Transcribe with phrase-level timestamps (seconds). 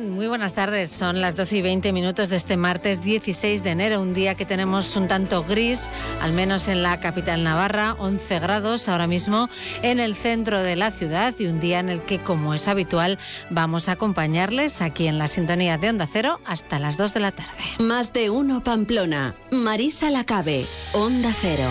[0.00, 0.90] Muy buenas tardes.
[0.90, 4.46] Son las 12 y 20 minutos de este martes 16 de enero, un día que
[4.46, 5.90] tenemos un tanto gris,
[6.22, 9.50] al menos en la capital Navarra, 11 grados ahora mismo
[9.82, 13.18] en el centro de la ciudad y un día en el que, como es habitual,
[13.50, 17.32] vamos a acompañarles aquí en la sintonía de Onda Cero hasta las 2 de la
[17.32, 17.62] tarde.
[17.78, 19.34] Más de uno Pamplona.
[19.50, 20.64] Marisa Lacabe,
[20.94, 21.68] Onda Cero.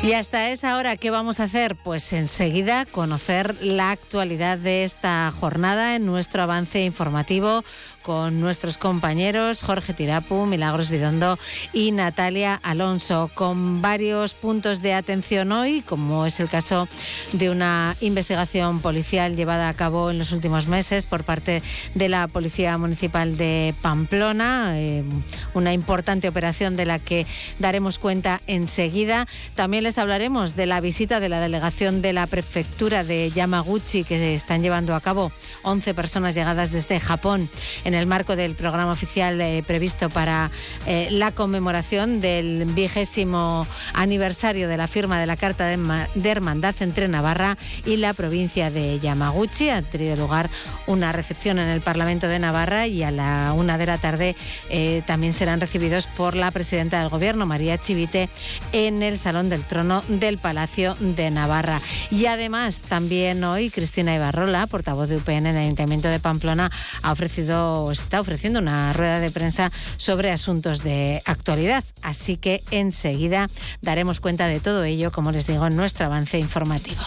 [0.00, 1.74] Y hasta esa hora, ¿qué vamos a hacer?
[1.74, 7.64] Pues enseguida conocer la actualidad de esta jornada en nuestro avance informativo
[8.08, 11.38] con nuestros compañeros Jorge Tirapu, Milagros Bidondo
[11.74, 16.88] y Natalia Alonso, con varios puntos de atención hoy, como es el caso
[17.34, 21.62] de una investigación policial llevada a cabo en los últimos meses por parte
[21.94, 25.04] de la Policía Municipal de Pamplona, eh,
[25.52, 27.26] una importante operación de la que
[27.58, 29.26] daremos cuenta enseguida.
[29.54, 34.34] También les hablaremos de la visita de la delegación de la prefectura de Yamaguchi que
[34.34, 35.30] están llevando a cabo
[35.64, 37.50] 11 personas llegadas desde Japón
[37.84, 40.50] en el marco del programa oficial eh, previsto para
[40.86, 47.08] eh, la conmemoración del vigésimo aniversario de la firma de la Carta de, Hermandad entre
[47.08, 49.70] Navarra y la provincia de Yamaguchi.
[49.70, 50.50] Ha tenido lugar
[50.86, 54.36] una recepción en el Parlamento de Navarra y a la una de la tarde
[54.70, 58.28] eh, también serán recibidos por la presidenta del Gobierno, María Chivite,
[58.72, 61.80] en el Salón del Trono del Palacio de Navarra.
[62.10, 66.70] Y además, también hoy Cristina Ibarrola, portavoz de UPN en el Ayuntamiento de Pamplona,
[67.02, 71.84] ha ofrecido está ofreciendo una rueda de prensa sobre asuntos de actualidad.
[72.02, 73.48] Así que enseguida
[73.82, 77.02] daremos cuenta de todo ello, como les digo, en nuestro avance informativo.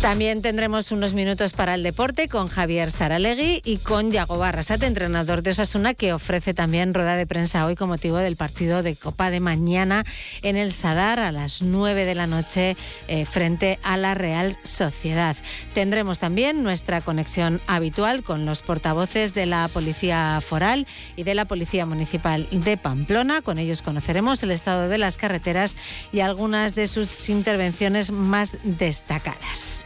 [0.00, 5.42] También tendremos unos minutos para el deporte con Javier Saralegui y con Yago Barrasate, entrenador
[5.42, 9.30] de Osasuna, que ofrece también rueda de prensa hoy con motivo del partido de Copa
[9.30, 10.06] de mañana
[10.40, 12.78] en el Sadar a las 9 de la noche
[13.08, 15.36] eh, frente a la Real Sociedad.
[15.74, 21.44] Tendremos también nuestra conexión habitual con los portavoces de la Policía Foral y de la
[21.44, 23.42] Policía Municipal de Pamplona.
[23.42, 25.76] Con ellos conoceremos el estado de las carreteras
[26.10, 29.84] y algunas de sus intervenciones más destacadas.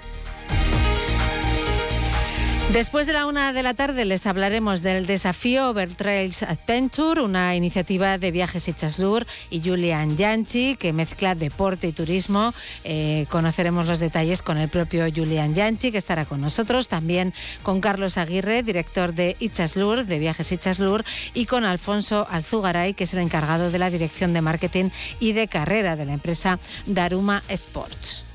[2.75, 8.19] Después de la una de la tarde les hablaremos del desafío Overtrails Adventure, una iniciativa
[8.19, 12.53] de Viajes Ichaslur y Julian Yanchi que mezcla deporte y turismo.
[12.83, 17.81] Eh, conoceremos los detalles con el propio Julian Yanchi que estará con nosotros, también con
[17.81, 23.21] Carlos Aguirre, director de Ichaslur, de Viajes Ichaslur, y con Alfonso Alzugaray, que es el
[23.21, 24.91] encargado de la dirección de marketing
[25.21, 28.34] y de carrera de la empresa Daruma Sports.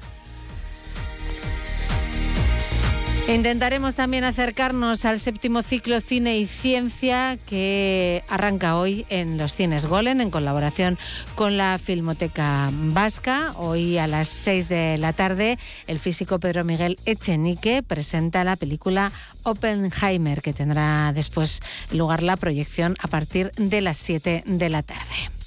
[3.29, 9.85] Intentaremos también acercarnos al séptimo ciclo Cine y Ciencia que arranca hoy en los Cines
[9.85, 10.97] Golen en colaboración
[11.35, 13.53] con la Filmoteca Vasca.
[13.55, 19.11] Hoy a las 6 de la tarde el físico Pedro Miguel Echenique presenta la película
[19.43, 21.59] Oppenheimer que tendrá después
[21.91, 25.38] lugar la proyección a partir de las 7 de la tarde.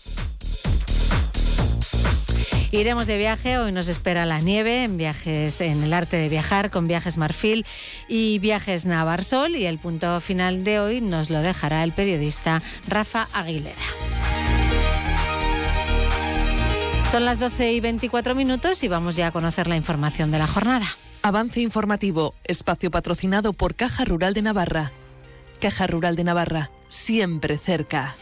[2.73, 6.71] Iremos de viaje, hoy nos espera la nieve en viajes en el arte de viajar
[6.71, 7.67] con viajes Marfil
[8.09, 13.29] y viajes Navarsol y el punto final de hoy nos lo dejará el periodista Rafa
[13.35, 13.77] Aguilera.
[17.11, 20.47] Son las 12 y 24 minutos y vamos ya a conocer la información de la
[20.47, 20.87] jornada.
[21.21, 24.93] Avance informativo, espacio patrocinado por Caja Rural de Navarra.
[25.61, 28.17] Caja Rural de Navarra, siempre cerca.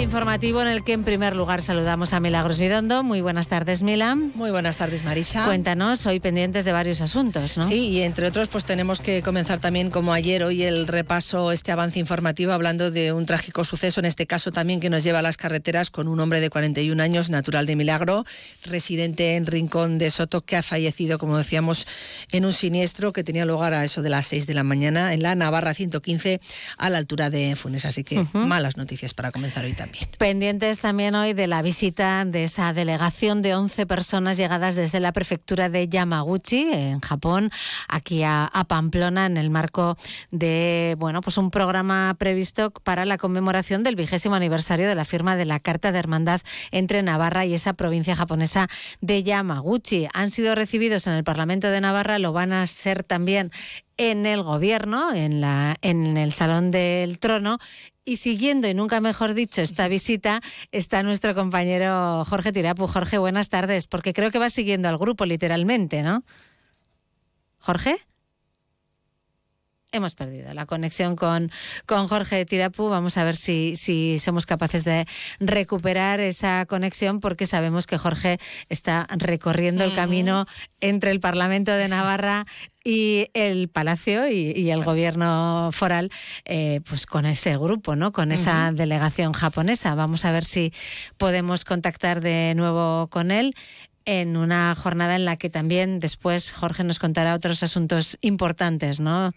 [0.00, 3.02] Informativo en el que en primer lugar saludamos a Milagros Vidondo.
[3.02, 4.14] Muy buenas tardes, Mila.
[4.14, 5.44] Muy buenas tardes, Marisa.
[5.44, 7.64] Cuéntanos, hoy pendientes de varios asuntos, ¿no?
[7.64, 11.72] Sí, y entre otros, pues tenemos que comenzar también, como ayer, hoy el repaso, este
[11.72, 15.22] avance informativo, hablando de un trágico suceso, en este caso también que nos lleva a
[15.22, 18.24] las carreteras con un hombre de 41 años, natural de Milagro,
[18.64, 21.86] residente en Rincón de Soto, que ha fallecido, como decíamos,
[22.32, 25.22] en un siniestro que tenía lugar a eso de las 6 de la mañana en
[25.22, 26.40] la Navarra 115
[26.78, 27.84] a la altura de Funes.
[27.84, 29.89] Así que malas noticias para comenzar hoy también.
[30.18, 35.12] Pendientes también hoy de la visita de esa delegación de 11 personas llegadas desde la
[35.12, 37.50] prefectura de Yamaguchi, en Japón,
[37.88, 39.96] aquí a, Pamplona, en el marco
[40.30, 45.36] de bueno, pues un programa previsto para la conmemoración del vigésimo aniversario de la firma
[45.36, 46.40] de la Carta de Hermandad
[46.70, 48.68] entre Navarra y esa provincia japonesa
[49.00, 50.08] de Yamaguchi.
[50.12, 53.50] Han sido recibidos en el Parlamento de Navarra, lo van a ser también
[54.00, 57.58] en el gobierno, en, la, en el Salón del Trono.
[58.02, 60.40] Y siguiendo, y nunca mejor dicho, esta visita,
[60.72, 62.86] está nuestro compañero Jorge Tirapu.
[62.86, 66.24] Jorge, buenas tardes, porque creo que va siguiendo al grupo literalmente, ¿no?
[67.58, 67.94] Jorge
[69.92, 71.50] hemos perdido la conexión con,
[71.86, 72.88] con Jorge Tirapu.
[72.88, 75.06] Vamos a ver si, si somos capaces de
[75.38, 78.38] recuperar esa conexión porque sabemos que Jorge
[78.68, 80.46] está recorriendo el camino
[80.80, 82.46] entre el Parlamento de Navarra
[82.84, 86.10] y el Palacio y, el gobierno foral,
[86.44, 88.12] eh, pues con ese grupo, ¿no?
[88.12, 89.94] Con esa delegación japonesa.
[89.94, 90.72] Vamos a ver si
[91.18, 93.54] podemos contactar de nuevo con él
[94.04, 99.32] en una jornada en la que también después Jorge nos contará otros asuntos importantes, ¿no?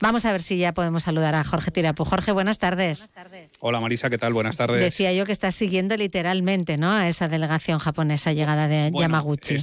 [0.00, 2.04] Vamos a ver si ya podemos saludar a Jorge Tirapu.
[2.04, 3.10] Jorge, buenas tardes.
[3.60, 4.32] Hola Marisa, ¿qué tal?
[4.32, 4.80] Buenas tardes.
[4.80, 6.92] Decía yo que estás siguiendo literalmente, ¿no?
[6.92, 9.58] A esa delegación japonesa llegada de Yamaguchi.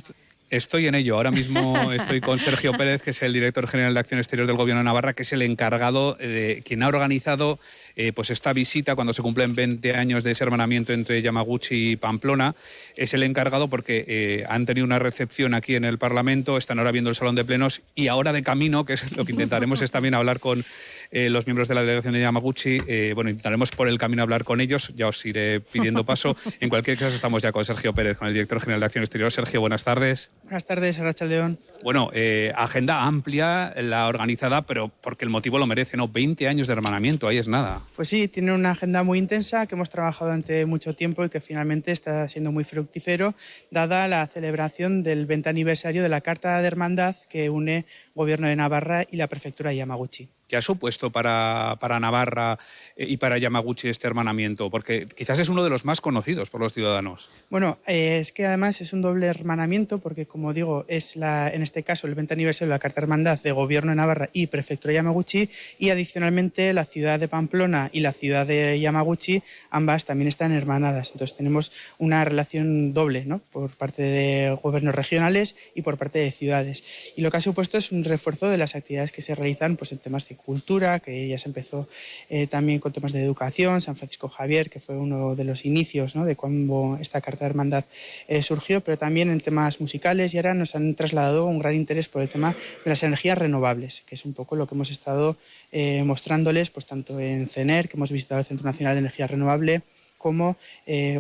[0.52, 1.16] Estoy en ello.
[1.16, 4.58] Ahora mismo estoy con Sergio Pérez, que es el director general de Acción Exterior del
[4.58, 7.60] Gobierno de Navarra, que es el encargado, de quien ha organizado
[7.96, 11.96] eh, pues esta visita cuando se cumplen 20 años de ese hermanamiento entre Yamaguchi y
[11.96, 12.54] Pamplona.
[12.96, 16.92] Es el encargado porque eh, han tenido una recepción aquí en el Parlamento, están ahora
[16.92, 19.92] viendo el salón de plenos y ahora de camino, que es lo que intentaremos es
[19.92, 20.64] también hablar con
[21.12, 22.80] eh, los miembros de la delegación de Yamaguchi.
[23.14, 26.36] bueno, intentaremos por el camino hablar con ellos, ya os iré pidiendo paso.
[26.60, 29.32] En cualquier caso, estamos ya con Sergio Pérez, con el director general de Acción Exterior.
[29.32, 30.30] Sergio, buenas tardes.
[30.44, 31.60] Buenas tardes, Arracha León.
[31.84, 32.12] Bueno,
[32.56, 36.08] agenda amplia, la organizada, pero porque el motivo lo merece, ¿no?
[36.08, 37.82] 20 años de hermanamiento, ahí es nada.
[37.96, 41.42] Pues sí, tiene una agenda muy intensa que hemos trabajado durante mucho tiempo y que
[41.42, 43.36] finalmente está siendo muy fructífero,
[43.72, 48.56] dada la celebración del 20 aniversario de la Carta de Hermandad que une Gobierno de
[48.56, 50.28] Navarra y la Prefectura de Yamaguchi.
[50.48, 52.60] ¿Qué ha supuesto para, para Navarra
[52.96, 54.70] eh, y para Yamaguchi este hermanamiento?
[54.70, 57.30] Porque quizás es uno de los más conocidos por los ciudadanos.
[57.50, 61.64] Bueno, eh, es que además es un doble hermanamiento porque, como digo, es la, en
[61.64, 64.92] este caso el 20 aniversario de la Carta Hermandad de Gobierno de Navarra y Prefectura
[64.92, 69.42] de Yamaguchi y adicionalmente la ciudad de Pamplona y la ciudad de Yamaguchi,
[69.72, 71.12] ambas también están hermanadas.
[71.12, 73.42] Entonces tenemos una relación doble, ¿no?
[73.52, 76.84] Por parte de gobiernos regionales y por parte de ciudades.
[77.16, 79.92] Y lo que ha supuesto es un refuerzo de las actividades que se realizan pues,
[79.92, 81.88] en temas de cultura, que ya se empezó
[82.30, 86.14] eh, también con temas de educación, San Francisco Javier, que fue uno de los inicios
[86.14, 87.84] de cuando esta Carta de Hermandad
[88.28, 92.08] eh, surgió, pero también en temas musicales y ahora nos han trasladado un gran interés
[92.08, 95.36] por el tema de las energías renovables, que es un poco lo que hemos estado
[95.72, 99.82] eh, mostrándoles, pues tanto en CENER, que hemos visitado el Centro Nacional de Energía Renovable,
[100.18, 100.56] como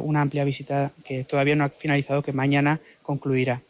[0.02, 3.62] una amplia visita que todavía no ha finalizado, que mañana concluirá.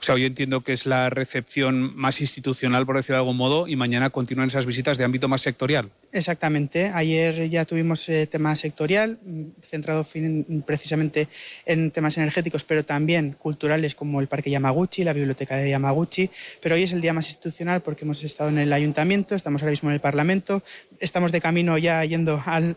[0.00, 3.68] O sea, hoy entiendo que es la recepción más institucional, por decirlo de algún modo,
[3.68, 5.90] y mañana continúan esas visitas de ámbito más sectorial.
[6.12, 6.90] Exactamente.
[6.94, 10.06] Ayer ya tuvimos eh, tema sectorial, mm, centrado
[10.66, 11.28] precisamente
[11.64, 16.28] en temas energéticos, pero también culturales como el Parque Yamaguchi, la Biblioteca de Yamaguchi.
[16.60, 19.70] Pero hoy es el día más institucional porque hemos estado en el Ayuntamiento, estamos ahora
[19.70, 20.62] mismo en el Parlamento,
[21.00, 22.76] estamos de camino ya yendo al,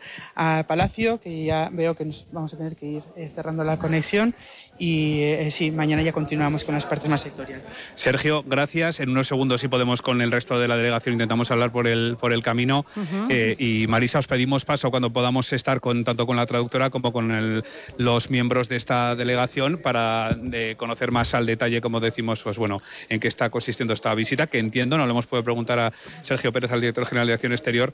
[0.68, 4.34] Palacio, que ya veo que nos vamos a tener que ir eh, cerrando la conexión
[4.78, 7.66] y eh, sí, mañana ya continuamos con las partes más sectoriales.
[7.96, 9.00] Sergio, gracias.
[9.00, 12.18] En unos segundos sí podemos con el resto de la delegación intentamos hablar por el,
[12.20, 12.86] por el camino.
[13.30, 17.14] Eh, y Marisa, os pedimos paso cuando podamos estar con, tanto con la traductora como
[17.14, 17.64] con
[17.98, 20.38] los miembros de esta delegación para
[20.78, 24.60] conocer más al detalle, como decimos, pues bueno, en qué está consistiendo esta visita, que
[24.60, 27.94] entiendo, no le hemos podido preguntar a Sergio Pérez, al director general de Acción Exterior,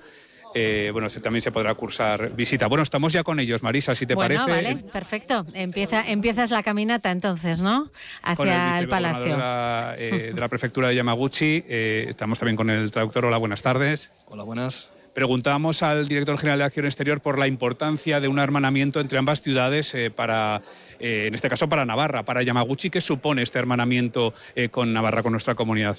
[0.54, 2.68] eh, bueno, también se podrá cursar visita.
[2.68, 4.74] Bueno, estamos ya con ellos, Marisa, si te bueno, parece.
[4.74, 5.46] Vale, perfecto.
[5.54, 7.90] Empieza, empiezas la caminata entonces, ¿no?
[8.22, 9.24] Hacia el, palacio.
[9.24, 11.64] De la, eh, de la, prefectura de Yamaguchi.
[11.68, 13.26] Eh, estamos también con el traductor.
[13.26, 14.12] Hola, buenas tardes.
[14.28, 14.90] Hola, buenas.
[15.14, 19.42] Preguntamos al director general de Acción Exterior por la importancia de un hermanamiento entre ambas
[19.42, 20.62] ciudades para,
[21.00, 22.90] en este caso, para Navarra, para Yamaguchi.
[22.90, 24.34] ¿Qué supone este hermanamiento
[24.72, 25.98] con Navarra, con nuestra comunidad?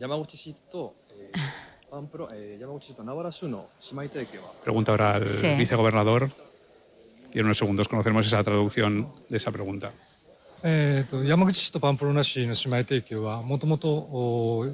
[0.00, 4.44] 山口市と、えー、ンプロ、えー、山口市と名原州の姉妹体系は。
[4.64, 5.46] Pregunta ahora al sí.
[5.58, 6.30] vicegobernador.
[7.34, 7.86] Y en unos segundos
[10.62, 14.64] えと山口市とパンプロナ市の姉妹提携はもともと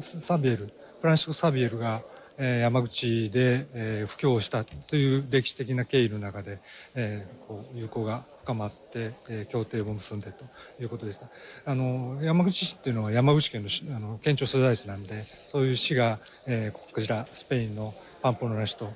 [0.00, 0.68] サビエル
[1.00, 2.02] フランシスコ・サビエルが、
[2.38, 6.58] えー、山口で、えー、布教をしたという歴史的な経緯の中で、
[6.96, 10.44] えー、こう友好が深まって、えー、協定を結んでと
[10.80, 11.26] いうことでした。
[11.66, 18.92] あの山口市っていうのは山口県のあの県庁所在地なんでそういう市が、えー、こちらスペインのパンポロナ市と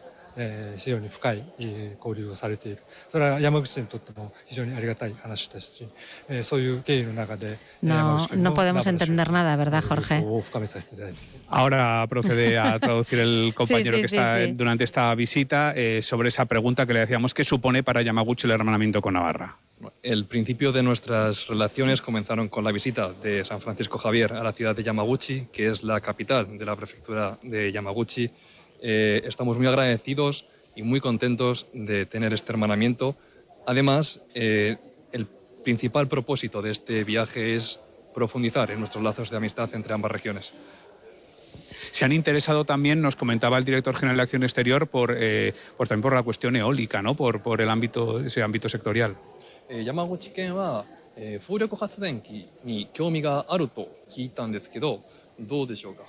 [7.80, 10.22] No, no podemos entender nada, ¿verdad, Jorge?
[11.48, 16.02] Ahora procede a traducir el compañero sí, sí, que está sí, durante esta visita eh,
[16.02, 19.56] sobre esa pregunta que le decíamos, ¿qué supone para Yamaguchi el hermanamiento con Navarra?
[20.02, 24.52] El principio de nuestras relaciones comenzaron con la visita de San Francisco Javier a la
[24.52, 28.30] ciudad de Yamaguchi, que es la capital de la prefectura de Yamaguchi,
[28.83, 30.45] eh, estamos muy agradecidos
[30.75, 33.15] y muy contentos de tener este hermanamiento.
[33.65, 34.77] Además, eh,
[35.11, 35.27] el
[35.63, 37.79] principal propósito de este viaje es
[38.13, 40.51] profundizar en nuestros lazos de amistad entre ambas regiones.
[41.91, 45.87] Se han interesado también, nos comentaba el director general de Acción Exterior, por, eh, por
[45.87, 47.15] también por la cuestión eólica, ¿no?
[47.15, 49.15] por, por el ámbito, ese ámbito sectorial.
[49.71, 50.83] えー山口県は、
[51.15, 55.01] えー風力発電機に興味があると聞いたんですけど
[55.39, 56.01] どうでしょうか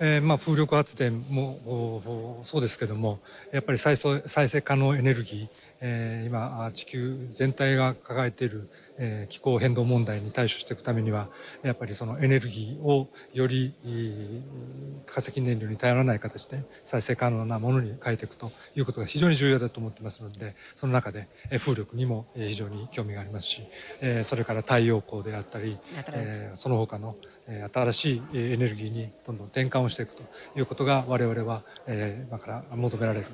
[0.00, 3.18] えーまあ、風力発電もそうですけども
[3.52, 5.48] やっぱり再生再生可能エネルギー、
[5.80, 11.28] えー今あ地球全体が抱えている、えー気候変動問題に対処していくためには
[11.62, 23.62] やっぱりそのエネルギーをよりえー化石燃料に頼らない形で再生可能なものに変えていくということが非常に重要だと思ってますのでその中でえー風力にもえー非常に興味がありますし、
[24.00, 25.76] えーそれから太陽光であったり、
[26.12, 27.28] えーその他のえー
[27.72, 30.22] 新しいエネルギーにどんどん転換をしていくと
[30.56, 31.62] いうことが我々は
[32.28, 33.26] 今から求められる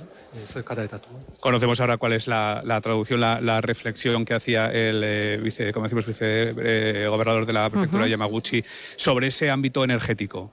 [0.47, 1.40] そういう課題だと思います。
[1.40, 5.85] Conocemos ahora cuál es la, la traducción, la, la reflexión que hacía el eh, vice, como
[5.85, 8.09] decimos, vice, eh, gobernador de la prefectura uh -huh.
[8.09, 8.64] de Yamaguchi
[8.97, 10.50] sobre ese ámbito energético.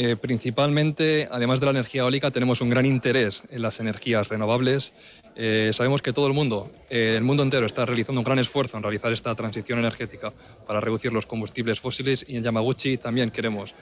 [0.00, 4.92] Eh, principalmente, además de la energía eólica, tenemos un gran interés en las energías renovables.
[5.34, 8.76] Eh, sabemos que todo el mundo, eh, el mundo entero, está realizando un gran esfuerzo
[8.76, 10.32] en realizar esta transición energética
[10.68, 13.74] para reducir los combustibles fósiles y en Yamaguchi también queremos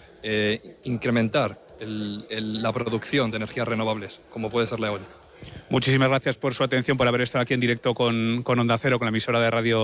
[0.84, 5.12] incrementar la producción de energías renovables, como puede ser la eólica.
[5.68, 8.98] Muchísimas gracias por su atención, por haber estado aquí en directo con, con Onda Cero,
[8.98, 9.80] con la emisora de radio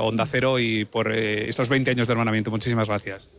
[0.00, 2.50] Onda Cero y por estos 20 años de hermanamiento.
[2.50, 3.30] Muchísimas gracias.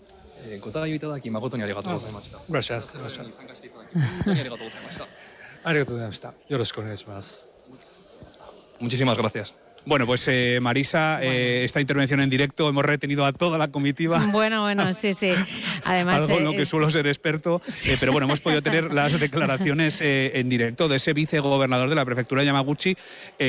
[0.51, 2.37] えーご対応いただき誠にありがとうございました。
[2.49, 2.81] Gracias.
[2.81, 5.07] 参加していただき本当にありがとうございました。
[5.63, 6.33] ありがとうございました。
[6.49, 7.47] よろしくお願いします。
[8.81, 9.60] Muchísimas gracias.
[9.83, 14.19] Bueno, pues eh, Marisa, eh, esta intervención en directo hemos retenido a toda la comitiva.
[14.31, 15.31] Bueno, bueno, sí, sí.
[15.83, 17.61] Además, algo en lo eh, que suelo ser experto,
[17.99, 22.41] pero bueno, hemos podido tener las declaraciones en directo de ese vicegobernador de la prefectura
[22.41, 22.95] de Yamaguchi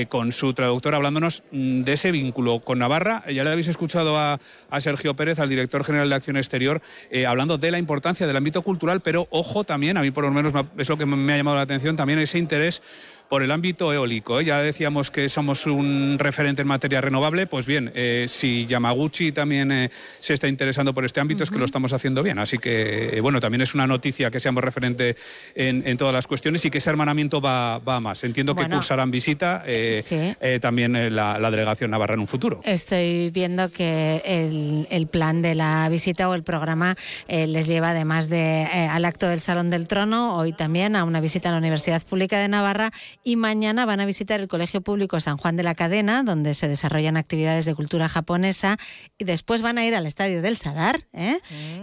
[0.09, 3.25] con su traductor hablándonos mm, de ese vínculo con Navarra.
[3.31, 6.81] Ya le habéis escuchado a, a Sergio Pérez, al director general de Acción Exterior,
[7.27, 10.53] hablando de la importancia del ámbito cultural, pero ojo también, a mí por lo menos
[10.79, 12.83] es lo que me ha llamado la atención, también ese interés
[13.29, 14.41] por el ámbito eólico.
[14.41, 14.45] ¿eh?
[14.45, 19.73] Ya decíamos que somos un referente en materia renovable, pues bien, eh, si Yamaguchi también
[19.73, 22.39] eh, se está interesando por este ámbito es que lo estamos haciendo bien.
[22.39, 25.17] Así que, bueno, también es una noticia que seamos referente
[25.55, 28.23] en, en todas las cuestiones y que ese hermanamiento va, va a más.
[28.25, 29.65] Entiendo que cursarán visita
[30.03, 30.35] Sí.
[30.61, 32.61] también la, la delegación navarra en un futuro.
[32.65, 36.97] Estoy viendo que el, el plan de la visita o el programa
[37.29, 41.49] les lleva además de al acto del Salón del Trono, hoy también a una visita
[41.49, 42.93] a la Universidad Pública de Navarra
[43.25, 46.69] y mañana van a visitar el Colegio Público San Juan de la Cadena, donde se
[46.69, 48.77] desarrollan actividades de cultura japonesa
[49.19, 51.39] y después van a ir al Estadio del Sadar ¿eh?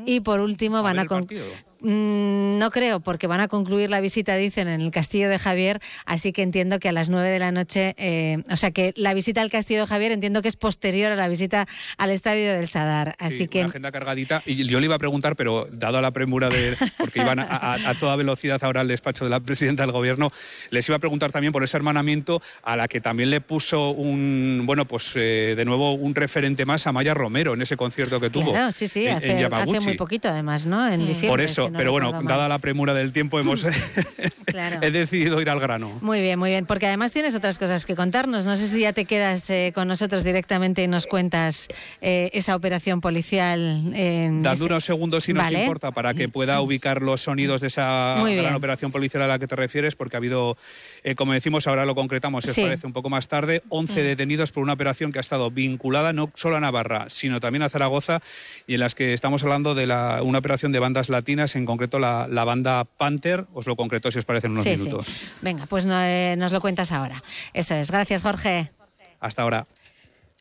[0.05, 1.03] y por último van a...
[1.03, 1.46] el con- partido.
[1.81, 5.79] Mm, no creo, porque van a concluir la visita, dicen, en el Castillo de Javier,
[6.05, 9.13] así que entiendo que a las 9 de la noche, eh, o sea que la
[9.13, 11.67] visita al Castillo de Javier entiendo que es posterior a la visita
[11.98, 13.15] al Estadio del Sadar.
[13.19, 14.43] Así Sí, que una agenda cargadita.
[14.45, 16.75] Y yo le iba a preguntar, pero dado la premura de.
[16.98, 20.31] porque iban a, a- a toda velocidad ahora al despacho de la presidenta del gobierno,
[20.71, 24.63] les iba a preguntar también por ese hermanamiento a la que también le puso un.
[24.65, 28.29] Bueno, pues eh, de nuevo un referente más a Maya Romero en ese concierto que
[28.29, 28.51] tuvo.
[28.51, 30.86] Claro, sí, sí, en- en hace, hace muy poquito además, ¿no?
[30.88, 31.29] En diciembre.
[31.29, 32.25] Por eso, no pero bueno, mal.
[32.25, 33.65] dada la premura del tiempo, hemos
[34.45, 34.79] Claro.
[34.81, 35.97] he decidido ir al grano.
[36.01, 38.45] Muy bien, muy bien, porque además tienes otras cosas que contarnos.
[38.45, 41.67] No sé si ya te quedas eh, con nosotros directamente y nos cuentas
[42.01, 43.91] eh, esa operación policial.
[43.95, 47.67] En Dadme ese- unos segundos si nos importa para que pueda ubicar los sonidos de
[47.67, 50.57] esa gran operación policial a la que te refieres, porque ha habido,
[51.03, 52.61] eh, como decimos, ahora lo concretamos, si os Sí.
[52.61, 52.65] Mm.
[52.65, 56.31] parece un poco más tarde, 11 detenidos por una operación que ha estado vinculada no
[56.35, 58.21] solo a Navarra, sino también a Zaragoza,
[58.67, 61.99] y en las que estamos hablando de la- una operación de bandas latinas, en concreto
[61.99, 65.07] la, la banda Panther, os lo concreto si os parece en unos Sí, minutos.
[65.07, 65.29] sí.
[65.41, 67.21] Venga, pues no, eh, nos lo cuentas ahora.
[67.53, 67.91] Eso es.
[67.91, 68.71] Gracias, Jorge.
[69.19, 69.67] Hasta ahora.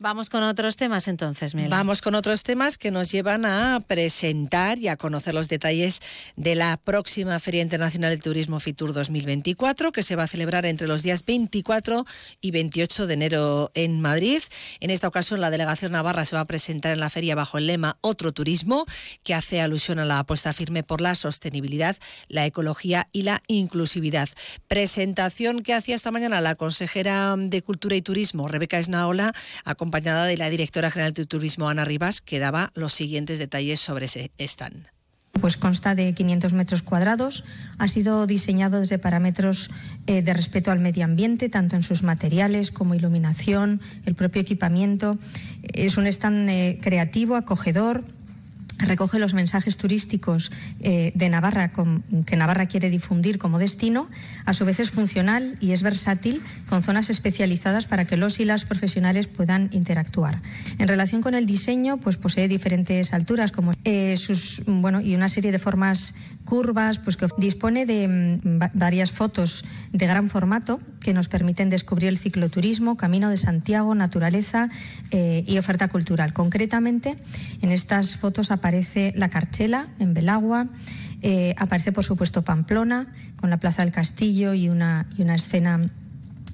[0.01, 1.71] Vamos con otros temas entonces, Mila.
[1.71, 5.99] Vamos con otros temas que nos llevan a presentar y a conocer los detalles
[6.37, 10.87] de la próxima Feria Internacional de Turismo Fitur 2024, que se va a celebrar entre
[10.87, 12.05] los días 24
[12.41, 14.41] y 28 de enero en Madrid.
[14.79, 17.67] En esta ocasión, la delegación navarra se va a presentar en la feria bajo el
[17.67, 18.87] lema Otro Turismo,
[19.25, 21.97] que hace alusión a la apuesta firme por la sostenibilidad,
[22.29, 24.29] la ecología y la inclusividad.
[24.69, 29.33] Presentación que hacía esta mañana la consejera de Cultura y Turismo, Rebeca Esnaola,
[29.89, 34.05] acompañada de la directora general de Turismo, Ana Rivas, que daba los siguientes detalles sobre
[34.05, 34.87] ese stand.
[35.41, 37.43] Pues consta de 500 metros cuadrados.
[37.79, 39.71] Ha sido diseñado desde parámetros
[40.07, 45.17] eh, de respeto al medio ambiente, tanto en sus materiales como iluminación, el propio equipamiento.
[45.63, 48.05] Es un stand eh, creativo, acogedor
[48.79, 51.73] recoge los mensajes turísticos eh, de Navarra
[52.27, 54.09] que Navarra quiere difundir como destino.
[54.45, 58.45] A su vez es funcional y es versátil con zonas especializadas para que los y
[58.45, 60.43] las profesionales puedan interactuar.
[60.79, 65.29] En relación con el diseño, pues posee diferentes alturas como eh, sus bueno y una
[65.29, 66.15] serie de formas
[66.49, 72.09] curvas, pues que dispone de mm, varias fotos de gran formato que nos permiten descubrir
[72.09, 74.71] el cicloturismo, Camino de Santiago, naturaleza
[75.11, 76.33] eh, y oferta cultural.
[76.33, 77.19] Concretamente,
[77.61, 80.69] en estas fotos aparece la Carchela en Belagua,
[81.21, 85.91] eh, aparece por supuesto Pamplona con la Plaza del Castillo y una, y una escena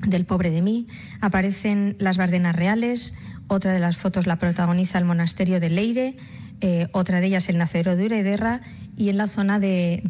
[0.05, 0.89] del pobre de mí,
[1.21, 3.15] aparecen las Bardenas Reales,
[3.47, 6.17] otra de las fotos la protagoniza el monasterio de Leire,
[6.61, 8.61] eh, otra de ellas el nacero de Urederra
[8.97, 10.03] y en la zona de,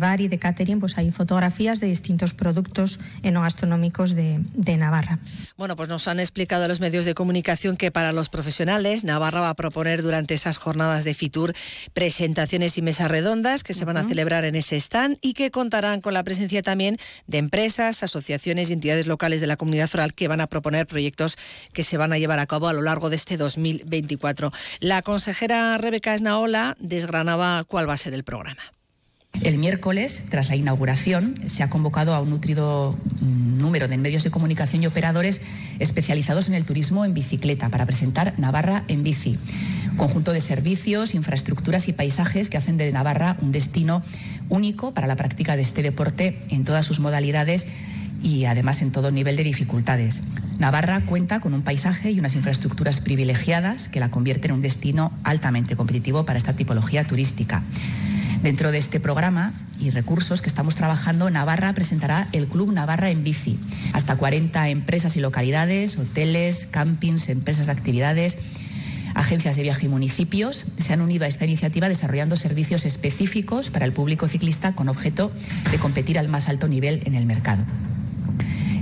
[0.00, 5.18] bar y de catering pues hay fotografías de distintos productos enogastronómicos de, de, Navarra.
[5.56, 9.50] Bueno, pues nos han explicado los medios de comunicación que para los profesionales Navarra va
[9.50, 11.54] a proponer durante esas jornadas de FITUR
[11.92, 16.00] presentaciones y mesas redondas que se van a celebrar en ese stand y que contarán
[16.00, 20.28] con la presencia también de empresas, asociaciones y entidades locales de la comunidad foral que
[20.28, 21.36] van a proponer proyectos
[21.72, 24.52] que se van a llevar a cabo a lo largo de este 2024.
[24.80, 28.24] La consejera Rebeca Esnaola desgranaba cuál va a ser el
[29.42, 34.22] El miércoles, tras la inauguración, se ha convocado a un nutrido mm, número de medios
[34.24, 35.42] de comunicación y operadores
[35.78, 39.38] especializados en el turismo en bicicleta para presentar Navarra en bici.
[39.96, 44.02] Conjunto de servicios, infraestructuras y paisajes que hacen de Navarra un destino
[44.48, 47.66] único para la práctica de este deporte en todas sus modalidades
[48.22, 50.22] y además en todo nivel de dificultades.
[50.58, 55.12] Navarra cuenta con un paisaje y unas infraestructuras privilegiadas que la convierten en un destino
[55.24, 57.62] altamente competitivo para esta tipología turística.
[58.42, 63.22] Dentro de este programa y recursos que estamos trabajando, Navarra presentará el Club Navarra en
[63.22, 63.56] Bici.
[63.92, 68.38] Hasta 40 empresas y localidades, hoteles, campings, empresas de actividades,
[69.14, 73.84] agencias de viaje y municipios se han unido a esta iniciativa desarrollando servicios específicos para
[73.84, 75.30] el público ciclista con objeto
[75.70, 77.62] de competir al más alto nivel en el mercado.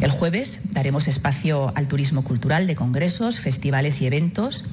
[0.00, 4.64] El jueves daremos espacio al turismo cultural de congresos, festivales y eventos.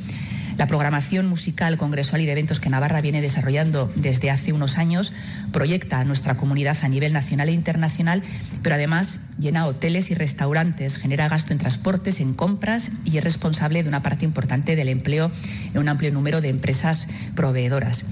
[0.58, 5.14] La programación musical, congresual y de eventos que Navarra viene desarrollando desde hace unos años
[5.52, 8.24] proyecta a nuestra comunidad a nivel nacional e internacional,
[8.64, 13.84] pero además llena hoteles y restaurantes, genera gasto en transportes, en compras y es responsable
[13.84, 15.32] de una parte importante del empleo
[15.74, 18.06] en un amplio número de empresas proveedoras.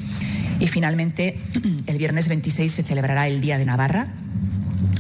[0.60, 1.40] Y finalmente,
[1.88, 4.08] el viernes 26 se celebrará el Día de Navarra,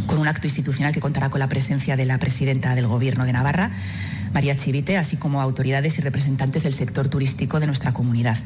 [0.07, 3.33] con un acto institucional que contará con la presencia de la presidenta del Gobierno de
[3.33, 3.71] Navarra,
[4.35, 8.37] María Chivite, así como autoridades y representantes del sector turístico de nuestra comunidad.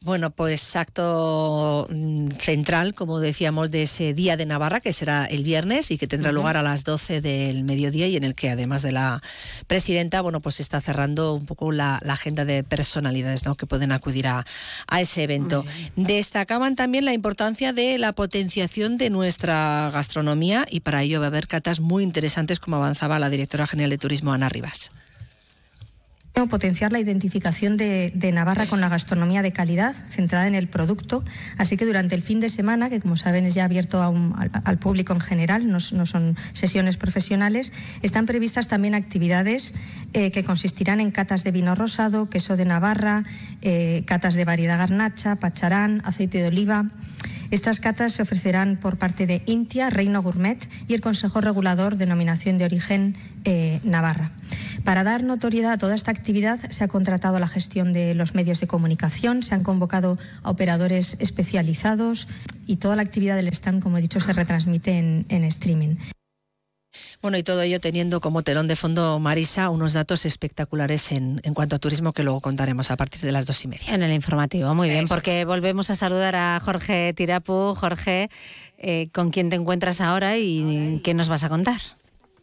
[0.00, 5.42] Bueno, pues acto mm, central, como decíamos, de ese Día de Navarra, que será el
[5.42, 8.82] viernes y que tendrá lugar a las 12 del mediodía y en el que además
[8.82, 9.20] de la
[9.66, 13.56] presidenta, bueno, pues está cerrando un poco la, agenda de personalidades ¿no?
[13.56, 14.46] que pueden acudir a,
[14.86, 15.64] a ese evento.
[15.96, 21.28] Destacaban también la importancia de la potenciación de nuestra gastronomía y para ello va a
[21.28, 24.92] haber catas muy interesantes como avanzaba la directora general de Turismo, Ana Rivas
[26.46, 31.24] potenciar la identificación de, Navarra con la gastronomía de calidad, centrada en el producto.
[31.56, 35.12] Así que durante el fin de semana, que como saben es ya abierto al, público
[35.12, 37.72] en general, no, son sesiones profesionales,
[38.02, 39.74] están previstas también actividades
[40.12, 43.24] eh, que consistirán en catas de vino rosado, queso de Navarra,
[43.62, 46.90] eh, catas de variedad garnacha, pacharán, aceite de oliva.
[47.50, 52.58] Estas catas se ofrecerán por parte de Intia, Reino Gourmet y el Consejo Regulador Denominación
[52.58, 54.32] de Origen eh, Navarra.
[54.88, 58.58] Para dar notoriedad a toda esta actividad se ha contratado la gestión de los medios
[58.58, 62.26] de comunicación, se han convocado a operadores especializados
[62.66, 65.96] y toda la actividad del stand, como he dicho, se retransmite en streaming.
[67.20, 71.76] Bueno, y todo ello teniendo como telón de fondo, Marisa, unos datos espectaculares en, cuanto
[71.76, 73.92] a turismo que luego contaremos a partir de las dos y media.
[73.92, 77.74] En el informativo, muy bien, porque volvemos a saludar a Jorge Tirapu.
[77.74, 78.30] Jorge,
[78.78, 81.80] eh, ¿con quién te encuentras ahora y qué nos vas a contar?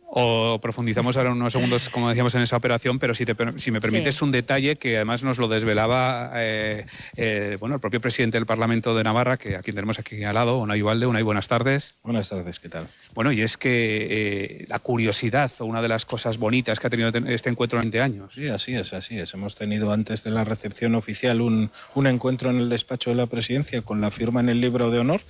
[0.08, 3.26] O profundizamos ahora unos segundos, como decíamos, en esa operación, pero si,
[3.58, 6.86] si me permites un detalle que además nos lo desvelaba eh,
[7.18, 10.36] eh, bueno, el propio presidente del Parlamento de Navarra, que a quien tenemos aquí al
[10.36, 11.06] lado, Unai Ubalde.
[11.06, 11.96] Unai, buenas tardes.
[12.04, 12.88] Buenas tardes, ¿qué tal?
[13.16, 16.90] Bueno, y es que eh, la curiosidad, o una de las cosas bonitas que ha
[16.90, 18.34] tenido este encuentro en 20 años.
[18.34, 19.34] Sí, así es, así es.
[19.34, 21.72] Hemos tenido antes de la recepción oficial un,
[22.06, 25.22] encuentro en el despacho de la presidencia con la firma en el libro de honor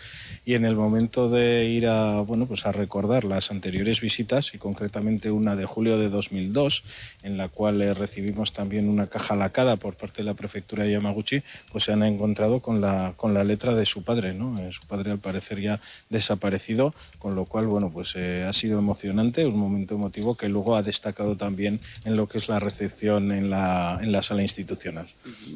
[0.45, 4.57] y en el momento de ir a, bueno, pues a recordar las anteriores visitas y
[4.57, 6.83] con concretamente una de julio de 2002,
[7.23, 10.91] en la cual eh, recibimos también una caja lacada por parte de la prefectura de
[10.91, 14.59] Yamaguchi, pues se han encontrado con la, con la letra de su padre, ¿no?
[14.59, 16.93] Eh, su padre al parecer ya desaparecido,
[17.25, 20.83] con lo cual, bueno, pues eh, ha sido emocionante, un momento emotivo que luego ha
[20.83, 25.07] destacado también en lo que es la recepción en la, en la sala institucional.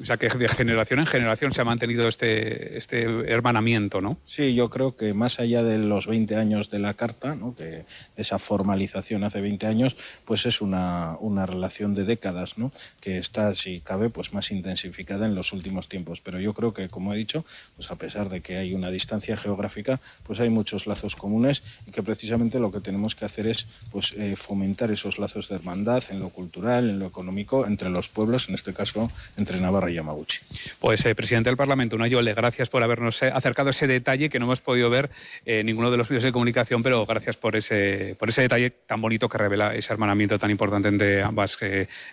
[0.01, 4.17] O sea que de generación en generación se ha mantenido este, este hermanamiento, ¿no?
[4.25, 7.53] Sí, yo creo que más allá de los 20 años de la carta, ¿no?
[7.55, 7.85] que
[8.17, 12.71] esa formalización hace 20 años, pues es una, una relación de décadas, ¿no?
[12.99, 16.19] que está, si cabe, pues más intensificada en los últimos tiempos.
[16.19, 19.37] Pero yo creo que, como he dicho, pues a pesar de que hay una distancia
[19.37, 23.65] geográfica, pues hay muchos lazos comunes y que precisamente lo que tenemos que hacer es
[23.91, 28.07] pues, eh, fomentar esos lazos de hermandad en lo cultural, en lo económico, entre los
[28.07, 30.39] pueblos, en este caso entre Navarra y Yamaguchi.
[30.79, 34.45] Pues, eh, presidente del Parlamento, Unayole, gracias por habernos eh, acercado ese detalle que no
[34.45, 35.09] hemos podido ver
[35.45, 39.01] en ninguno de los medios de comunicación, pero gracias por ese, por ese detalle tan
[39.01, 41.57] bonito que revela ese hermanamiento tan importante entre ambas,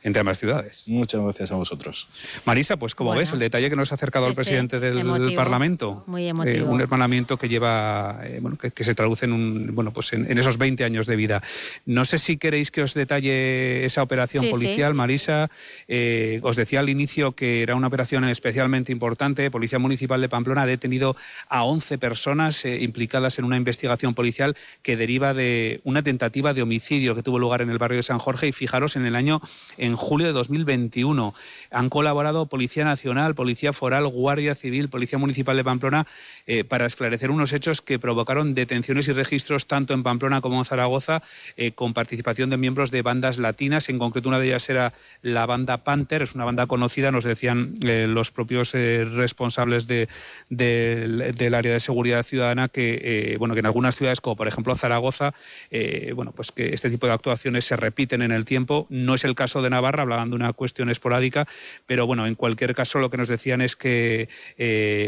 [0.03, 0.85] entre ambas ciudades.
[0.87, 2.09] Muchas gracias a vosotros.
[2.45, 6.05] Marisa, pues como ves, el detalle que nos ha acercado al presidente del, Parlamento.
[6.07, 6.71] Muy emotivo.
[6.71, 10.83] un hermanamiento que lleva, bueno, que, se traduce en, un, bueno, pues en, esos 20
[10.85, 11.43] años de vida.
[11.85, 15.49] No sé si queréis que os detalle esa operación policial, Marisa.
[15.87, 19.51] Eh, os decía al inicio que era una operación especialmente importante.
[19.51, 21.17] Policía Municipal de Pamplona ha detenido
[21.49, 26.63] a 11 personas eh, implicadas en una investigación policial que deriva de una tentativa de
[26.63, 28.49] homicidio que tuvo lugar en el barrio de San Jorge.
[28.49, 29.41] Y fijaros, en el año,
[29.77, 31.35] en julio de 2021,
[31.71, 36.07] han colaborado Policía Nacional, Policía Foral, Guardia Civil, Policía Municipal de Pamplona
[36.47, 40.65] eh, para esclarecer unos hechos que provocaron detenciones y registros tanto en Pamplona como en
[40.65, 41.23] Zaragoza,
[41.57, 43.89] eh, con participación de miembros de bandas latinas.
[43.89, 47.75] En concreto, una de ellas era la banda Panther, es una banda conocida, nos decían
[47.83, 50.09] eh, los propios responsables del
[51.55, 55.35] área de seguridad ciudadana que, bueno, que en algunas ciudades, como por ejemplo Zaragoza,
[56.15, 58.87] bueno, pues que este tipo de actuaciones se repiten en el tiempo.
[58.91, 61.47] No es el caso de Navarra, hablaban de una cuestión esporádica,
[61.87, 64.29] pero bueno, en cualquier caso lo que nos decían es que,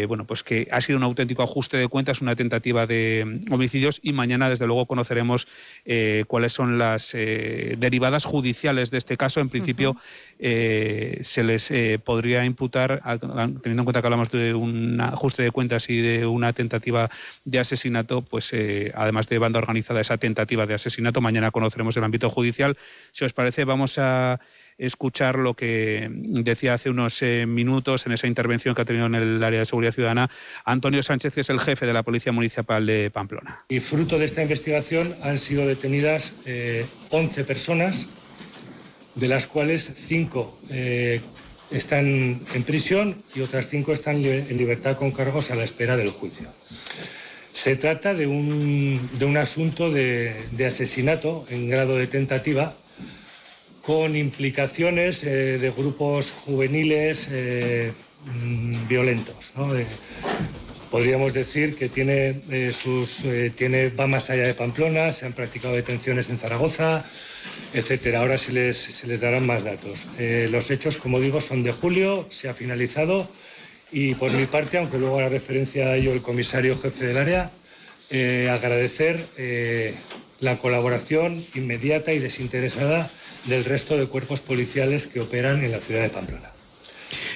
[0.09, 4.13] bueno, pues que ha sido un auténtico ajuste de cuentas, una tentativa de homicidios y
[4.13, 5.49] mañana, desde luego, conoceremos
[5.85, 9.41] eh, cuáles son las eh, derivadas judiciales de este caso.
[9.41, 9.97] En principio,
[10.39, 15.89] eh, se les podría imputar, teniendo en cuenta que hablamos de un ajuste de cuentas
[15.91, 17.11] y de una tentativa
[17.45, 18.53] de asesinato, pues
[18.95, 21.21] además de banda organizada, esa tentativa de asesinato.
[21.21, 22.77] Mañana conoceremos el ámbito judicial.
[23.13, 24.41] Si os parece, vamos a
[24.79, 29.17] escuchar lo que decía hace unos eh, minutos en esa intervención que ha tenido en
[29.17, 30.31] el área de seguridad ciudadana
[30.65, 33.65] Antonio Sánchez, que es el jefe de la Policía Municipal de Pamplona.
[33.69, 36.35] Y fruto de esta investigación han sido detenidas
[37.11, 38.07] 11 eh, personas,
[39.17, 41.21] de las cuales 5 eh,
[41.73, 42.07] están
[42.55, 46.49] en prisión y otras 5 están en libertad con cargos a la espera del juicio.
[47.53, 52.73] Se trata de un, de un asunto de asesinato en grado de tentativa
[53.89, 57.91] con implicaciones eh, de grupos juveniles eh,
[58.45, 59.55] mm, violentos.
[60.91, 63.25] podríamos decir que tiene, eh, sus,
[63.57, 67.07] tiene, va más allá de Pamplona, se han practicado detenciones en Zaragoza,
[67.73, 68.17] etc.
[68.17, 70.01] Ahora se les, se les darán más datos.
[70.19, 73.27] los hechos, como digo, son de julio, se ha finalizado
[73.91, 77.51] y por mi parte, aunque luego hará referencia a ello el comisario jefe del área,
[78.53, 79.25] agradecer
[80.41, 83.11] la colaboración inmediata y desinteresada
[83.45, 86.58] del resto de cuerpos policiales que operan en la ciudad de Pamplona.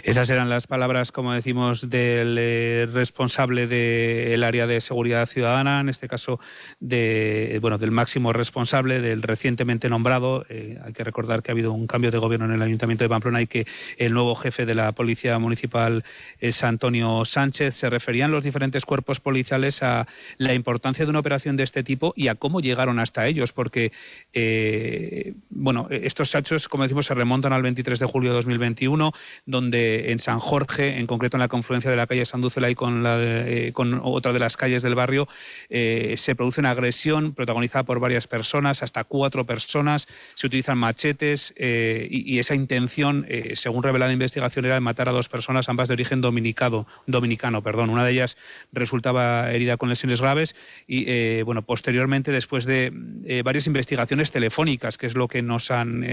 [0.04, 5.88] Esas eran las palabras, como decimos, del eh, responsable del área de seguridad ciudadana, en
[5.88, 6.40] este caso
[6.80, 10.44] de, bueno, del máximo responsable, del recientemente nombrado.
[10.48, 13.08] Eh, hay que recordar que ha habido un cambio de gobierno en el Ayuntamiento de
[13.10, 13.64] Pamplona y que
[13.96, 16.04] el nuevo jefe de la Policía Municipal
[16.40, 17.76] es Antonio Sánchez.
[17.76, 22.12] Se referían los diferentes cuerpos policiales a la importancia de una operación de este tipo
[22.16, 23.92] y a cómo llegaron hasta ellos, porque
[24.32, 29.12] eh, bueno, estos hechos, como decimos, se remontan al 23 de julio de 2021,
[29.46, 33.02] donde en San Jorge, en concreto en la confluencia de la calle Sandúcela y con,
[33.02, 35.28] la eh, con otra de las calles del barrio,
[35.70, 41.55] eh, se produce una agresión protagonizada por varias personas, hasta cuatro personas, se utilizan machetes
[41.57, 45.88] eh, y, esa intención, según revela la investigación, era de matar a dos personas, ambas
[45.88, 46.87] de origen dominicano.
[47.07, 47.90] dominicano perdón.
[47.90, 48.37] Una de ellas
[48.72, 55.14] resultaba herida con lesiones graves y, bueno, posteriormente, después de varias investigaciones telefónicas, que es
[55.14, 56.05] lo que nos han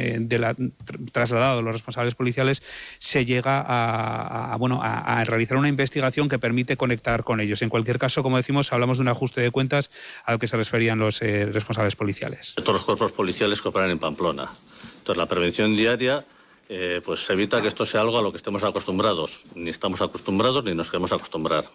[1.12, 2.62] trasladado los responsables policiales,
[3.00, 7.62] se llega a, bueno, a, realizar una investigación que permite conectar con ellos.
[7.62, 9.92] En cualquier caso, como decimos, hablamos de un ajuste de cuentas
[10.26, 12.56] al que se referían los eh, responsables policiales.
[12.56, 14.50] Todos los cuerpos policiales que en Pamplona.
[14.98, 16.26] Entonces, la prevención diaria
[16.68, 19.44] eh, pues evita que esto sea algo a lo que estemos acostumbrados.
[19.54, 21.66] Ni estamos acostumbrados ni nos queremos acostumbrar.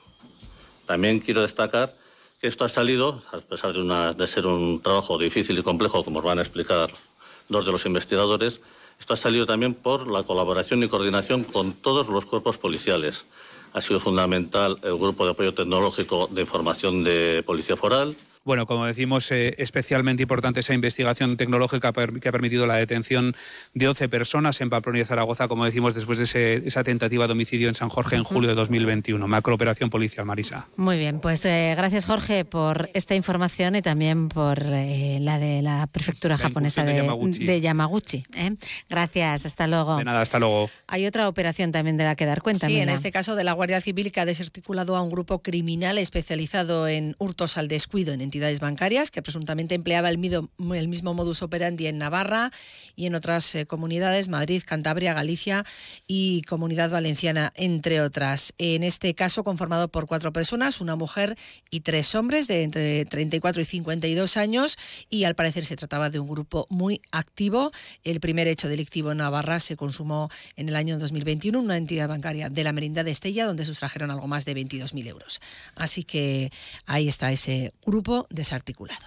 [0.87, 1.95] También quiero destacar
[2.41, 6.19] que esto ha salido, a pesar de, de ser un trabajo difícil y complejo, como
[6.19, 6.91] os van a explicar
[7.49, 8.61] dos de los investigadores,
[8.99, 13.25] esto ha salido también por la colaboración y coordinación con todos los cuerpos policiales.
[13.73, 18.85] Ha sido fundamental el Grupo de Apoyo Tecnológico de Información de Policía Foral, bueno, como
[18.85, 23.35] decimos, eh, especialmente importante esa investigación tecnológica que ha permitido la detención
[23.73, 27.69] de 11 personas en Pamplona y Zaragoza, como decimos, después de esa tentativa de homicidio
[27.69, 29.27] en San Jorge en julio de 2021.
[29.27, 30.67] Macrooperación policial, Marisa.
[30.77, 35.63] Muy bien, pues eh, gracias Jorge por esta información y también por eh, la de
[35.63, 38.25] la prefectura japonesa de, Yamaguchi.
[38.91, 39.97] Gracias, hasta luego.
[39.97, 40.71] De nada, hasta luego.
[40.87, 42.67] Hay otra operación también de la que dar cuenta.
[42.67, 45.97] Sí, en este caso de la Guardia Civil que ha desarticulado a un grupo criminal
[45.97, 51.87] especializado en hurtos al descuido en entidades bancarias que presuntamente empleaba el, mismo modus operandi
[51.87, 52.51] en Navarra
[52.97, 55.65] y en otras eh, comunidades, Madrid, Cantabria, Galicia
[56.09, 58.53] y Comunidad Valenciana, entre otras.
[58.59, 61.37] En este caso, conformado por cuatro personas, una mujer
[61.71, 64.77] y tres hombres de entre 34 y 52 años
[65.09, 67.71] y al parecer se trataba de un grupo muy activo.
[68.03, 72.09] El primer hecho delictivo en Navarra se consumó en el año 2021 en una entidad
[72.09, 75.41] bancaria de la Merinda de Estella donde sustrajeron algo más de 22.000 euros.
[75.77, 76.51] Así que
[76.85, 79.05] ahí está ese grupo desarticulado.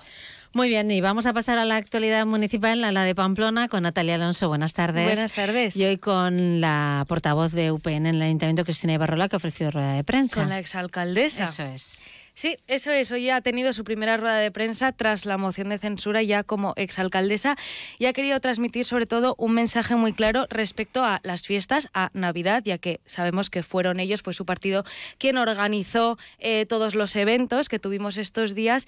[0.53, 3.83] Muy bien, y vamos a pasar a la actualidad municipal, a la de Pamplona, con
[3.83, 4.47] Natalia Alonso.
[4.47, 5.05] Buenas tardes.
[5.05, 5.75] Buenas tardes.
[5.75, 9.71] Y hoy con la portavoz de UPN en el Ayuntamiento, Cristina Ibarrola, que ha ofrecido
[9.71, 10.41] rueda de prensa.
[10.41, 11.43] Con la exalcaldesa.
[11.43, 12.03] Eso es.
[12.37, 13.11] Sí, eso es.
[13.11, 16.73] Hoy ha tenido su primera rueda de prensa tras la moción de censura ya como
[16.75, 17.57] exalcaldesa
[17.97, 22.11] y ha querido transmitir sobre todo un mensaje muy claro respecto a las fiestas, a
[22.13, 24.83] Navidad, ya que sabemos que fueron ellos, fue su partido
[25.17, 28.85] quien organizó eh, todos los eventos que tuvimos estos días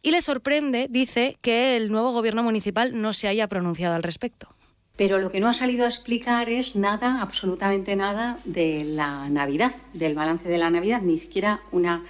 [0.00, 4.54] y le sorprende, dice, que el nuevo gobierno municipal no se haya pronunciado al respecto
[4.94, 9.72] pero lo que no ha salido a explicar es nada, absolutamente nada, de la Navidad,
[9.94, 12.04] del balance de la Navidad, ni siquiera una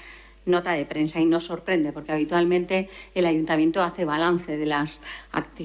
[0.46, 5.02] nota de prensa y nos sorprende porque habitualmente el ayuntamiento hace balance de las,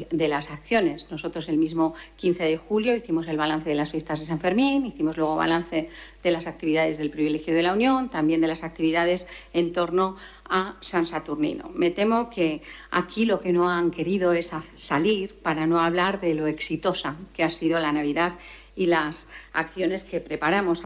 [0.09, 1.07] de las acciones.
[1.09, 4.85] Nosotros el mismo 15 de julio hicimos el balance de las fiestas de San Fermín,
[4.85, 5.89] hicimos luego balance
[6.23, 10.17] de las actividades del privilegio de la Unión, también de las actividades en torno
[10.49, 11.69] a San Saturnino.
[11.73, 12.61] Me temo que
[12.91, 17.43] aquí lo que no han querido es salir para no hablar de lo exitosa que
[17.43, 18.33] ha sido la Navidad
[18.75, 20.83] y las acciones que preparamos.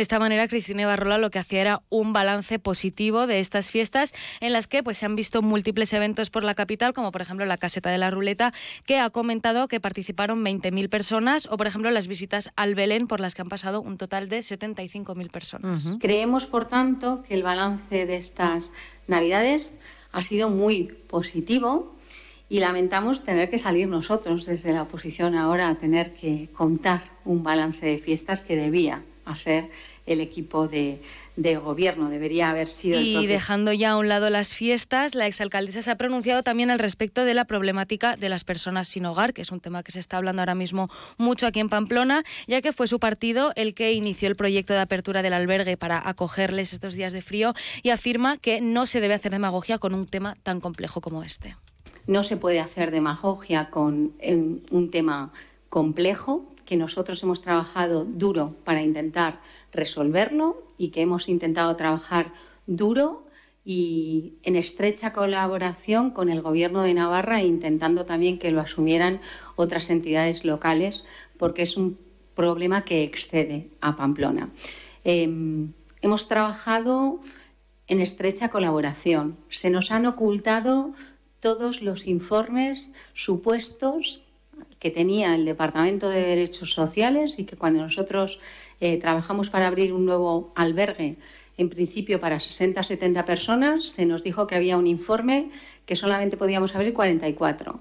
[0.00, 4.14] De esta manera, Cristina Barrola lo que hacía era un balance positivo de estas fiestas
[4.40, 7.44] en las que pues, se han visto múltiples eventos por la capital, como por ejemplo
[7.44, 8.54] la caseta de la ruleta,
[8.86, 13.20] que ha comentado que participaron 20.000 personas, o por ejemplo las visitas al Belén, por
[13.20, 15.92] las que han pasado un total de 75.000 personas.
[16.00, 18.72] Creemos, por tanto, que el balance de estas
[19.06, 19.78] Navidades
[20.12, 21.94] ha sido muy positivo
[22.48, 27.42] y lamentamos tener que salir nosotros desde la oposición ahora a tener que contar un
[27.42, 29.68] balance de fiestas que debía hacer
[30.12, 31.00] el equipo de,
[31.36, 32.10] gobierno.
[32.10, 33.00] Debería haber sido.
[33.00, 36.78] Y dejando ya a un lado las fiestas, la exalcaldesa se ha pronunciado también al
[36.78, 40.00] respecto de la problemática de las personas sin hogar, que es un tema que se
[40.00, 43.92] está hablando ahora mismo mucho aquí en Pamplona, ya que fue su partido el que
[43.92, 48.36] inició el proyecto de apertura del albergue para acogerles estos días de frío y afirma
[48.36, 51.56] que no se debe hacer demagogia con un tema tan complejo como este.
[52.06, 55.32] No se puede hacer demagogia con un tema
[55.68, 59.40] complejo que nosotros hemos trabajado duro para intentar
[59.72, 62.32] resolverlo y que hemos intentado trabajar
[62.68, 63.26] duro
[63.64, 69.20] y en estrecha colaboración con el Gobierno de Navarra, intentando también que lo asumieran
[69.56, 71.04] otras entidades locales,
[71.38, 71.98] porque es un
[72.36, 74.50] problema que excede a Pamplona.
[75.02, 77.18] Em, hemos trabajado
[77.88, 79.36] en estrecha colaboración.
[79.48, 80.94] Se nos han ocultado
[81.40, 84.22] todos los informes supuestos
[84.80, 88.40] que tenía el Departamento de Derechos Sociales y que cuando nosotros
[88.80, 91.18] eh, trabajamos para abrir un nuevo albergue,
[91.58, 95.50] en principio para 60-70 personas, se nos dijo que había un informe
[95.84, 97.80] que solamente podíamos abrir 44.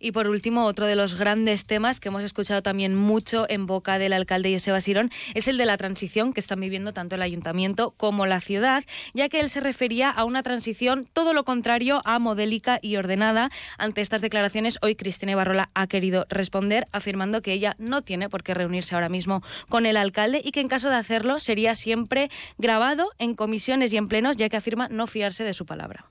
[0.00, 3.98] Y por último, otro de los grandes temas que hemos escuchado también mucho en boca
[3.98, 7.92] del alcalde Joseba Sirón es el de la transición que están viviendo tanto el ayuntamiento
[7.96, 8.84] como la ciudad,
[9.14, 13.50] ya que él se refería a una transición todo lo contrario a modélica y ordenada.
[13.76, 18.42] Ante estas declaraciones, hoy Cristina Barrola ha querido responder afirmando que ella no tiene por
[18.42, 22.30] qué reunirse ahora mismo con el alcalde y que en caso de hacerlo sería siempre
[22.56, 26.06] grabado en comisiones y en plenos, ya que afirma no fiarse de su palabra.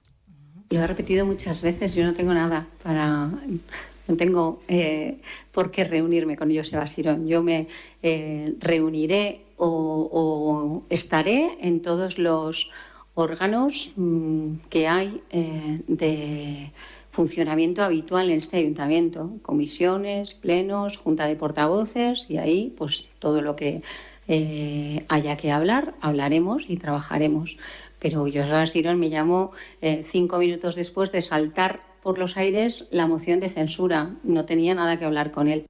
[0.69, 3.29] Lo he repetido muchas veces, yo no tengo nada para...
[4.07, 5.17] No tengo eh,
[5.51, 7.27] por qué reunirme con Joseba Sirón.
[7.27, 7.67] Yo me
[8.01, 12.69] eh, reuniré o, estaré en todos los
[13.15, 16.71] órganos mm, que hay eh, de
[17.11, 23.55] funcionamiento habitual en este ayuntamiento, comisiones, plenos, junta de portavoces y ahí pues todo lo
[23.55, 23.81] que
[25.07, 27.57] haya que hablar, hablaremos y trabajaremos
[27.99, 33.07] Pero Joseba Sirón me llamó eh, cinco minutos después de saltar por los aires la
[33.07, 34.15] moción de censura.
[34.23, 35.65] No tenía nada que hablar con él.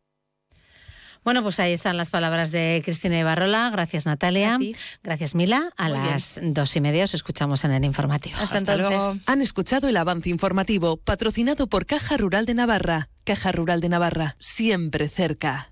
[1.28, 3.70] Bueno, pues ahí están las palabras de Cristina Ibarrola.
[3.70, 4.58] Gracias, Natalia.
[5.04, 5.74] Gracias, Mila.
[5.76, 8.38] A las dos y media os escuchamos en el informativo.
[8.40, 9.14] Hasta, luego.
[9.26, 13.10] Han escuchado el avance informativo patrocinado por Caja Rural de Navarra.
[13.26, 15.72] Caja Rural de Navarra, siempre cerca.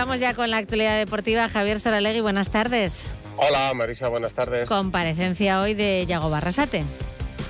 [0.00, 1.46] vamos ya con la actualidad deportiva.
[1.50, 3.12] Javier Saralegui, buenas tardes.
[3.36, 4.66] Hola Marisa, buenas tardes.
[4.66, 6.84] Comparecencia hoy de Yago Barrasate.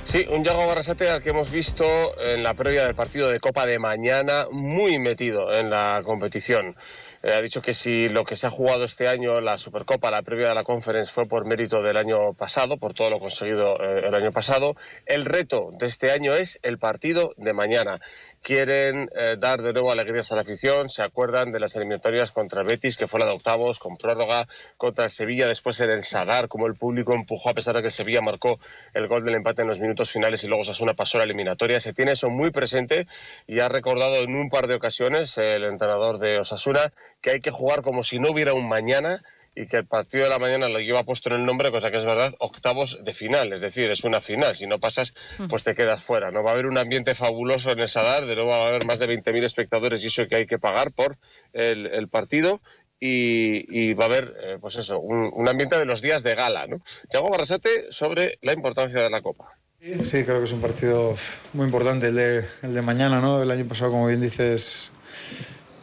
[0.04, 1.84] Sí, un Yago Barrasate al que hemos visto
[2.20, 6.74] en la previa del partido de Copa de mañana muy metido en la competición.
[7.22, 10.22] Eh, ha dicho que si lo que se ha jugado este año, la Supercopa, la
[10.22, 14.08] previa de la Conference, fue por mérito del año pasado, por todo lo conseguido eh,
[14.08, 14.74] el año pasado,
[15.06, 18.00] el reto de este año es el partido de mañana
[18.42, 20.88] quieren eh, dar de nuevo alegrías a la afición.
[20.88, 25.09] Se acuerdan de las eliminatorias contra Betis, que fue la de octavos, con prórroga, contra
[25.09, 28.59] Sevilla, después en el Sadar, como el público empujó a pesar de que Sevilla marcó
[28.94, 31.81] el gol del empate en los minutos finales y luego Sasuna pasó la eliminatoria.
[31.81, 33.07] Se tiene eso muy presente
[33.46, 37.50] y ha recordado en un par de ocasiones el entrenador de Osasuna que hay que
[37.50, 39.22] jugar como si no hubiera un mañana
[39.54, 41.98] y que el partido de la mañana lo lleva puesto en el nombre, cosa que
[41.98, 45.12] es verdad, octavos de final, es decir, es una final, si no pasas,
[45.48, 46.42] pues te quedas fuera, ¿no?
[46.42, 48.98] Va a haber un ambiente fabuloso en el Sadar, de nuevo va a haber más
[48.98, 51.18] de 20.000 espectadores y eso que hay que pagar por
[51.52, 52.60] el, partido
[52.98, 56.82] y, va a haber, eh, pues eso, un, ambiente de los días de gala, ¿no?
[57.08, 59.56] Tiago Barrasate sobre la importancia de la Copa.
[60.02, 61.14] Sí, creo que es un partido
[61.54, 63.42] muy importante el de, el de mañana, ¿no?
[63.42, 64.92] El año pasado, como bien dices,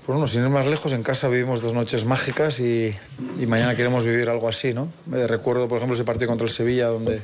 [0.08, 2.96] pues sin ir más lejos, en casa vivimos dos noches mágicas y,
[3.46, 4.88] mañana queremos vivir algo así, ¿no?
[5.06, 7.22] Me recuerdo, por ejemplo, ese partido contra el Sevilla donde,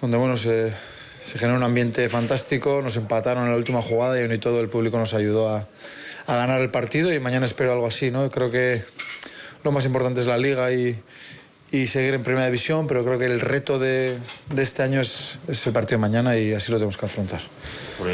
[0.00, 0.72] donde bueno, se,
[1.36, 4.98] generó un ambiente fantástico, nos empataron en la última jugada y, y todo el público
[4.98, 5.66] nos ayudó a,
[6.28, 8.30] a, ganar el partido y mañana espero algo así, ¿no?
[8.30, 8.84] Creo que
[9.64, 10.96] lo más importante es la liga y,
[11.70, 14.16] y seguir en primera división, pero creo que el reto de,
[14.50, 17.40] de este año es, es el partido de mañana y así lo tenemos que afrontar.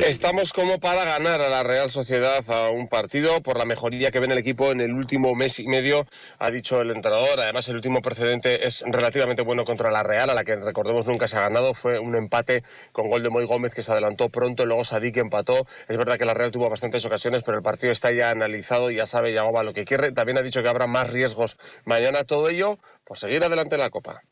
[0.07, 4.19] Estamos como para ganar a la Real Sociedad a un partido por la mejoría que
[4.19, 6.07] ven el equipo en el último mes y medio,
[6.39, 7.39] ha dicho el entrenador.
[7.39, 11.29] Además, el último precedente es relativamente bueno contra la Real, a la que recordemos nunca
[11.29, 11.75] se ha ganado.
[11.75, 15.67] Fue un empate con gol de Moy Gómez que se adelantó pronto, luego Sadik empató.
[15.87, 18.97] Es verdad que la Real tuvo bastantes ocasiones, pero el partido está ya analizado y
[18.97, 20.13] ya sabe ya va lo que quiere.
[20.13, 22.25] También ha dicho que habrá más riesgos mañana.
[22.25, 24.23] Todo ello, pues seguir adelante en la Copa.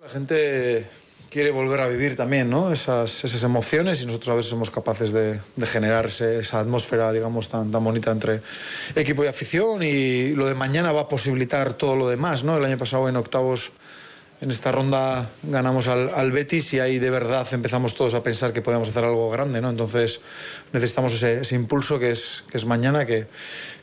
[0.00, 0.86] La gente
[1.32, 2.72] quiere volver a vivir también ¿no?
[2.72, 7.48] esas, esas emociones y nosotros a veces somos capaces de, de generar esa atmósfera, digamos,
[7.48, 8.42] tan, tan bonita entre
[8.94, 12.58] equipo y afición y lo de mañana va a posibilitar todo lo demás, ¿no?
[12.58, 13.72] El año pasado en octavos
[14.42, 18.52] en esta ronda ganamos al, al, Betis y ahí de verdad empezamos todos a pensar
[18.52, 19.70] que podemos hacer algo grande, ¿no?
[19.70, 20.20] Entonces
[20.72, 23.28] necesitamos ese, ese impulso que es, que es mañana, que,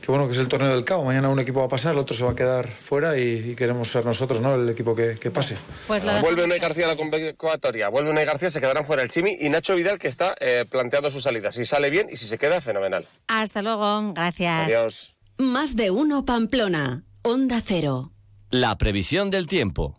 [0.02, 1.06] que, bueno, que es el torneo del cabo.
[1.06, 3.56] Mañana un equipo va a pasar, el otro se va a quedar fuera y, y
[3.56, 4.56] queremos ser nosotros, ¿no?
[4.56, 5.56] El equipo que, que pase.
[5.88, 9.38] Pues vuelve Unai García a la convocatoria, vuelve Unai García, se quedarán fuera el Chimi
[9.40, 11.52] y Nacho Vidal que está eh, planteando su salida.
[11.52, 13.06] Si sale bien y si se queda, fenomenal.
[13.30, 14.66] Hasta luego, gracias.
[14.66, 15.16] Adiós.
[15.38, 18.12] Más de uno Pamplona, Onda Cero.
[18.50, 19.96] La previsión del tiempo.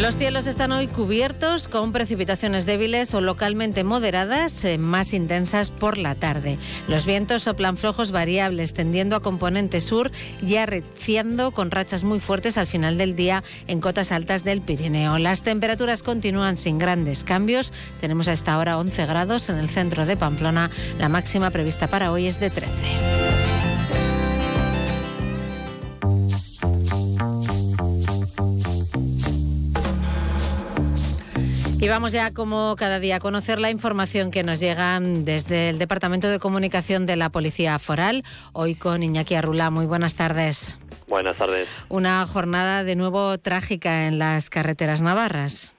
[0.00, 5.98] Los cielos están hoy cubiertos con precipitaciones débiles o localmente moderadas, eh, más intensas por
[5.98, 6.56] la tarde.
[6.88, 10.10] Los vientos soplan flojos variables, tendiendo a componente sur
[10.40, 15.18] y arreciando con rachas muy fuertes al final del día en cotas altas del Pirineo.
[15.18, 17.70] Las temperaturas continúan sin grandes cambios.
[18.00, 20.70] Tenemos a esta hora 11 grados en el centro de Pamplona.
[20.98, 23.29] La máxima prevista para hoy es de 13.
[31.82, 35.78] Y vamos ya, como cada día, a conocer la información que nos llega desde el
[35.78, 38.22] Departamento de Comunicación de la Policía Foral.
[38.52, 39.70] Hoy con Iñaki Arrula.
[39.70, 40.78] Muy buenas tardes.
[41.08, 41.70] Buenas tardes.
[41.88, 45.74] Una jornada de nuevo trágica en las carreteras navarras.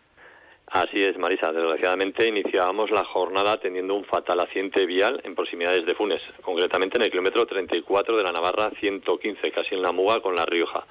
[0.66, 1.52] Así es, Marisa.
[1.52, 7.04] Desgraciadamente iniciábamos la jornada teniendo un fatal accidente vial en proximidades de Funes, concretamente en
[7.04, 10.84] el kilómetro 34 de la Navarra 115, casi en la Muga con La Rioja,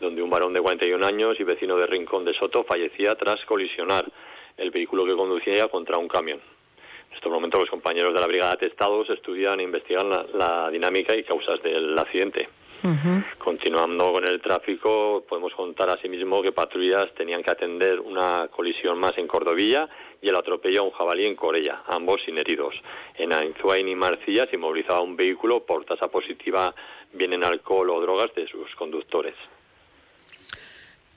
[0.00, 4.06] donde un varón de 41 años y vecino de Rincón de Soto fallecía tras colisionar
[4.56, 6.40] el vehículo que conducía contra un camión.
[7.10, 11.14] En estos momentos los compañeros de la Brigada de Atestados estudian e investigan la dinámica
[11.14, 12.48] y causas del accidente.
[13.38, 19.16] Continuando con el tráfico, podemos contar asimismo que patrullas tenían que atender una colisión más
[19.16, 19.88] en Cordovilla
[20.20, 22.74] y el atropello a un jabalí en Corella, ambos sin heridos.
[23.14, 26.74] En Ainzuain y Marcilla se movilizaba un vehículo por tasa positiva
[27.12, 29.34] bien en alcohol o drogas de sus conductores.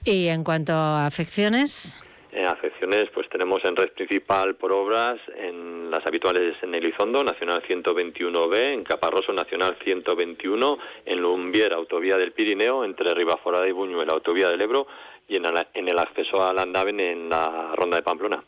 [0.06, 2.02] ¿Y en cuanto a afecciones?
[2.32, 7.64] En afecciones, pues tenemos en red principal por obras, en las habituales en Elizondo, Nacional
[7.68, 14.50] 121B, en Caparroso, Nacional 121, en Lumbier, Autovía del Pirineo, entre Ribaforada y Buñuel, Autovía
[14.50, 14.86] del Ebro,
[15.28, 18.44] y en, el acceso a Landaven en la Ronda de Pamplona.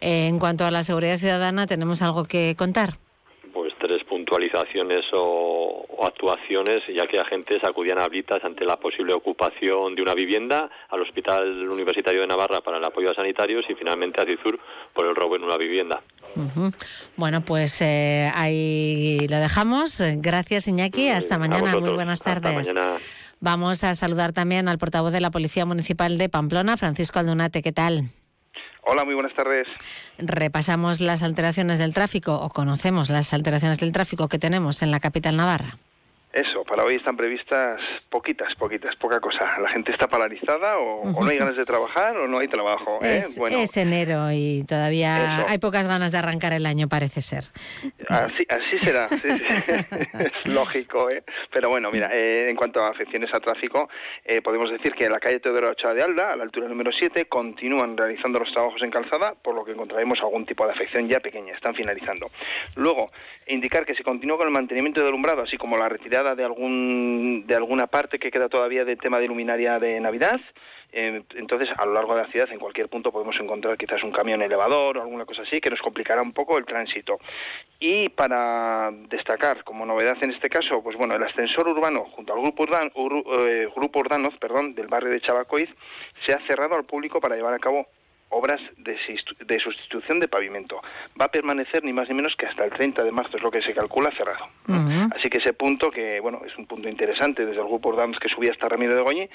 [0.00, 2.94] En cuanto a la seguridad ciudadana, ¿tenemos algo que contar?
[4.50, 10.14] Actualizaciones o, actuaciones, ya que agentes acudían a Blitas ante la posible ocupación de una
[10.14, 14.58] vivienda, al Hospital Universitario de Navarra para el apoyo a sanitarios y finalmente a Cizur
[14.94, 16.02] por el robo en una vivienda.
[17.16, 20.02] Bueno, pues eh, ahí lo dejamos.
[20.16, 21.08] Gracias, Iñaki.
[21.08, 21.76] Hasta mañana.
[21.76, 22.74] Muy buenas tardes.
[23.40, 27.62] Vamos a saludar también al portavoz de la Policía Municipal de Pamplona, Francisco Aldunate.
[27.62, 28.10] ¿Qué tal?
[28.82, 29.66] Hola, muy buenas tardes.
[30.18, 35.00] Repasamos las alteraciones del tráfico o conocemos las alteraciones del tráfico que tenemos en la
[35.00, 35.78] capital navarra.
[36.32, 39.58] Eso, para hoy están previstas poquitas, poquitas, poca cosa.
[39.60, 43.00] La gente está paralizada o, no hay ganas de trabajar o no hay trabajo.
[43.02, 43.24] ¿eh?
[43.50, 47.44] Es, enero y todavía hay pocas ganas de arrancar el año, parece ser.
[48.08, 51.10] Así, así será, es lógico.
[51.10, 51.24] ¿eh?
[51.52, 53.88] Pero bueno, mira, eh, en cuanto a afecciones a tráfico,
[54.24, 56.92] eh, podemos decir que en la calle Teodoro Ochoa de Alda, a la altura número
[56.92, 61.08] 7, continúan realizando los trabajos en calzada, por lo que encontraremos algún tipo de afección
[61.08, 62.30] ya pequeña, están finalizando.
[62.76, 63.10] Luego,
[63.48, 67.44] indicar que se continúa con el mantenimiento del alumbrado, así como la retirada de algún
[67.46, 70.40] de alguna parte que queda todavía del tema de luminaria de Navidad.
[70.92, 74.10] Eh, entonces, a lo largo de la ciudad, en cualquier punto podemos encontrar quizás un
[74.10, 77.18] camión elevador o alguna cosa así que nos complicará un poco el tránsito.
[77.78, 82.40] Y para destacar, como novedad en este caso, pues bueno, el ascensor urbano junto al
[82.40, 85.70] grupo, Urdan, eh, grupo Urdanos, perdón, del barrio de Chabacoiz,
[86.26, 87.86] se ha cerrado al público para llevar a cabo
[88.30, 88.96] obras de,
[89.60, 90.80] sustitución de pavimento.
[91.20, 93.50] Va a permanecer ni más ni menos que hasta el 30 de marzo, es lo
[93.50, 94.48] que se calcula cerrado.
[95.16, 98.28] Así que ese punto, que bueno, es un punto interesante desde el grupo Ordams que
[98.28, 99.28] subía hasta Ramiro de Goñi,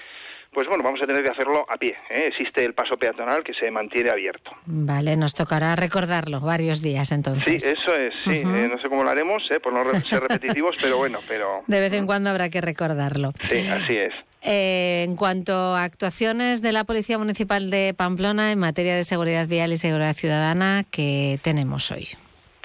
[0.56, 1.98] pues bueno, vamos a tener que hacerlo a pie.
[2.10, 2.28] ¿eh?
[2.28, 4.52] Existe el paso peatonal que se mantiene abierto.
[4.66, 7.62] Vale, nos tocará recordarlo varios días entonces.
[7.62, 8.38] Sí, eso es, sí.
[8.38, 9.60] Eh, no sé cómo lo haremos, ¿eh?
[9.62, 11.64] por no ser repetitivos, pero bueno, pero...
[11.68, 13.34] De vez en cuando habrá que recordarlo.
[13.50, 14.14] Sí, así es.
[14.48, 19.48] Eh, en cuanto a actuaciones de la Policía Municipal de Pamplona en materia de seguridad
[19.48, 22.10] vial y seguridad ciudadana, ¿qué tenemos hoy?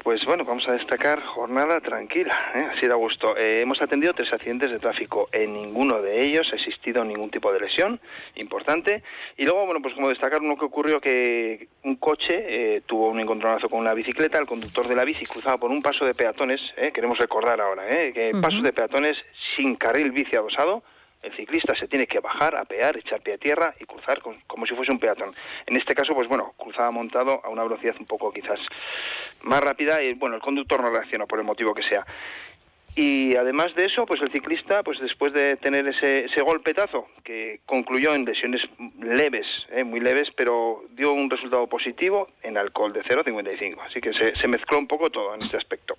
[0.03, 2.67] Pues bueno, vamos a destacar jornada tranquila, ¿eh?
[2.75, 3.35] así da gusto.
[3.35, 5.27] Eh, hemos atendido tres accidentes de tráfico.
[5.31, 7.99] En ninguno de ellos ha existido ningún tipo de lesión
[8.35, 9.01] importante.
[9.37, 13.69] Y luego, bueno, pues como destacar uno que ocurrió que un coche tuvo un encontronazo
[13.69, 14.37] con una bicicleta.
[14.37, 16.61] El conductor de la bici cruzaba por un paso de peatones.
[16.93, 19.17] Queremos recordar ahora que paso de peatones
[19.55, 20.83] sin carril bici adosado
[21.23, 24.75] el ciclista se tiene que bajar, apear, echar pie a tierra y cruzar como si
[24.75, 25.33] fuese un peatón.
[25.65, 28.59] En este caso, pues bueno, cruzaba montado a una velocidad un poco quizás
[29.43, 32.05] más rápida y bueno, el conductor no reaccionó por el motivo que sea.
[32.95, 37.61] Y además de eso, pues el ciclista, pues después de tener ese, ese golpetazo, que
[37.65, 38.61] concluyó en lesiones
[38.99, 43.79] leves, eh, muy leves, pero dio un resultado positivo en alcohol de 0,55.
[43.87, 45.95] Así que se, mezcló un poco todo en este aspecto.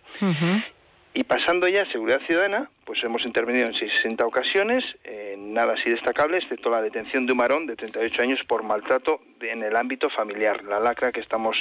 [1.14, 5.90] Y pasando ya a seguridad ciudadana, pues hemos intervenido en 60 ocasiones, eh, nada así
[5.90, 10.08] destacable, excepto la detención de un varón de 38 años por maltrato en el ámbito
[10.08, 11.56] familiar, la lacra que estamos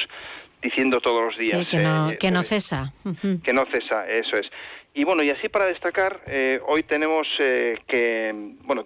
[0.62, 1.60] diciendo todos los días.
[1.60, 2.94] Sí, que no, eh, que no cesa.
[3.44, 4.50] Que no cesa, eso es.
[4.94, 8.34] Y bueno, y así para destacar, eh, hoy tenemos que,
[8.64, 8.84] bueno,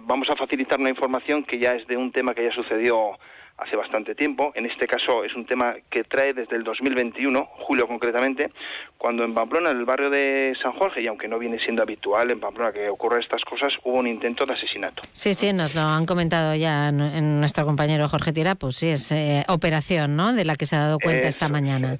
[0.00, 3.18] vamos a facilitar una información que ya es de un tema que ya sucedió
[3.58, 4.52] hace bastante tiempo.
[4.54, 8.50] En este caso es un tema que trae desde el 2021, julio concretamente,
[8.98, 12.30] cuando en Pamplona, en el barrio de San Jorge, y aunque no viene siendo habitual
[12.30, 15.02] en Pamplona que ocurra estas cosas, hubo un intento de asesinato.
[15.12, 19.12] Sí, sí, nos lo han comentado ya en nuestro compañero Jorge Tira, pues sí, es
[19.12, 21.98] eh, operación, ¿no?, de la que se ha dado cuenta esta mañana.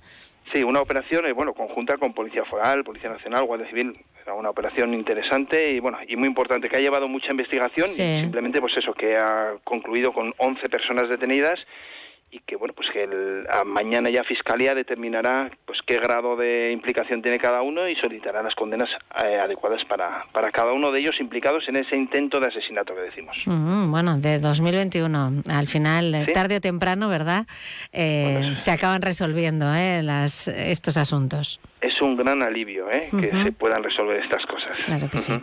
[0.53, 3.93] Sí, una operación, eh, bueno, conjunta con Policía Foral, Policía Nacional, Guardia Civil,
[4.33, 8.61] una operación interesante y bueno, y muy importante, que ha llevado mucha investigación y simplemente
[8.61, 11.61] pues eso, que ha concluido con 11 personas detenidas
[12.35, 17.23] y que bueno pues que el, mañana ya fiscalía determinará pues qué grado de implicación
[17.23, 18.91] tiene cada uno y solicitará las condenas
[19.25, 23.03] eh, adecuadas para, para cada uno de ellos implicados en ese intento de asesinato que
[23.03, 23.37] decimos.
[23.47, 27.47] Bueno de 2021 al final eh, tarde o temprano verdad
[27.93, 31.61] eh, se acaban resolviendo las estos asuntos.
[31.81, 34.75] Es un gran alivio que se puedan resolver estas cosas.
[34.87, 35.35] Claro que sí.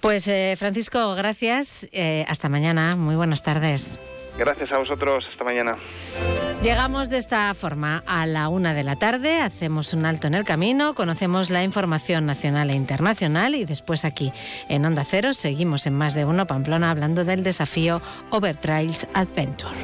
[0.00, 1.88] Pues Francisco gracias
[2.26, 2.96] hasta mañana.
[2.96, 3.98] Muy buenas tardes
[4.38, 5.24] Gracias a vosotros.
[5.30, 5.74] Hasta mañana.
[6.62, 10.44] Llegamos de esta forma a la una de la tarde, hacemos un alto en el
[10.44, 14.32] camino, conocemos la información nacional e internacional y después aquí
[14.68, 19.76] en Onda Cero seguimos en más de uno Pamplona hablando del desafío Over Trails Adventure.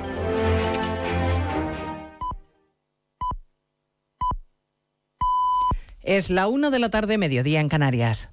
[6.03, 8.33] Es la una de la tarde, mediodía en Canarias.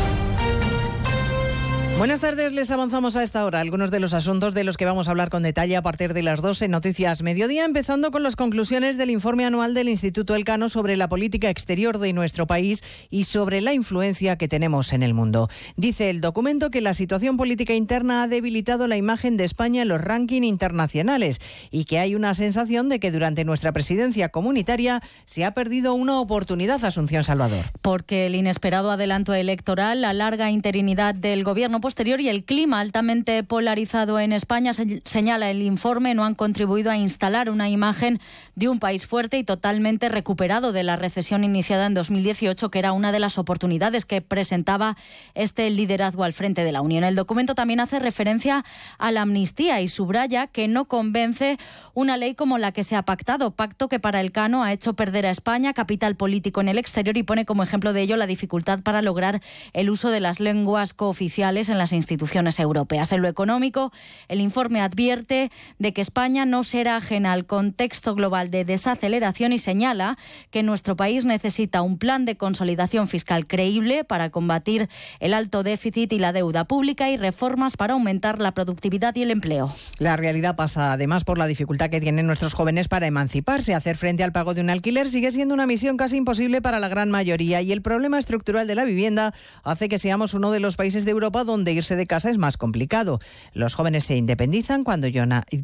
[2.01, 5.07] Buenas tardes, les avanzamos a esta hora algunos de los asuntos de los que vamos
[5.07, 8.97] a hablar con detalle a partir de las 12 Noticias Mediodía, empezando con las conclusiones
[8.97, 13.61] del informe anual del Instituto Elcano sobre la política exterior de nuestro país y sobre
[13.61, 15.47] la influencia que tenemos en el mundo.
[15.77, 19.87] Dice el documento que la situación política interna ha debilitado la imagen de España en
[19.87, 21.39] los rankings internacionales
[21.69, 26.19] y que hay una sensación de que durante nuestra presidencia comunitaria se ha perdido una
[26.19, 27.67] oportunidad, Asunción Salvador.
[27.83, 33.43] Porque el inesperado adelanto electoral, la larga interinidad del gobierno posterior y el clima altamente
[33.43, 34.71] polarizado en España,
[35.03, 38.21] señala el informe, no han contribuido a instalar una imagen
[38.55, 42.93] de un país fuerte y totalmente recuperado de la recesión iniciada en 2018, que era
[42.93, 44.95] una de las oportunidades que presentaba
[45.35, 47.03] este liderazgo al frente de la Unión.
[47.03, 48.63] El documento también hace referencia
[48.97, 51.57] a la amnistía y subraya que no convence
[51.93, 54.93] una ley como la que se ha pactado, pacto que para el Cano ha hecho
[54.93, 58.27] perder a España capital político en el exterior y pone como ejemplo de ello la
[58.27, 59.41] dificultad para lograr
[59.73, 63.11] el uso de las lenguas cooficiales en las instituciones europeas.
[63.11, 63.91] En lo económico,
[64.27, 69.57] el informe advierte de que España no será ajena al contexto global de desaceleración y
[69.57, 70.17] señala
[70.51, 76.13] que nuestro país necesita un plan de consolidación fiscal creíble para combatir el alto déficit
[76.13, 79.73] y la deuda pública y reformas para aumentar la productividad y el empleo.
[79.97, 83.73] La realidad pasa además por la dificultad que tienen nuestros jóvenes para emanciparse.
[83.73, 86.89] Hacer frente al pago de un alquiler sigue siendo una misión casi imposible para la
[86.89, 90.75] gran mayoría y el problema estructural de la vivienda hace que seamos uno de los
[90.75, 93.19] países de Europa donde irse de casa es más complicado.
[93.53, 95.07] Los jóvenes se independizan cuando,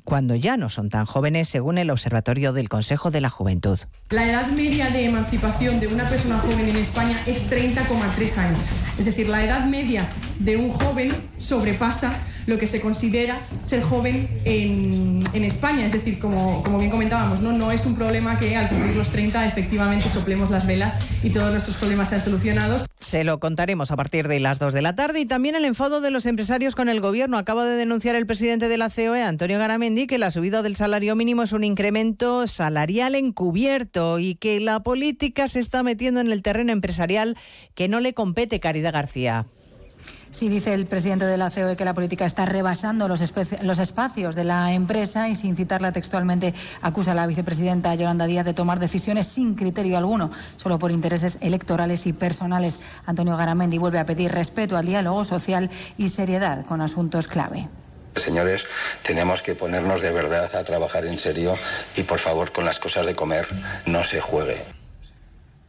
[0.04, 3.80] cuando ya no son tan jóvenes, según el Observatorio del Consejo de la Juventud.
[4.10, 8.60] La edad media de emancipación de una persona joven en España es 30,3 años.
[9.00, 10.08] Es decir, la edad media
[10.40, 12.18] de un joven sobrepasa
[12.48, 15.86] lo que se considera ser joven en, en España.
[15.86, 17.52] Es decir, como, como, bien comentábamos, ¿no?
[17.52, 21.52] no es un problema que al cumplir los 30 efectivamente soplemos las velas y todos
[21.52, 22.86] nuestros problemas sean solucionados.
[23.00, 26.02] Se lo contaremos a partir de las 2 de la tarde y también el enfado
[26.02, 27.38] de los empresarios con el gobierno.
[27.38, 31.16] Acaba de denunciar el presidente de la COE, Antonio Garamendi, que la subida del salario
[31.16, 36.44] mínimo es un incremento salarial encubierto y que la política se está metiendo en el
[36.44, 37.38] terreno empresarial
[37.74, 39.48] que no le compete Caridad García.
[39.98, 43.24] Sí, dice el presidente de la COE que la política está rebasando los,
[43.64, 48.46] los, espacios de la empresa y sin citarla textualmente acusa a la vicepresidenta Yolanda Díaz
[48.46, 52.80] de tomar decisiones sin criterio alguno, solo por intereses electorales y personales.
[53.08, 57.68] Antonio Garamendi vuelve a pedir respeto al diálogo social y seriedad con asuntos clave.
[58.16, 58.66] Señores,
[59.04, 61.56] tenemos que ponernos de verdad a trabajar en serio
[61.96, 63.48] y por favor con las cosas de comer
[63.88, 64.77] no se juegue.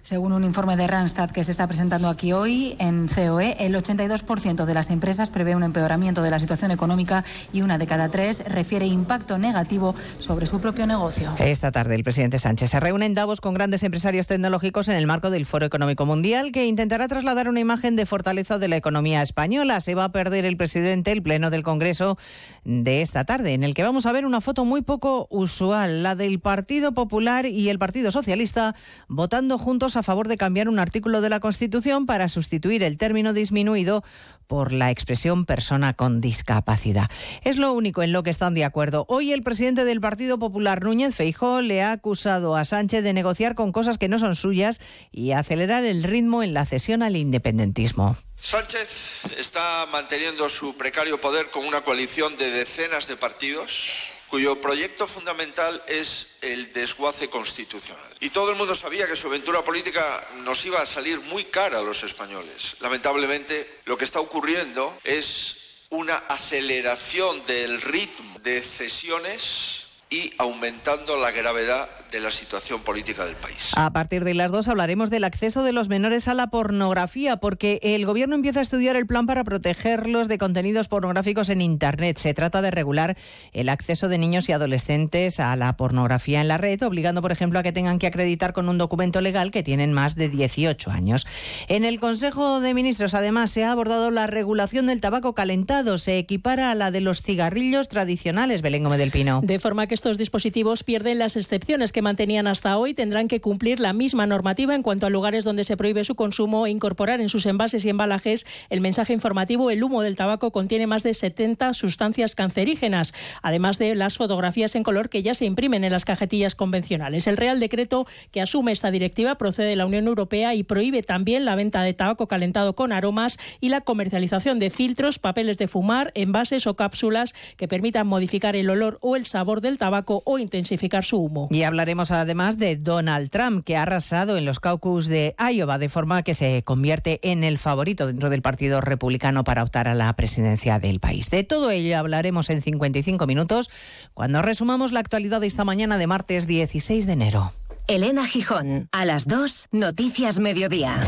[0.09, 4.65] Según un informe de Randstad que se está presentando aquí hoy en COE, el 82%
[4.65, 8.43] de las empresas prevé un empeoramiento de la situación económica y una de cada tres
[8.47, 11.31] refiere impacto negativo sobre su propio negocio.
[11.39, 15.07] Esta tarde el presidente Sánchez se reúne en Davos con grandes empresarios tecnológicos en el
[15.07, 19.21] marco del Foro Económico Mundial que intentará trasladar una imagen de fortaleza de la economía
[19.21, 19.83] española.
[19.83, 22.17] Se va a perder el presidente el pleno del Congreso
[22.65, 26.15] de esta tarde, en el que vamos a ver una foto muy poco usual, la
[26.15, 28.75] del Partido Popular y el Partido Socialista
[29.07, 33.33] votando juntos a favor de cambiar un artículo de la Constitución para sustituir el término
[33.33, 34.03] disminuido
[34.47, 37.11] por la expresión persona con discapacidad.
[37.45, 39.05] Es lo único en lo que están de acuerdo.
[39.09, 43.55] Hoy el presidente del Partido Popular, Núñez Feijó, le ha acusado a Sánchez de negociar
[43.55, 44.81] con cosas que no son suyas
[45.13, 48.17] y acelerar el ritmo en la cesión al independentismo.
[48.41, 55.07] Sánchez está manteniendo su precario poder con una coalición de decenas de partidos cuyo proyecto
[55.07, 58.05] fundamental es el desguace constitucional.
[58.21, 61.79] Y todo el mundo sabía que su aventura política nos iba a salir muy cara
[61.79, 62.77] a los españoles.
[62.81, 65.57] Lamentablemente, lo que está ocurriendo es
[65.91, 73.37] una aceleración del ritmo de cesiones y aumentando la gravedad de la situación política del
[73.37, 73.71] país.
[73.75, 77.81] A partir de las dos hablaremos del acceso de los menores a la pornografía, porque
[77.83, 82.19] el Gobierno empieza a estudiar el plan para protegerlos de contenidos pornográficos en Internet.
[82.19, 83.17] Se trata de regular
[83.53, 87.59] el acceso de niños y adolescentes a la pornografía en la red, obligando, por ejemplo,
[87.59, 91.27] a que tengan que acreditar con un documento legal que tienen más de 18 años.
[91.69, 95.99] En el Consejo de Ministros, además, se ha abordado la regulación del tabaco calentado.
[95.99, 99.41] Se equipara a la de los cigarrillos tradicionales, Belén Gómez del Pino.
[99.43, 102.95] De forma que estos dispositivos pierden las excepciones que mantenían hasta hoy.
[102.95, 106.67] Tendrán que cumplir la misma normativa en cuanto a lugares donde se prohíbe su consumo
[106.67, 110.87] e incorporar en sus envases y embalajes el mensaje informativo el humo del tabaco contiene
[110.87, 115.85] más de 70 sustancias cancerígenas, además de las fotografías en color que ya se imprimen
[115.85, 117.27] en las cajetillas convencionales.
[117.27, 121.45] El Real Decreto que asume esta directiva procede de la Unión Europea y prohíbe también
[121.45, 126.13] la venta de tabaco calentado con aromas y la comercialización de filtros, papeles de fumar,
[126.15, 131.05] envases o cápsulas que permitan modificar el olor o el sabor del tabaco o intensificar
[131.05, 131.49] su humo.
[131.51, 135.89] Y hablaremos además de Donald Trump, que ha arrasado en los caucus de Iowa, de
[135.89, 140.13] forma que se convierte en el favorito dentro del Partido Republicano para optar a la
[140.15, 141.31] presidencia del país.
[141.31, 143.71] De todo ello hablaremos en 55 minutos
[144.13, 147.53] cuando resumamos la actualidad de esta mañana de martes 16 de enero.
[147.87, 151.01] Elena Gijón, a las 2, Noticias Mediodía.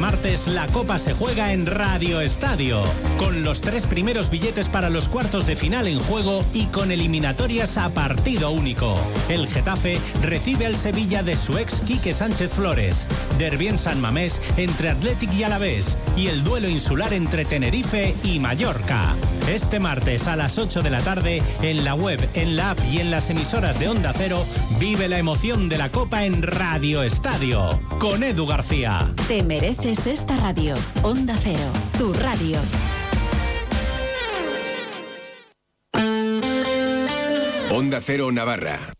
[0.00, 2.82] Martes la Copa se juega en Radio Estadio,
[3.18, 7.76] con los tres primeros billetes para los cuartos de final en juego y con eliminatorias
[7.76, 8.98] a partido único.
[9.28, 14.40] El Getafe recibe al Sevilla de su ex Quique Sánchez Flores, Derbi en San Mamés
[14.56, 19.14] entre Athletic y Alavés y el duelo insular entre Tenerife y Mallorca.
[19.48, 23.00] Este martes a las 8 de la tarde, en la web, en la app y
[23.00, 24.44] en las emisoras de Onda Cero,
[24.78, 29.12] vive la emoción de la Copa en Radio Estadio, con Edu García.
[29.26, 29.42] Te
[29.90, 30.74] mereces esta radio.
[31.02, 32.60] Onda Cero, tu radio.
[37.70, 38.99] Onda Cero Navarra.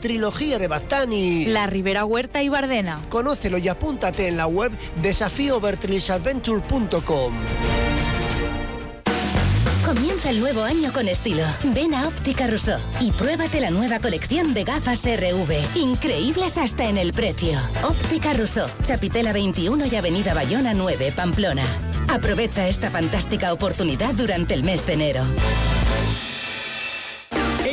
[0.00, 1.44] Trilogía de Bastani.
[1.46, 3.02] La Ribera Huerta y Bardena.
[3.10, 4.72] Conócelo y apúntate en la web
[5.02, 7.34] desafíovertrisadventure.com.
[9.84, 11.42] Comienza el nuevo año con estilo.
[11.74, 15.76] Ven a Óptica Rousseau y pruébate la nueva colección de gafas RV.
[15.76, 17.58] Increíbles hasta en el precio.
[17.84, 21.66] Óptica Rousseau, Chapitela 21 y Avenida Bayona 9, Pamplona.
[22.08, 25.22] Aprovecha esta fantástica oportunidad durante el mes de enero.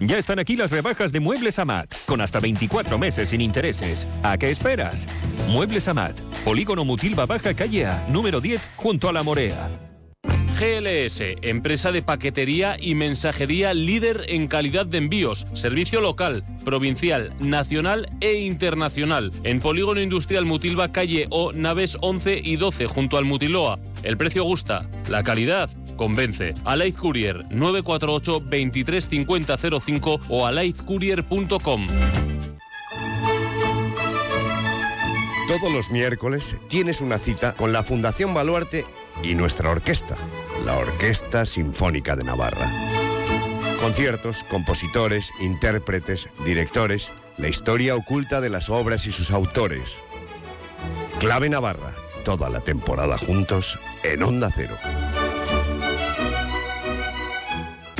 [0.00, 4.06] Ya están aquí las rebajas de Muebles Amat, con hasta 24 meses sin intereses.
[4.22, 5.06] ¿A qué esperas?
[5.48, 9.87] Muebles Amat, Polígono Mutilva Baja Calle A, número 10, junto a la Morea.
[10.58, 18.08] GLS, empresa de paquetería y mensajería líder en calidad de envíos, servicio local, provincial, nacional
[18.20, 19.30] e internacional.
[19.44, 23.78] En Polígono Industrial Mutilva Calle O, naves 11 y 12, junto al Mutiloa.
[24.02, 26.54] El precio gusta, la calidad convence.
[26.64, 31.86] Alaid Courier 948 235005 o alaidcourier.com.
[35.46, 38.84] Todos los miércoles tienes una cita con la Fundación Baluarte
[39.22, 40.16] y nuestra orquesta,
[40.64, 42.70] la Orquesta Sinfónica de Navarra.
[43.80, 49.88] Conciertos, compositores, intérpretes, directores, la historia oculta de las obras y sus autores.
[51.20, 51.92] Clave Navarra,
[52.24, 54.76] toda la temporada juntos en Onda Cero.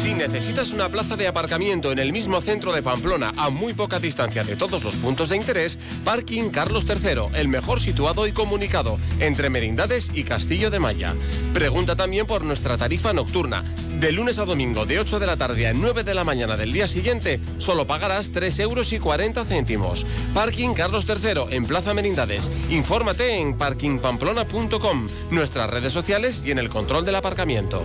[0.00, 4.00] Si necesitas una plaza de aparcamiento en el mismo centro de Pamplona a muy poca
[4.00, 8.98] distancia de todos los puntos de interés, Parking Carlos III, el mejor situado y comunicado
[9.18, 11.14] entre Merindades y Castillo de Maya.
[11.52, 13.62] Pregunta también por nuestra tarifa nocturna.
[14.00, 16.72] De lunes a domingo, de 8 de la tarde a 9 de la mañana del
[16.72, 20.06] día siguiente, solo pagarás 3 euros y 40 céntimos.
[20.32, 22.50] Parking Carlos III en Plaza Merindades.
[22.70, 27.84] Infórmate en parkingpamplona.com, nuestras redes sociales y en el control del aparcamiento.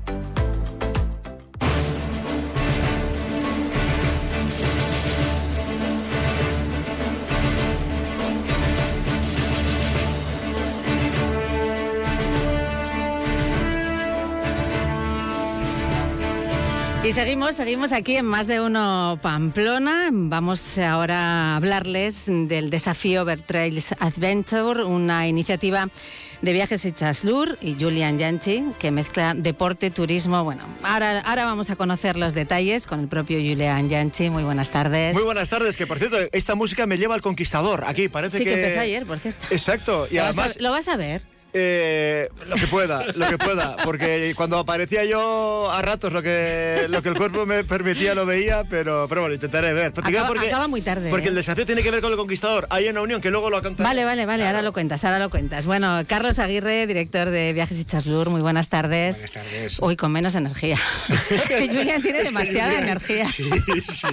[17.11, 20.07] Y seguimos, seguimos aquí en Más de Uno Pamplona.
[20.13, 25.89] Vamos ahora a hablarles del desafío Vertrails Adventure, una iniciativa
[26.41, 30.45] de Viajes y Chaslur y Julian Yanchi, que mezcla deporte, turismo.
[30.45, 34.29] Bueno, ahora, ahora vamos a conocer los detalles con el propio Julian Yanchi.
[34.29, 35.13] Muy buenas tardes.
[35.13, 37.83] Muy buenas tardes, que por cierto, esta música me lleva al conquistador.
[37.87, 38.51] Aquí parece sí, que.
[38.51, 39.47] que empezó ayer, por cierto.
[39.51, 40.07] Exacto.
[40.09, 40.47] Y ¿Lo además.
[40.47, 41.30] Vas a, ¿Lo vas a ver?
[41.53, 46.85] Eh, lo que pueda, lo que pueda, porque cuando aparecía yo a ratos lo que,
[46.87, 49.91] lo que el cuerpo me permitía lo veía, pero, pero bueno, intentaré ver.
[49.95, 51.09] Acaba, porque, acaba muy tarde.
[51.09, 51.29] Porque ¿eh?
[51.29, 52.67] el desafío tiene que ver con el conquistador.
[52.69, 53.85] Hay una unión que luego lo contaré.
[53.85, 55.65] Vale, vale, vale, ahora lo cuentas, ahora lo cuentas.
[55.65, 59.27] Bueno, Carlos Aguirre, director de Viajes y Chaslur, muy buenas tardes.
[59.27, 59.77] Buenas tardes.
[59.81, 60.77] Hoy con menos energía.
[61.29, 63.27] es que Julian tiene demasiada energía.
[63.27, 63.49] Sí,
[63.91, 64.07] sí.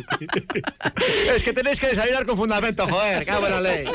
[1.35, 3.89] es que tenéis que desayunar con fundamento, joder, cago en la ley.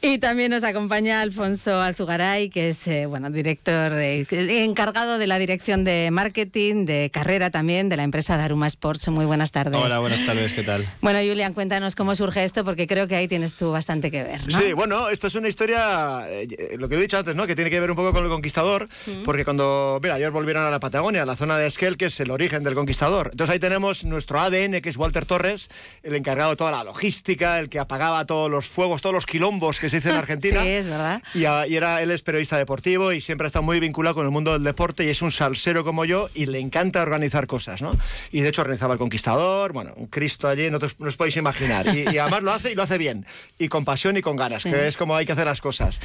[0.00, 1.82] y también nos acompaña Alfonso
[2.14, 4.24] Que es eh, bueno, director eh,
[4.64, 9.08] encargado de la dirección de marketing, de carrera también, de la empresa Daruma Sports.
[9.08, 9.80] Muy buenas tardes.
[9.82, 10.86] Hola, buenas tardes, ¿qué tal?
[11.00, 14.40] Bueno, Julian, cuéntanos cómo surge esto, porque creo que ahí tienes tú bastante que ver.
[14.48, 14.60] ¿no?
[14.60, 17.48] Sí, bueno, esto es una historia, eh, lo que he dicho antes, ¿no?
[17.48, 19.24] Que tiene que ver un poco con el conquistador, Mm.
[19.24, 22.20] porque cuando, mira, ellos volvieron a la Patagonia, a la zona de Esquel, que es
[22.20, 23.30] el origen del conquistador.
[23.32, 25.68] Entonces ahí tenemos nuestro ADN, que es Walter Torres,
[26.04, 29.80] el encargado de toda la logística, el que apagaba todos los fuegos, todos los quilombos
[29.80, 30.62] que se dice en Argentina.
[30.62, 31.20] sí, es verdad.
[31.34, 34.30] Y, a- y era, él es periodista deportivo y siempre está muy vinculado con el
[34.30, 37.96] mundo del deporte y es un salsero como yo y le encanta organizar cosas, ¿no?
[38.30, 41.16] Y de hecho organizaba el Conquistador, bueno, un Cristo allí, no, te os- no os
[41.16, 41.88] podéis imaginar.
[41.94, 43.26] Y, y además lo hace y lo hace bien,
[43.58, 44.70] y con pasión y con ganas, Sí.
[44.70, 46.00] que es como hay que hacer las cosas.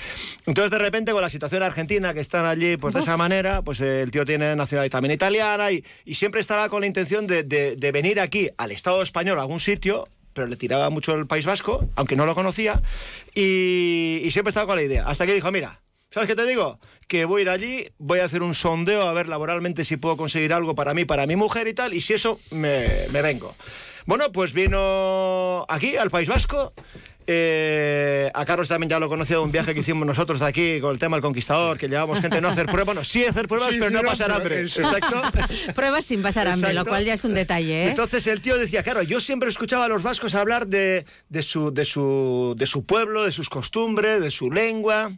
[0.46, 3.80] Entonces, de repente, con la situación argentina, que están allí, pues de esa manera, pues
[3.82, 7.76] el tío tiene nacionalidad también italiana y, y siempre estaba con la intención de, de-
[7.76, 11.46] de venir aquí al Estado español, a algún sitio, pero le tiraba mucho el País
[11.46, 12.80] Vasco, aunque no lo conocía,
[13.36, 15.06] y, y siempre estaba con la idea.
[15.08, 15.82] Hasta que dijo, mira,
[16.12, 16.80] ¿sabes qué te digo?
[17.08, 20.18] Que voy a ir allí, voy a hacer un sondeo a ver laboralmente si puedo
[20.18, 23.56] conseguir algo para mí, para mi mujer y tal, y si eso, me, me vengo.
[24.06, 26.74] Bueno, pues vino aquí, al País Vasco.
[27.32, 30.80] Eh, a Carlos también ya lo conocía de un viaje que hicimos nosotros de aquí
[30.82, 33.48] con el tema del conquistador, que llevábamos gente a no hacer pruebas, bueno, sí hacer
[33.48, 34.62] pruebas, Sí, pero no pero- pasar hambre.
[34.62, 35.22] Exacto.
[35.76, 36.90] Pruebas sin pasar hambre, lo Exacto.
[36.90, 37.84] cual ya es un detalle.
[37.86, 37.90] ¿eh?
[37.90, 41.72] Entonces el tío decía, claro, yo siempre escuchaba a los vascos hablar de, de, su,
[41.72, 45.12] de, su, de su pueblo, de sus costumbres, de su lengua,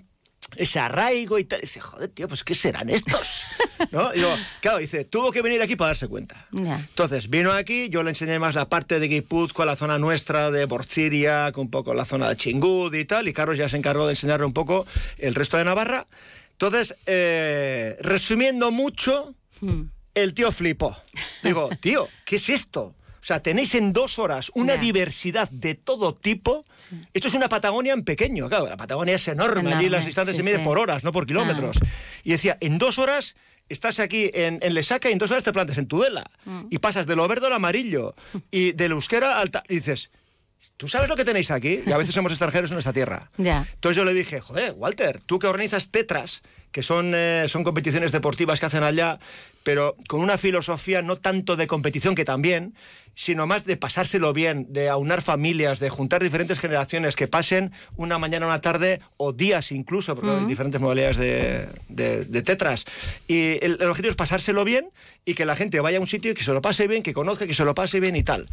[0.55, 1.59] ese arraigo y tal.
[1.59, 3.43] Y dice, joder, tío, pues ¿qué serán estos?
[3.91, 4.13] ¿No?
[4.13, 6.47] Y digo, claro, dice, tuvo que venir aquí para darse cuenta.
[6.51, 6.77] Ya.
[6.79, 10.65] Entonces vino aquí, yo le enseñé más la parte de Guipúzcoa, la zona nuestra de
[10.65, 14.13] Bortsiria, un poco la zona de Chingud y tal, y Carlos ya se encargó de
[14.13, 14.85] enseñarle un poco
[15.17, 16.07] el resto de Navarra.
[16.53, 19.83] Entonces, eh, resumiendo mucho, Hmm.
[20.15, 20.97] el tío flipó.
[21.43, 22.95] Digo, tío, ¿qué es esto?
[23.21, 26.65] O sea, tenéis en dos horas una diversidad de todo tipo.
[27.13, 28.49] Esto es una Patagonia en pequeño.
[28.49, 29.73] Claro, la Patagonia es enorme.
[29.73, 30.65] Allí las distancias sí, se miden sí.
[30.65, 31.77] por horas, no por kilómetros.
[32.23, 33.35] Y decía, en dos horas
[33.69, 36.29] estás aquí en, en Lesaca y en dos horas te plantas en Tudela.
[36.45, 36.61] Mm.
[36.71, 38.15] Y pasas de lo verde al amarillo.
[38.49, 39.51] Y del euskera al...
[39.69, 40.09] Y dices,
[40.77, 41.81] ¿tú sabes lo que tenéis aquí?
[41.85, 43.29] Y a veces somos extranjeros en nuestra tierra.
[43.37, 43.67] Ya.
[43.73, 46.41] Entonces yo le dije, joder, Walter, tú que organizas tetras,
[46.71, 49.19] que son, eh, son competiciones deportivas que hacen allá,
[49.63, 52.73] pero con una filosofía no tanto de competición, que también,
[53.13, 58.17] sino más de pasárselo bien, de aunar familias, de juntar diferentes generaciones que pasen una
[58.17, 62.85] mañana, una tarde o días incluso, porque hay diferentes modalidades de, de- de tetras.
[63.27, 64.89] Y el, el objetivo es pasárselo bien
[65.25, 67.11] y que la gente vaya a un sitio y que se lo pase bien, que
[67.13, 68.47] conozca, que se lo pase bien y tal.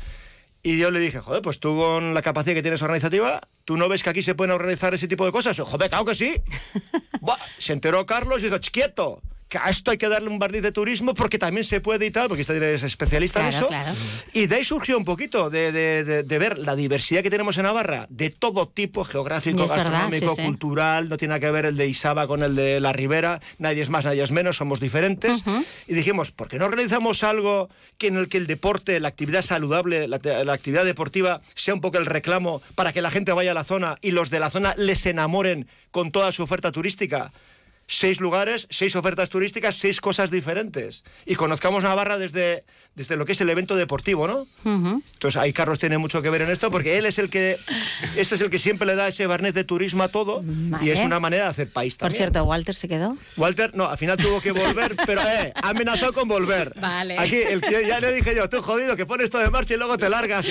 [0.69, 3.89] Y yo le dije, joder, pues tú con la capacidad que tienes organizativa, ¿tú no
[3.89, 5.59] ves que aquí se pueden organizar ese tipo de cosas?
[5.59, 6.43] Joder, claro que sí.
[7.23, 9.23] Buah, se enteró Carlos y dijo, "Ch, quieto.
[9.49, 12.11] Que a esto hay que darle un barniz de turismo porque también se puede y
[12.11, 13.69] tal, porque este es especialista en Claro, eso.
[13.69, 13.95] claro.
[14.35, 17.57] Y de ahí surgió un poquito de, de- de- de ver la diversidad que tenemos
[17.57, 20.47] en Navarra, de todo tipo, geográfico, Es verdad, gastronómico, sí, sí.
[20.47, 23.81] cultural, no tiene nada que ver el de Isaba con el de la Ribera, nadie
[23.83, 25.45] es más, nadie es menos, somos diferentes.
[25.87, 29.41] Y dijimos, ¿por qué no organizamos algo que en el que el deporte, la actividad
[29.43, 33.53] saludable, la, la actividad deportiva sea un poco el reclamo para que la gente vaya
[33.53, 37.33] a la zona y los de la zona les enamoren con toda su oferta turística?
[37.91, 41.05] Seis lugares, seis ofertas turísticas, seis cosas diferentes.
[41.25, 42.65] Y conozcamos Navarra desde,
[42.99, 44.47] desde lo que es el evento deportivo, ¿no?
[44.65, 47.57] Entonces ahí Carlos tiene mucho que ver en esto porque él es el que
[48.17, 50.93] este es el que siempre le da ese barniz de turismo a todo y Vale.
[50.93, 52.19] es una manera de hacer país Por también.
[52.19, 53.17] cierto, Walter se quedó.
[53.37, 56.73] Walter, no, al final tuvo que volver, pero eh, amenazó con volver.
[56.81, 57.17] Vale.
[57.19, 59.97] Aquí el ya le dije yo, tú jodido, que pones todo en marcha y luego
[59.97, 60.45] te largas.
[60.47, 60.51] y.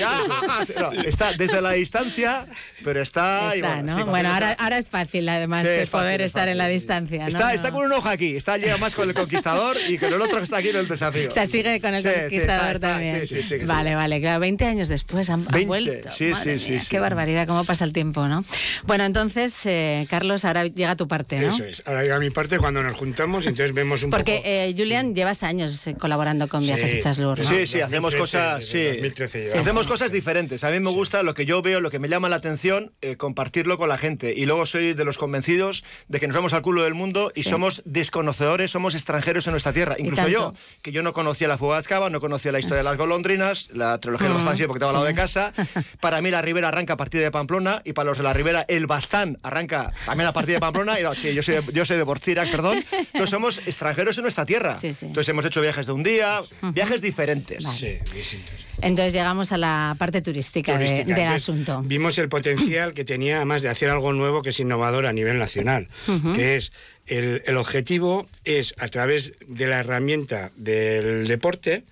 [0.65, 2.45] Sí, no, está desde la distancia,
[2.83, 3.51] pero está.
[3.53, 3.97] y Está, bueno, ¿no?
[3.97, 6.57] sí, bueno, ahora, ahora es fácil, además, Sí, de es fácil, poder es estar en
[6.57, 7.27] la distancia.
[7.27, 7.49] ¿no?
[7.49, 10.37] Está, con un ojo aquí, está llega más con el conquistador y con el otro
[10.37, 11.27] que está aquí en el desafío.
[11.27, 13.21] O sea, sigue con el sí, conquistador está, está, también.
[13.21, 13.65] sí, sí, sí, que sí.
[13.65, 16.11] vale, vale, claro, 20 años después han, han 20, vuelto.
[16.11, 16.87] sí, Madre sí, sí, mía, sí.
[16.89, 18.43] Qué barbaridad, cómo pasa el tiempo, ¿no?
[18.85, 21.49] Bueno, entonces, eh, Carlos, ahora llega tu parte, ¿no?
[21.53, 21.83] Eso es.
[21.85, 24.47] Ahora llega mi parte cuando nos juntamos y entonces vemos un Porque, poco...
[24.47, 27.45] eh, Julian, llevas años eh, colaborando con Viajes Sí, Hechas Lur, ¿no?
[27.49, 28.83] Sí, sí, hacemos 2013, cosas, sí.
[28.85, 29.91] 2013 Sí, hacemos sí.
[29.91, 30.63] cosas diferentes.
[30.63, 33.15] A mí me gusta lo que yo veo, lo que me llama la atención, eh,
[33.17, 34.33] compartirlo con la gente.
[34.35, 37.43] Y luego soy de los convencidos de que nos vamos al culo del mundo y
[37.43, 37.49] Sí.
[37.49, 39.95] somos desconocedores, somos extranjeros en nuestra tierra.
[39.97, 42.83] Incluso yo, que yo no conocía la fuga de Azcaba, no conocía la historia de
[42.83, 45.13] las golondrinas, la trilogía de los Mm, Bastantes, porque estaba al lado sí.
[45.13, 45.53] de casa.
[46.01, 48.65] Para mí la Ribera arranca a partir de Pamplona y para los de la Ribera
[48.67, 50.99] el Bastán arranca también a partir de Pamplona.
[50.99, 52.83] Y no, sí, yo soy de, yo soy de Bortzirac, perdón.
[52.91, 54.79] Entonces somos extranjeros en nuestra tierra.
[54.79, 55.05] Sí, sí.
[55.07, 56.41] Entonces hemos hecho viajes de un día,
[56.73, 57.63] viajes diferentes.
[57.63, 58.51] Sí, distintos.
[58.81, 61.05] Entonces llegamos a la parte turística, de- turística.
[61.15, 61.81] del Entonces, asunto.
[61.85, 65.37] Vimos el potencial que tenía además de hacer algo nuevo que es innovador a nivel
[65.39, 65.87] nacional,
[66.35, 66.71] que es
[67.07, 71.83] el, el objetivo es a través de la herramienta del deporte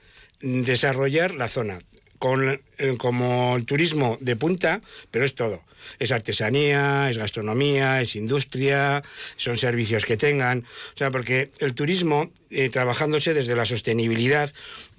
[0.41, 1.79] desarrollar la zona
[2.19, 4.81] con eh, como el turismo de punta,
[5.11, 5.61] pero es todo.
[5.99, 9.03] Es artesanía, es gastronomía, es industria,
[9.36, 10.59] son servicios que tengan.
[10.93, 14.51] O sea, porque el turismo, eh, trabajándose desde la sostenibilidad,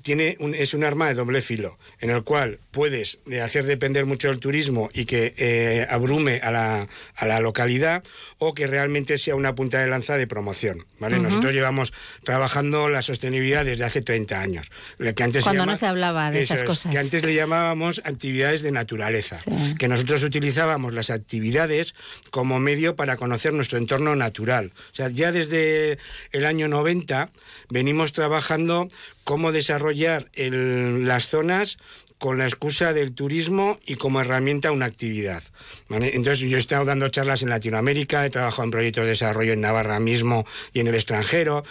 [0.03, 4.07] tiene un- es un arma de doble filo, en el cual puedes eh, hacer depender
[4.07, 8.05] mucho del turismo y que eh, abrume a la, a la localidad,
[8.39, 10.87] o que realmente sea una punta de lanza de promoción.
[11.01, 11.19] ¿vale?
[11.19, 14.71] Nosotros llevamos trabajando la sostenibilidad desde hace 30 años.
[14.99, 16.93] Que antes Cuando llama- no se hablaba de esas es, cosas.
[16.93, 19.41] Que antes le llamábamos actividades de naturaleza,
[19.79, 21.95] que nosotros utilizábamos las actividades
[22.31, 24.73] como medio para conocer nuestro entorno natural.
[24.95, 25.99] Ya desde
[26.33, 27.31] el año 90
[27.69, 28.89] venimos trabajando
[29.25, 31.79] cómo desarrollar las zonas
[32.19, 35.43] con la excusa del turismo y como herramienta una actividad.
[35.91, 39.61] Entonces yo he estado dando charlas en Latinoamérica, he trabajado en proyectos de desarrollo en
[39.61, 41.63] Navarra mismo y en el extranjero.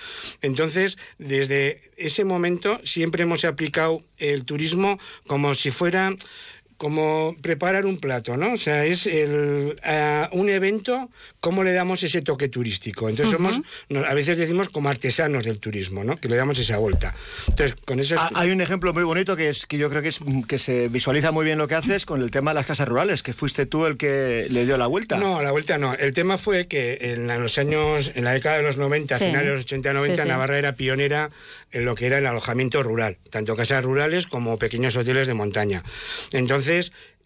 [0.41, 6.13] Entonces, desde ese momento siempre hemos aplicado el turismo como si fuera
[6.77, 8.53] como preparar un plato, ¿no?
[8.53, 11.09] O sea, es el, a un evento,
[11.39, 13.07] ¿cómo le damos ese toque turístico?
[13.09, 16.17] Entonces somos, no, a veces decimos como artesanos del turismo, ¿no?
[16.17, 17.15] Que le damos esa vuelta.
[17.47, 18.15] Entonces, con eso...
[18.17, 20.89] Ah, Hay un ejemplo muy bonito que es que yo creo que es que se
[20.89, 23.65] visualiza muy bien lo que haces con el tema de las casas rurales, que fuiste
[23.65, 25.17] tú el que le dio la vuelta.
[25.17, 25.93] No, la vuelta no.
[25.93, 29.25] El tema fue que en los años, en la década de los 90, Sí.
[29.25, 30.27] finales de los 80-90, Sí, sí.
[30.27, 31.29] Navarra era pionera
[31.71, 35.83] en lo que era el alojamiento rural, tanto casas rurales como pequeños hoteles de montaña.
[36.31, 36.65] Entonces,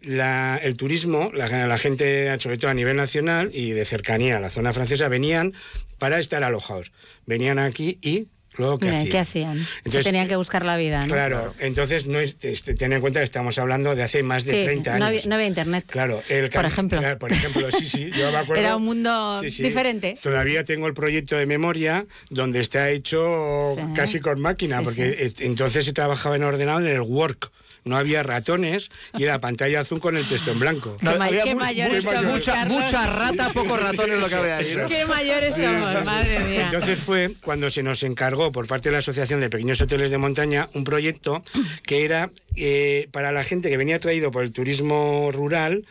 [0.01, 4.39] la- el turismo, la, la gente, sobre todo a nivel nacional y de cercanía a
[4.39, 5.53] la zona francesa, venían
[5.97, 6.91] para estar alojados.
[7.25, 8.27] Venían aquí y
[8.57, 9.09] luego, ¿qué Eh, hacían?
[9.11, 9.57] ¿Qué hacían?
[9.59, 11.13] se Entonces, tenían que buscar la vida, ¿no?
[11.13, 14.51] Claro, entonces no es, este, ten en cuenta que estamos hablando de hace más de
[14.53, 14.99] Sí, 30 años.
[15.01, 15.85] no había, no había internet.
[15.87, 16.99] Claro, el Por ejemplo.
[16.99, 18.61] claro, por ejemplo, sí, sí, yo me acuerdo.
[18.63, 19.63] Era un mundo Sí, sí.
[19.63, 20.15] diferente.
[20.21, 23.81] Todavía tengo el proyecto de memoria donde está hecho Sí.
[23.95, 27.51] casi con máquina, Sí, porque entonces se trabajaba en ordenador en el Work.
[27.89, 30.95] No había ratones y era pantalla azul con el texto en blanco.
[30.99, 32.81] Qué Había qué mu- mayores mucha- somos, mucha- Carlos.
[32.81, 34.75] mucha rata, pocos ratones lo que había ahí.
[34.87, 36.65] Qué mayores Sí, somos, madre mía.
[36.65, 40.17] Entonces fue cuando se nos encargó por parte de la Asociación de Pequeños Hoteles de
[40.17, 41.43] Montaña un proyecto
[41.85, 45.85] que era eh, para la gente que venía traído por el turismo rural.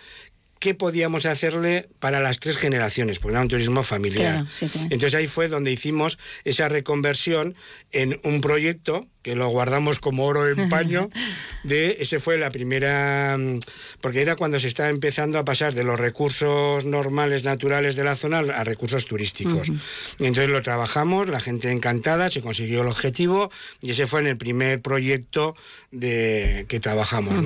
[0.59, 3.19] ¿Qué podíamos hacerle para las tres generaciones?
[3.19, 4.35] Porque era un turismo familiar.
[4.35, 4.81] Claro, sí, sí.
[4.85, 7.55] Entonces ahí fue donde hicimos esa reconversión
[7.93, 11.11] en un proyecto que lo guardamos como oro en paño.
[11.63, 13.59] De ese fue la primera, mm,
[14.01, 18.17] porque era cuando se estaba empezando a pasar de los recursos normales, naturales de la
[18.17, 19.69] zona a recursos turísticos.
[20.19, 23.51] Y entonces lo trabajamos, la gente encantada, se consiguió el objetivo
[23.83, 25.55] y ese fue en el primer proyecto
[25.91, 27.45] de que trabajamos.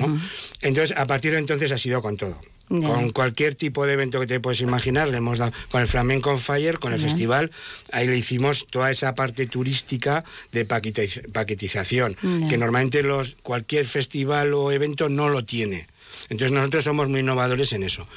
[0.61, 2.39] Entonces a partir de entonces ha sido con todo.
[2.69, 6.35] Con cualquier tipo de evento que te puedes imaginar, le hemos dado con el Flamenco
[6.37, 7.51] Fire, con el festival,
[7.91, 12.15] ahí le hicimos toda esa parte turística de paquetiz- paquetización,
[12.49, 15.87] que normalmente los cualquier festival o evento no lo tiene.
[16.29, 18.07] Entonces nosotros somos muy innovadores en eso.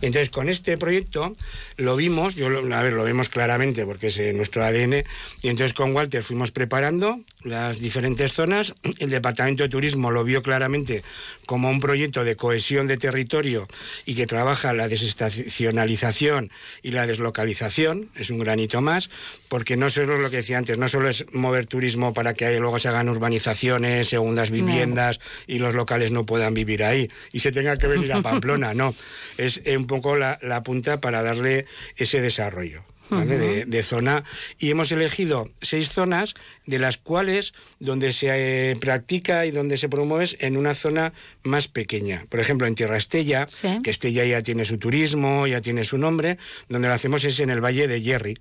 [0.00, 1.32] Entonces con este proyecto
[1.76, 5.04] lo vimos, yo lo- a ver, lo vemos claramente porque es eh, nuestro ADN,
[5.42, 10.42] y entonces con Walter fuimos preparando las diferentes zonas, el Departamento de Turismo lo vio
[10.42, 11.02] claramente
[11.46, 13.66] como un proyecto de cohesión de territorio
[14.04, 16.50] y que trabaja la desestacionalización
[16.82, 19.10] y la deslocalización, es un granito más,
[19.48, 22.58] porque no solo es lo que decía antes, no solo es mover turismo para que
[22.60, 27.49] luego se hagan urbanizaciones, segundas viviendas y los locales no puedan vivir ahí y se
[27.52, 28.94] tenga que venir a Pamplona, no,
[29.38, 32.82] es eh, un poco la, la punta para darle ese desarrollo.
[33.10, 34.22] de, de zona
[34.60, 36.34] y hemos elegido seis zonas
[36.64, 38.28] de las cuales donde se
[38.70, 42.24] eh, practica y donde se promueve es en una zona más pequeña.
[42.28, 43.80] Por ejemplo, en Tierra Estella, Sí.
[43.82, 46.38] que Estella ya tiene su turismo, ya tiene su nombre,
[46.68, 48.38] donde lo hacemos es en el Valle de Jerry.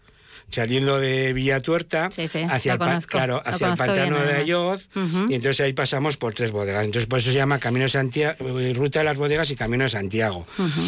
[0.50, 4.34] Saliendo de Villatuerta hacia, lo el, conozco, claro, hacia el pantano de.
[4.40, 4.90] Ayoz,
[5.30, 6.86] y entonces ahí pasamos por tres bodegas.
[6.86, 9.84] Entonces por eso se llama Camino de Santiago, eh, Ruta de las Bodegas y Camino
[9.84, 10.46] de Santiago.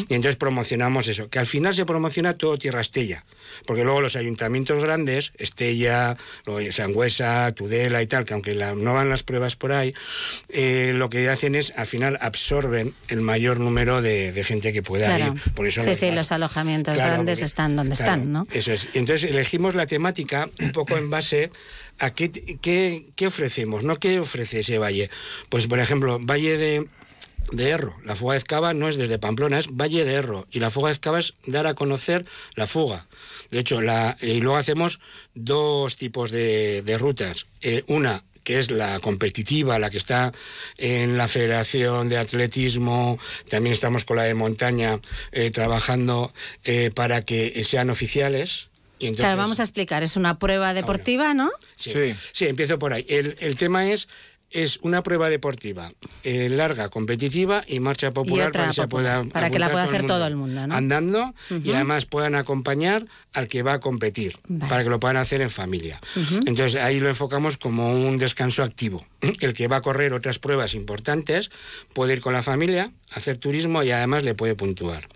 [0.09, 3.24] Y entonces promocionamos eso, que al final se promociona todo Tierra Estella,
[3.66, 6.18] porque luego los ayuntamientos grandes, Estella,
[6.72, 9.93] Sangüesa, Tudela y tal, que aunque la- no van las pruebas por ahí,
[10.49, 14.82] eh, lo que hacen es al final absorben el mayor número de, de gente que
[14.82, 15.36] pueda Claro.
[15.36, 15.53] ir.
[15.53, 18.47] Por eso sí, sí, los alojamientos Claro, grandes porque- están donde claro, están, ¿no?
[18.51, 18.88] Eso es.
[18.93, 21.52] Entonces elegimos la temática un poco en base
[21.99, 22.32] a qué,
[22.62, 23.97] qué, ofrecemos, ¿no?
[23.97, 25.10] ¿Qué ofrece ese valle?
[25.49, 26.88] Pues, por ejemplo, Valle de,
[27.52, 27.97] de Erro.
[28.06, 30.47] La fuga de Ezcaba no es desde Pamplona, es Valle de Erro.
[30.52, 32.26] Y la fuga de Ezcaba es dar a conocer
[32.56, 33.08] la fuga.
[33.49, 35.02] De hecho, la, y luego hacemos
[35.36, 37.45] dos tipos de, de rutas.
[37.62, 40.32] Eh, una que es la competitiva, la que está
[40.78, 44.99] en la Federación de Atletismo, también estamos con la de montaña
[45.32, 46.34] eh, trabajando
[46.64, 48.70] eh, para que sean oficiales.
[49.02, 50.04] Y entonces, Claro, vamos a explicar.
[50.04, 51.49] Es una prueba deportiva, ¿no?
[51.76, 51.91] Sí,
[52.32, 52.45] sí.
[52.45, 53.04] empiezo por ahí.
[53.10, 54.08] El, el tema es,
[54.52, 55.91] es una prueba deportiva
[56.24, 60.06] eh, larga, competitiva y marcha popular para que, se pueda para que la pueda hacer
[60.06, 60.76] todo el mundo, ¿no?
[60.76, 61.34] Andando
[61.64, 64.38] y además puedan acompañar al que va a competir,
[64.70, 65.97] para que lo puedan hacer en familia.
[66.45, 69.06] Entonces ahí lo enfocamos como un descanso activo.
[69.39, 71.49] El que va a correr otras pruebas importantes
[71.93, 75.08] puede ir con la familia, hacer turismo y además le puede puntuar.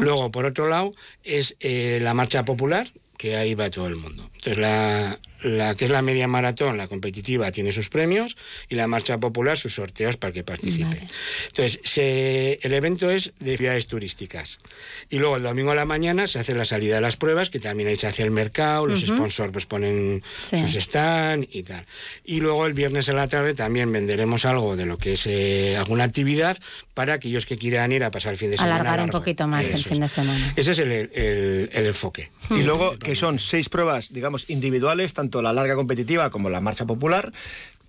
[0.00, 0.92] Luego, por otro lado,
[1.24, 4.22] es eh, la marcha popular, que ahí va todo el mundo.
[4.34, 8.36] Entonces, la, la que es la media maratón, la competitiva, tiene sus premios
[8.68, 11.02] y la marcha popular sus sorteos para que participe.
[11.48, 14.58] Entonces, se- el evento es de actividades turísticas.
[15.10, 17.60] Y luego el domingo a la mañana se hace la salida de las pruebas, que
[17.60, 20.58] también ahí se hace el mercado, los sponsors pues ponen Sí.
[20.60, 21.84] sus stands y tal.
[22.24, 25.76] Y luego el viernes a la tarde también venderemos algo de lo que es eh,
[25.76, 26.56] alguna actividad
[26.94, 28.76] para aquellos que quieran ir a pasar el fin de semana.
[28.76, 30.52] Alargar un poquito más el fin de semana.
[30.56, 32.30] ese es el, el- el enfoque.
[32.50, 36.86] Y luego, que son seis pruebas, digamos, individuales, tanto la larga competitiva como la marcha
[36.86, 37.32] popular,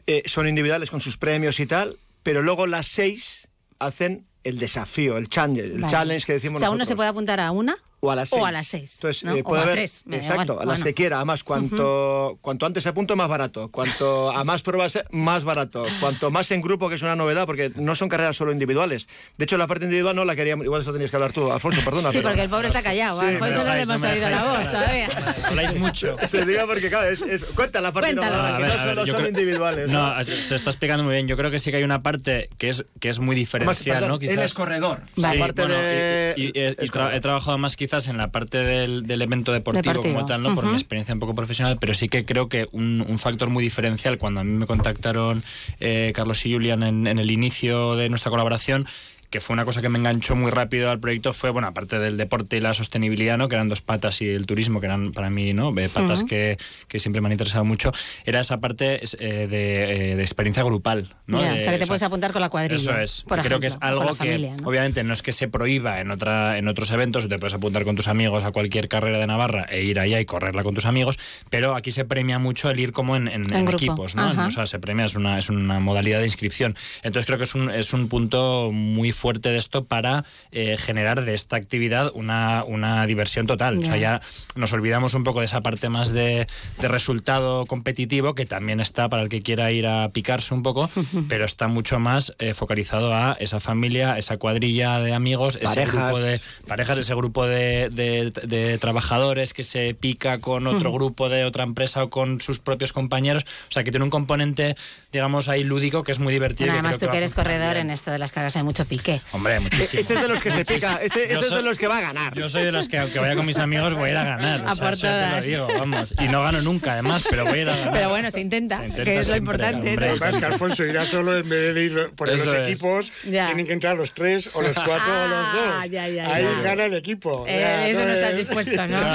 [0.06, 3.48] eh, son individuales con sus premios y tal, pero luego las seis
[3.80, 5.92] hacen el desafío, el challenge, el Vale.
[5.92, 8.42] challenge que decimos O sea, uno se puede apuntar a una O a las seis.
[8.42, 8.96] o a las seis.
[8.98, 9.36] Entonces, ¿no?
[9.36, 10.04] eh, o puede a haber- tres.
[10.06, 10.58] me da Exacto, igual.
[10.60, 10.86] a las Bueno.
[10.86, 11.16] que quiera.
[11.18, 13.70] Además, cuanto, cuanto antes se apunto, más barato.
[13.72, 15.86] Cuanto a más pruebas, más barato.
[16.00, 19.08] Cuanto más en grupo, que es una novedad, porque no son carreras solo individuales.
[19.38, 20.64] De hecho, la parte individual no la queríamos.
[20.66, 22.12] Igual eso tenías que hablar tú, Alfonso, perdona.
[22.12, 23.20] Sí, pero- porque el pobre está callado.
[23.20, 25.36] Sí, a Alfonso no le hemos no oído la voz todavía.
[25.46, 26.16] Habláis mucho.
[26.32, 28.36] Te digo porque, claro, es, es- cuenta la parte Cuéntalo.
[28.38, 29.88] individual, A que ver, no a ver, solo son creo- individuales.
[29.90, 31.28] No, se se está explicando muy bien.
[31.28, 34.10] Yo creo que sí que hay una parte que es, que es muy diferencial, perdón,
[34.10, 34.16] ¿no?
[34.22, 34.46] él Quizás.
[34.46, 35.02] es corredor.
[35.18, 40.14] Aparte bueno, de- he, trabajado más quizás en la parte del, del evento deportivo, Deportivo.
[40.16, 40.54] como tal, ¿no?
[40.54, 43.64] Por mi experiencia un poco profesional, pero sí que creo que un, un factor muy
[43.64, 45.42] diferencial cuando a mí me contactaron
[45.80, 48.88] eh, Carlos y Julian en, en el inicio de nuestra colaboración
[49.30, 52.16] que fue una cosa que me enganchó muy rápido al proyecto fue, bueno, aparte del
[52.18, 53.50] deporte y la sostenibilidad, ¿no?
[53.50, 55.78] que eran dos patas, y el turismo, que eran para mí ¿no?
[55.78, 56.28] Eh, patas Ujú.
[56.30, 56.58] que,
[56.88, 57.92] que siempre me han interesado mucho,
[58.26, 61.14] era esa parte eh, de, eh, de experiencia grupal.
[61.26, 61.40] ¿no?
[61.40, 62.76] Ya, De- o sea, que te o sea, puedes apuntar con la cuadrilla.
[62.80, 63.24] eso es.
[63.28, 64.68] por creo que es ejemplo, algo la que familia, ¿no?
[64.70, 67.96] obviamente no es que se prohíba en otra en otros eventos, te puedes apuntar con
[67.96, 71.20] tus amigos a cualquier carrera de Navarra e ir allá y correrla con tus amigos,
[71.50, 74.48] pero aquí se premia mucho el ir como en, en- En equipos, ¿no?
[74.48, 76.76] O sea, se premia, es una, es una modalidad de inscripción.
[77.04, 81.26] Entonces creo que es un, es un punto muy fuerte de esto para eh, generar
[81.26, 83.80] de esta actividad una, una diversión total.
[83.80, 84.22] O sea, Ya.
[84.56, 86.48] nos olvidamos un poco de esa parte más de,
[86.80, 90.90] de resultado competitivo, que también está para el que quiera ir a picarse un poco,
[91.30, 96.20] pero está mucho más eh, focalizado a esa familia, esa cuadrilla de amigos, ese grupo
[96.20, 101.44] de parejas, ese grupo de, de- de trabajadores que se pica con otro grupo de
[101.46, 103.44] otra empresa o con sus propios compañeros.
[103.70, 104.76] O sea, que tiene un componente,
[105.12, 106.68] digamos, ahí lúdico que es muy divertido.
[106.68, 107.88] Bueno, que además tú que eres corredor, bien.
[107.88, 109.07] en esto de las cargas hay mucho pique.
[109.08, 109.22] Qué?
[109.32, 110.02] Hombre, muchísimo.
[110.02, 112.02] Este es de los que se pica, este, este es de los que va a
[112.02, 112.34] ganar.
[112.36, 114.68] Yo soy de los que, aunque vaya con mis amigos, voy a ir a ganar.
[114.68, 116.14] A o sea, por eso te lo digo, vamos.
[116.20, 117.94] Y no gano nunca, además, pero voy a ir a ganar.
[117.94, 119.90] Pero bueno, se intenta, intenta que es lo siempre, importante.
[119.90, 120.06] hombre.
[120.08, 120.12] ¿no?
[120.12, 122.68] Lo que pasa es que Alfonso irá solo en vez de ir por los es.
[122.68, 123.46] equipos, Ya.
[123.48, 125.90] tienen que entrar los tres o los cuatro o los Ah, dos.
[125.92, 127.46] ya, ya, Ahí gana el equipo.
[127.48, 128.98] Eh, Ya, eso no estás es- dispuesto, ¿no?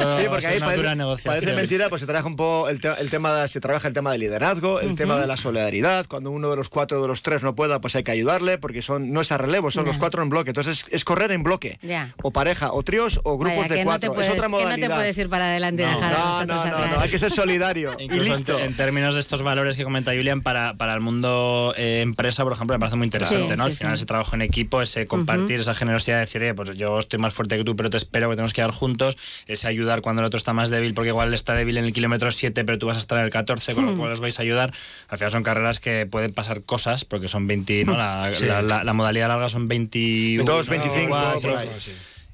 [0.00, 3.10] Ah, Sí, porque ahí parece, parece mentira, pues se trabaja un poco el, te- el
[3.10, 6.06] tema de, se trabaja el tema del liderazgo, el tema de la solidaridad.
[6.06, 8.82] Cuando uno de los cuatro de los tres no pueda, pues hay que ayudarle, porque
[8.82, 10.50] son no es a relevo, son los cuatro en bloque.
[10.50, 12.14] Entonces es, es correr en bloque, Ya.
[12.22, 14.12] o pareja, o tríos, o grupos Vaya, de que no cuatro.
[14.14, 14.88] puedes, es otra que no modalidad.
[14.88, 16.90] te puedes ir para adelante y No, dejar a no, los no, otros no, atrás.
[16.96, 18.56] no, hay que ser solidario y Incluso en, listo.
[18.56, 22.42] te- en términos de estos valores que comenta Julian, para, para el mundo eh, empresa,
[22.44, 23.64] por ejemplo, me parece muy interesante, Sí, ¿no?
[23.64, 24.00] sí, Al final, sí.
[24.00, 27.34] ese trabajo en equipo, ese compartir, esa generosidad de decir, "Eh, pues yo estoy más
[27.34, 30.26] fuerte que tú, pero te espero que tenemos que ir juntos, ese ayudar cuando el
[30.26, 32.96] otro está más débil, porque igual está débil en el kilómetro 7, pero tú vas
[32.96, 33.98] a estar en el 14, con lo Hmm.
[33.98, 34.72] cual os vais a ayudar.
[35.08, 37.96] Al final son carreras que pueden pasar cosas, porque son 20, ¿no?
[37.96, 38.44] La, Sí.
[38.44, 41.68] la- la- la modalidad larga son 21, 22, 25, 24, por ahí.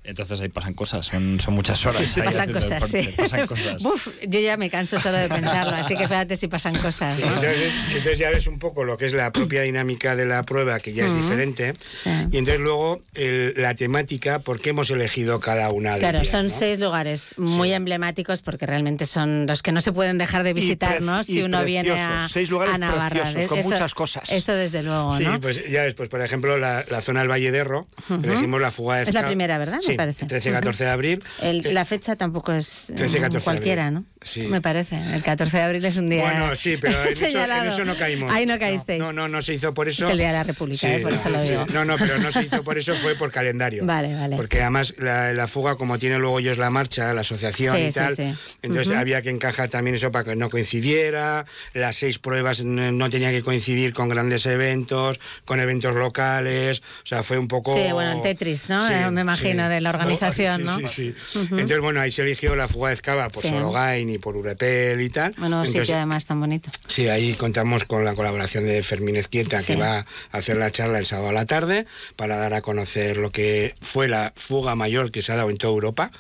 [0.07, 2.17] Entonces ahí pasan cosas, son, son muchas horas.
[2.17, 3.09] ahí Pasan cosas, sí.
[3.17, 3.85] Pasan cosas.
[3.85, 7.19] Uf, yo ya me canso solo de pensarlo, así que fíjate si pasan cosas.
[7.19, 7.27] ¿no?
[7.27, 10.79] Entonces, entonces ya ves un poco lo que es la propia dinámica de la prueba,
[10.81, 11.75] que ya es diferente.
[11.91, 12.11] Sí.
[12.31, 16.31] Y entonces luego el- la temática, ¿por qué hemos elegido cada una de Claro, ellas?
[16.31, 16.51] son ¿no?
[16.51, 21.01] seis lugares muy emblemáticos porque realmente son los que no se pueden dejar de visitar,
[21.03, 21.25] ¿no?
[21.25, 23.09] Si uno viene a, seis lugares a Navarra.
[23.23, 24.31] preciosos, con Eso- muchas cosas.
[24.31, 25.41] Eso desde luego, Sí, ¿no?
[25.41, 28.21] pues ya ves, pues por ejemplo, la, la zona del Valle de Erro, Ujú.
[28.23, 29.81] elegimos la fuga de Es la primera, ¿verdad?
[29.97, 30.51] Me Sí, parece.
[30.51, 31.25] 13-14 de abril.
[31.43, 33.91] El- Eh, la fecha tampoco es eh, 13, 14 de cualquiera.
[33.91, 34.05] ¿no?
[34.23, 34.43] Sí.
[34.43, 34.97] Me parece.
[35.15, 37.69] El 14 de abril es un día Bueno, sí, pero en eso, en señalado.
[37.69, 38.33] eso no caímos.
[38.33, 38.99] Ahí no caísteis.
[39.01, 40.05] No, no, no se hizo por eso.
[40.07, 41.51] Es el Día de la República, eh, por eso lo sí.
[41.51, 41.67] digo.
[41.73, 43.85] No, no, pero no se hizo por eso, fue por calendario.
[43.87, 44.37] Vale, vale.
[44.37, 47.93] Porque además la, la fuga, como tiene luego ellos la marcha, la asociación Sí, y
[47.93, 48.35] sí, tal, sí.
[48.63, 48.99] entonces Ujú.
[48.99, 51.45] había que encajar también eso para que no coincidiera.
[51.75, 56.81] Las seis pruebas no, no tenían que coincidir con grandes eventos, con eventos locales.
[57.03, 57.75] O sea, fue un poco.
[57.75, 58.87] Sí, bueno, el Tetris, ¿no?
[58.87, 59.71] Sí, Eh, me imagino, sí.
[59.75, 60.89] de la organización, Sí, ¿no?
[60.89, 61.39] Sí, sí.
[61.51, 63.51] Entonces, bueno, ahí se eligió la fuga de Ezcaba por Sí.
[63.51, 65.33] Sorogain y por Urepel y tal.
[65.39, 66.71] Bueno, Entonces, sitio además tan bonito.
[66.89, 69.67] Sí, ahí contamos con la colaboración de Fermín Ezquieta, Sí.
[69.75, 73.17] que va a hacer la charla el sábado a la tarde para dar a conocer
[73.17, 76.11] lo que fue la fuga mayor que se ha dado en toda Europa,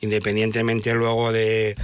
[0.00, 1.76] independientemente luego de,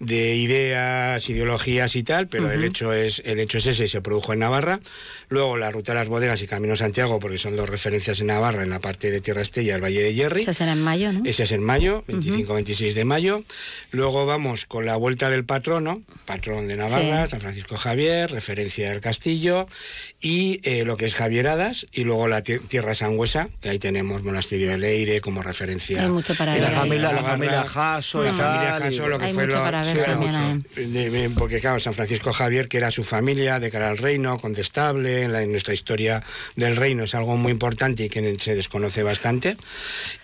[0.00, 4.00] de ideas, ideologías y tal, pero el hecho es el hecho es ese, y se
[4.00, 4.80] produjo en Navarra.
[5.28, 8.62] Luego la ruta de las bodegas y Camino Santiago, porque son dos referencias en Navarra,
[8.62, 10.42] en la parte de Tierra Estella, el Valle de Hierri.
[10.42, 11.22] Eso será en mayo, ¿no?
[11.24, 13.42] Ese es en mayo, 25-26 de mayo.
[13.90, 17.30] Luego vamos con la vuelta del patrono, patrón de Navarra, Sí.
[17.32, 19.66] San Francisco Javier, referencia del castillo,
[20.20, 24.22] y eh, lo que es Javieradas, y luego la tie- Tierra Sangüesa, que ahí tenemos
[24.22, 26.02] Monasterio de Leire como referencia.
[26.02, 29.24] Hay mucho para ver la familia, la familia Jasso y la familia y- lo que
[29.26, 30.32] Hay fue mucho lo- para ver sí, también
[30.66, 30.68] mucho.
[30.80, 34.38] De- de- porque claro, San Francisco Javier, que era su familia de cara al reino,
[35.22, 36.22] en, la- en nuestra historia
[36.54, 39.56] del reino es algo muy importante y que se desconoce bastante.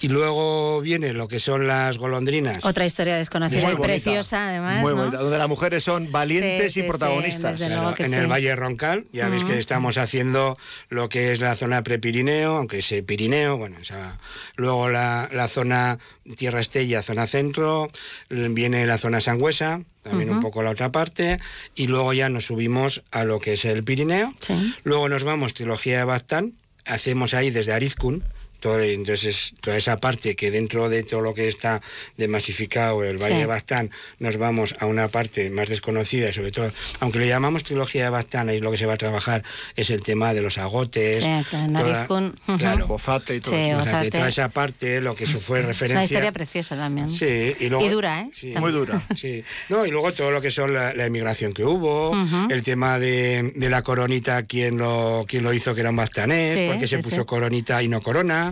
[0.01, 2.65] Y luego viene lo que son las golondrinas.
[2.65, 3.87] Otra historia desconocida Muy y bonita.
[3.95, 4.81] preciosa, además.
[4.81, 4.99] Muy ¿no?
[4.99, 7.59] bonita, donde las mujeres son valientes Sí, y sí, protagonistas.
[7.59, 8.15] sí, Claro, en sí.
[8.17, 10.57] el Valle Roncal, ya veis que estamos haciendo
[10.89, 14.19] lo que es la zona prepirineo, aunque es Pirineo, bueno, esa-
[14.57, 15.99] luego la, la zona
[16.37, 17.89] Tierra Estella, zona centro,
[18.29, 21.39] viene la zona Sangüesa, también un poco la otra parte,
[21.75, 24.75] y luego ya nos subimos a lo que es el Pirineo, Sí.
[24.85, 26.53] luego nos vamos Trilogía de Baztán,
[26.85, 28.25] hacemos ahí desde Arizcun,
[28.63, 31.83] todo, entonces toda esa parte que dentro de todo lo que está
[32.17, 33.41] de masificado el Valle Sí.
[33.41, 33.91] de Baztán
[34.21, 38.11] nos vamos a una parte más desconocida y sobre todo aunque le llamamos trilogía de
[38.11, 39.43] Baztán ahí lo que se va a trabajar
[39.75, 41.73] es el tema de los agotes Sí, claro,
[42.07, 43.79] toda- claro Bozate y todo Sí, eso.
[43.79, 44.11] o sea, que Bozate.
[44.13, 47.09] toda esa parte lo que eso fue Es una referencia historia preciosa también.
[47.11, 48.59] Sí, y, luego, Y dura, ¿eh?
[48.61, 49.03] Muy dura.
[49.17, 49.43] Sí.
[49.69, 52.13] No, y luego todo lo que son la, la emigración que hubo,
[52.49, 56.53] el tema de, de la coronita, quién lo, quién lo hizo que era un bastanés,
[56.53, 57.25] Sí, por qué se sí, puso sí.
[57.27, 58.52] coronita y no corona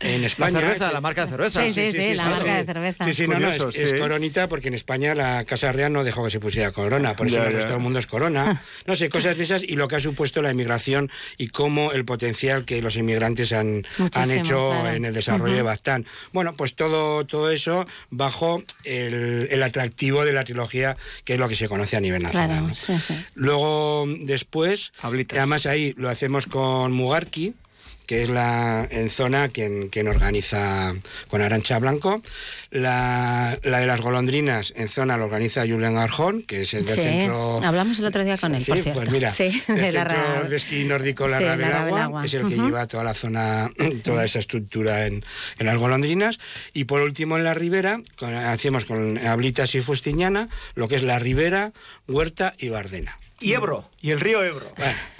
[0.00, 0.60] en España.
[0.60, 1.62] La cerveza, la marca de cerveza.
[1.62, 3.04] Sí, sí, sí, la marca de cerveza.
[3.04, 6.24] Sí, sí, no, no, es, es coronita porque en España la Casa Real no dejó
[6.24, 8.62] que se pusiera corona, por eso Ya, en el mundo es corona.
[8.86, 12.04] No sé, cosas de esas y lo que ha supuesto la inmigración y cómo el
[12.04, 14.90] potencial que los inmigrantes han, han hecho claro.
[14.90, 15.62] en el desarrollo de.
[15.66, 16.06] Baztán.
[16.32, 21.48] Bueno, pues todo, todo eso bajo el, el atractivo de la trilogía, que es lo
[21.48, 22.48] que se conoce a nivel nacional.
[22.48, 22.74] Claro, ¿no?
[22.74, 23.14] sí, sí.
[23.34, 25.38] Luego, después, Fablitas.
[25.38, 27.54] además ahí lo hacemos con Mugarki,
[28.06, 30.94] que es la en zona quien, quien organiza
[31.28, 32.20] con Arancha Blanco.
[32.70, 36.96] La, la de las golondrinas en zona lo organiza Julián Arjón, que es el del
[36.96, 37.62] Sí, centro...
[37.64, 39.00] hablamos el otro día con él, Sí, por cierto.
[39.00, 42.34] pues mira, Sí, el de la centro ra- de esquí nórdico La la Ravelagua, es
[42.34, 43.70] el que lleva toda la zona,
[44.04, 45.24] toda esa estructura en,
[45.58, 46.38] en las golondrinas.
[46.74, 51.02] Y por último en la ribera, con- hacemos con Ablitas y Fustiñana lo que es
[51.02, 51.72] la ribera,
[52.08, 53.18] Huerta y Bardena.
[53.40, 53.88] Y Ebro.
[54.00, 54.72] Y el río Ebro,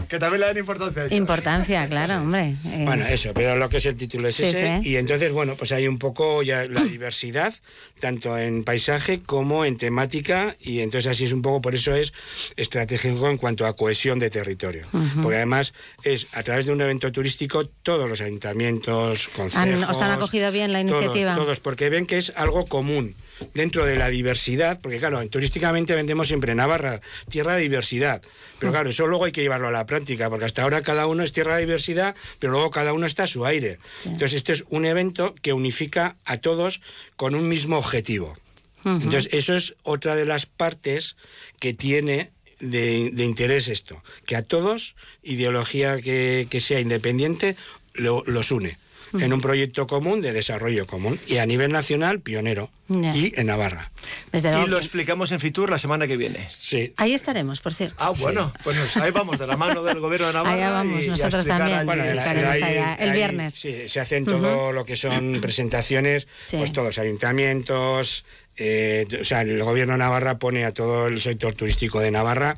[0.08, 1.02] que también le dan importancia.
[1.02, 1.14] a.
[1.14, 2.56] Importancia, claro, hombre.
[2.64, 4.80] Eh, Bueno, eso, pero lo que es el título es Sí, ese.
[4.82, 4.90] sí.
[4.90, 7.52] Y entonces, bueno, pues hay un poco ya la diversidad,
[8.00, 12.12] tanto en paisaje como en temática, y entonces así es un poco, por eso es
[12.56, 14.86] estratégico en cuanto a cohesión de territorio.
[15.22, 19.68] Porque además es a través de un evento turístico, todos los ayuntamientos, consejos...
[19.68, 21.34] han- os han acogido bien la todos, iniciativa.
[21.34, 23.14] Todos, porque ven que es algo común
[23.54, 28.22] dentro de la diversidad, porque claro, turísticamente vendemos siempre Navarra, tierra de diversidad,
[28.58, 31.22] pero claro, eso luego hay que llevarlo a la práctica, porque hasta ahora cada uno
[31.22, 33.78] es tierra de diversidad, pero luego cada uno está a su aire.
[34.04, 36.80] Entonces, este es un evento que unifica a todos
[37.16, 38.36] con un mismo objetivo.
[38.84, 41.16] Entonces, eso es otra de las partes
[41.58, 42.30] que tiene
[42.60, 47.56] de, de interés esto, que a todos, ideología que, que sea independiente,
[47.94, 48.78] lo- los une
[49.12, 53.90] en un proyecto común de desarrollo común y a nivel nacional pionero y en Navarra.
[54.32, 56.48] Desde Y lo que- explicamos en Fitur la semana que viene.
[56.56, 56.92] Sí.
[56.96, 57.96] Ahí estaremos, por cierto.
[57.98, 60.54] Ah, bueno, pues nos- ahí vamos, de la mano del gobierno de Navarra.
[60.54, 61.78] Allá vamos, y- nosotros también.
[61.78, 63.54] allí- Bueno, estaremos ahí- allá el ahí, viernes.
[63.54, 66.56] sí, se hacen todo lo que son presentaciones, Sí.
[66.58, 68.24] pues todos ayuntamientos.
[68.56, 72.56] Eh, o sea, el gobierno de Navarra pone a todo el sector turístico de Navarra,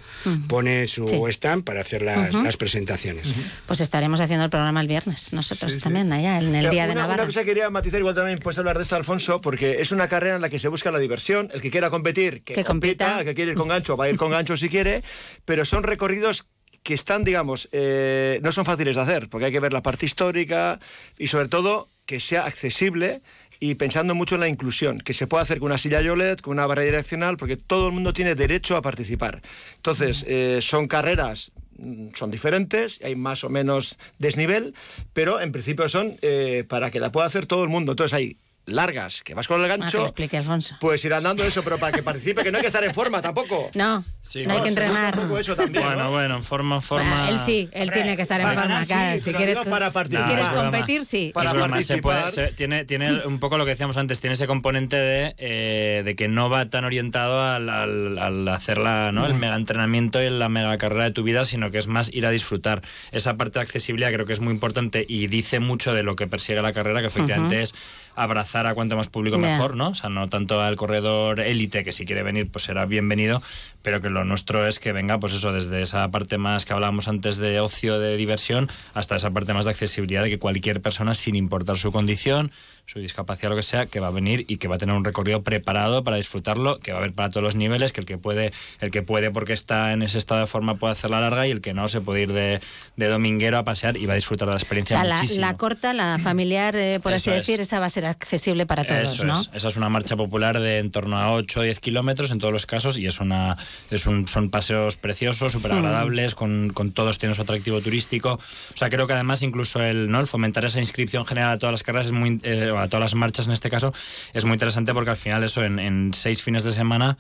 [0.49, 1.21] pone su Sí.
[1.31, 3.27] stand para hacer las, presentaciones.
[3.67, 6.95] Pues estaremos haciendo el programa el viernes, nosotros también, allá, en el Pero Día de
[6.95, 7.23] Navarra.
[7.23, 10.09] Una cosa que quería matizar, igual también puedes hablar de esto, Alfonso, porque es una
[10.09, 11.51] carrera en la que se busca la diversión.
[11.53, 13.05] El que quiera competir, que, Que compita.
[13.07, 13.21] compita.
[13.21, 15.03] El que quiere ir con gancho, va a ir con gancho si quiere.
[15.45, 16.47] Pero son recorridos
[16.83, 20.07] que están, digamos, eh, no son fáciles de hacer, porque hay que ver la parte
[20.07, 20.79] histórica
[21.19, 23.21] y sobre todo que sea accesible
[23.61, 26.53] y pensando mucho en la inclusión, que se pueda hacer con una silla Yolet, con
[26.53, 29.43] una barra direccional, porque todo el mundo tiene derecho a participar.
[29.77, 34.75] Entonces, eh, son carreras mm, son diferentes, hay más o menos desnivel,
[35.13, 37.93] pero en principio son eh, para que la pueda hacer todo el mundo.
[37.93, 40.77] Entonces hay largas, que vas con el Ah, que gancho, explique Alfonso.
[40.81, 43.21] pues ir andando eso, pero para que participe, que no hay que estar en forma
[43.23, 43.71] tampoco.
[43.75, 45.19] No, Sí, no hay que bueno, entrenar.
[45.19, 46.11] Un poco eso también, Bueno, ¿no?
[46.11, 47.25] bueno, en forma, en forma.
[47.25, 49.19] Ah, él sí, él tiene que estar en forma, sí, claro.
[49.25, 50.27] Si quieres, para si participar.
[50.27, 50.71] quieres es broma.
[50.71, 51.31] competir, sí.
[51.33, 52.49] Para broma, se puede- participar.
[52.51, 56.15] se- tiene, tiene un poco lo que decíamos antes, tiene ese componente de, eh, de
[56.17, 59.25] que no va tan orientado al, al- al hacer la, ¿no?
[59.27, 62.27] el mega entrenamiento y la mega carrera de tu vida, sino que es más ir
[62.27, 62.83] a disfrutar.
[63.13, 66.27] Esa parte de accesibilidad creo que es muy importante y dice mucho de lo que
[66.27, 67.63] persigue la carrera, que efectivamente Ujú.
[67.65, 67.75] es
[68.19, 69.91] abrazar a cuanto más público mejor, ¿no?
[69.91, 73.43] O sea, no tanto al corredor élite, que si quiere venir, pues será bienvenido,
[73.83, 77.09] pero que lo nuestro es que venga, pues eso, desde esa parte más que hablábamos
[77.09, 81.15] antes de ocio, de diversión, hasta esa parte más de accesibilidad, de que cualquier persona,
[81.15, 82.51] sin importar su condición,
[82.87, 85.05] su discapacidad, lo que sea, que va a venir y que va a tener un
[85.05, 88.17] recorrido preparado para disfrutarlo, que va a haber para todos los niveles, que el que
[88.19, 91.51] puede, el que puede porque está en ese estado de forma puede hacerla larga y
[91.51, 92.61] el que no se puede ir de,
[92.97, 95.41] de dominguero a pasear y va a disfrutar de la O experiencia sea, la, muchísimo.
[95.43, 97.47] la corta, la familiar, eh, por Eso así es.
[97.47, 99.39] decir, esa va a ser accesible para todos, Eso ¿no?
[99.41, 99.51] es.
[99.53, 102.53] Esa es una marcha popular de en torno a 8 o 10 kilómetros en todos
[102.53, 103.57] los casos y es una
[103.91, 108.35] es un, son paseos preciosos, súper agradables, con, con todos tienen su atractivo turístico.
[108.35, 110.21] O sea, creo que además incluso el, ¿no?
[110.21, 113.03] el fomentar esa inscripción general a todas las carreras, es muy, eh, o a todas
[113.03, 113.93] las marchas en este caso,
[114.33, 117.19] es muy interesante porque al final eso en, en seis fines de semana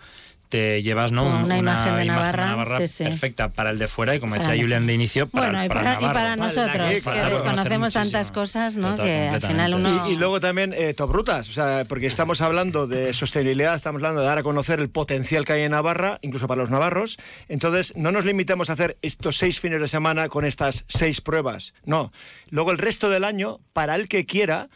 [0.48, 1.24] te llevas ¿no?
[1.44, 3.04] Una imagen de Navarra, sí, sí.
[3.04, 5.68] perfecta para el de fuera y como decía el- Julián de inicio, para, bueno, y
[5.68, 8.92] para para, y para nosotros, que Claro, desconocemos tantas cosas, ¿no?
[8.92, 10.04] Total, que al final uno...
[10.08, 14.00] Y, y luego también eh, top rutas, o sea, porque estamos hablando de sostenibilidad, estamos
[14.02, 17.18] hablando de dar a conocer el potencial que hay en Navarra, incluso para los navarros.
[17.48, 21.74] Entonces, no nos limitemos a hacer estos seis fines de semana con estas seis pruebas.
[21.84, 22.12] No.
[22.50, 24.68] Luego el resto del año, para el que quiera,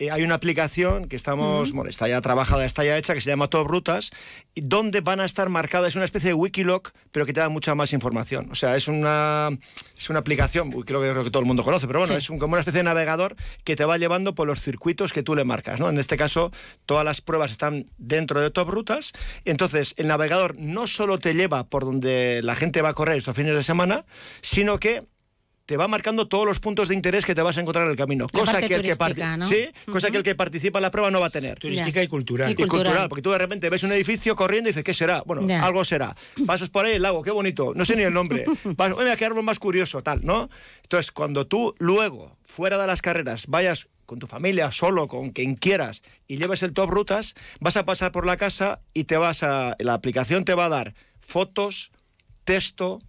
[0.00, 3.30] eh, hay una aplicación que estamos, bueno, está ya trabajada, está ya hecha, que se
[3.30, 4.10] llama Top Rutas,
[4.54, 7.48] y donde van a estar marcadas, es una especie de Wikiloc, pero que te da
[7.50, 8.48] mucha más información.
[8.50, 9.50] O sea, es una,
[9.96, 12.18] es una aplicación, creo que, creo que todo el mundo conoce, pero bueno, Sí.
[12.18, 15.22] es un- como una especie de navegador que te va llevando por los circuitos que
[15.22, 15.78] tú le marcas.
[15.78, 15.88] ¿no?
[15.90, 16.50] En este caso,
[16.86, 19.12] todas las pruebas están dentro de Top Rutas.
[19.44, 23.36] Entonces, el navegador no solo te lleva por donde la gente va a correr estos
[23.36, 24.06] fines de semana,
[24.40, 25.04] sino que
[25.70, 27.96] te va marcando todos los puntos de interés que te vas a encontrar en el
[27.96, 28.26] camino.
[28.32, 29.46] La Cosa parte que el que, turística, parti- ¿no?
[29.46, 30.10] sí, cosa Ujú.
[30.10, 31.60] que el que participa en la prueba no va a tener.
[31.60, 32.48] Turística y cultural.
[32.50, 33.08] Y Y cultural.
[33.08, 35.22] porque tú de repente ves un edificio corriendo y dices, ¿qué será?
[35.24, 35.64] Bueno, Ya.
[35.64, 36.16] algo será.
[36.44, 38.46] Pasas por ahí el lago, qué bonito, no sé ni el nombre.
[38.76, 40.50] Vas, oye, qué árbol más curioso, tal, ¿no?
[40.82, 45.54] Entonces, cuando tú luego, fuera de las carreras, vayas con tu familia, solo, con quien
[45.54, 49.44] quieras, y lleves el top rutas, vas a pasar por la casa y te vas
[49.44, 49.76] a.
[49.78, 51.92] La aplicación te va a dar fotos,
[52.42, 53.00] texto,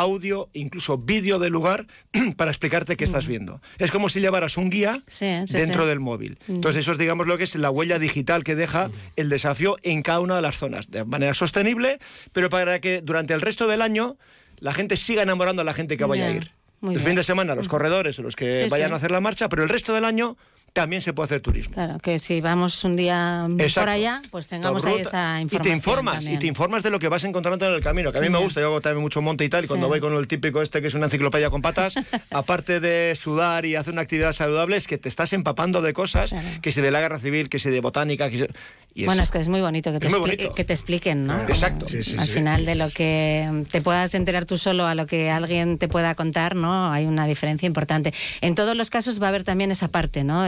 [0.00, 1.86] audio, incluso vídeo del lugar
[2.36, 3.60] para explicarte qué estás viendo.
[3.78, 5.88] Es como si llevaras un guía Sí, sí, dentro sí.
[5.88, 6.38] del móvil.
[6.48, 10.02] Entonces, eso es, digamos, lo que es la huella digital que deja el desafío en
[10.02, 11.98] cada una de las zonas, de manera sostenible,
[12.32, 14.16] pero para que durante el resto del año
[14.58, 16.50] la gente siga enamorando a la gente que vaya Ya, a ir.
[16.80, 17.06] muy el bien.
[17.08, 19.68] fin de semana, los corredores o los que vayan a hacer la marcha, pero el
[19.68, 20.36] resto del año
[20.72, 21.74] también se puede hacer turismo.
[21.74, 25.60] Claro, que si vamos un día por allá, pues tengamos ahí esta información.
[25.60, 28.18] Y te informas, y te informas de lo que vas encontrando en el camino, que
[28.18, 30.14] a mí me gusta, yo hago también mucho monte y tal, y cuando voy con
[30.14, 31.94] el típico este que es una enciclopedia con patas,
[32.30, 36.34] aparte de sudar y hacer una actividad saludable, es que te estás empapando de cosas,
[36.62, 38.46] que si de la guerra civil, que si de botánica, que si...
[38.96, 40.08] bueno, es que es muy bonito que te,
[40.54, 41.40] que te expliquen, ¿no?
[41.42, 41.86] Exacto.
[42.18, 45.88] Al final de lo que te puedas enterar tú solo a lo que alguien te
[45.88, 46.92] pueda contar, ¿no?
[46.92, 48.12] Hay una diferencia importante.
[48.40, 50.40] En todos los casos va a haber también esa parte, ¿no?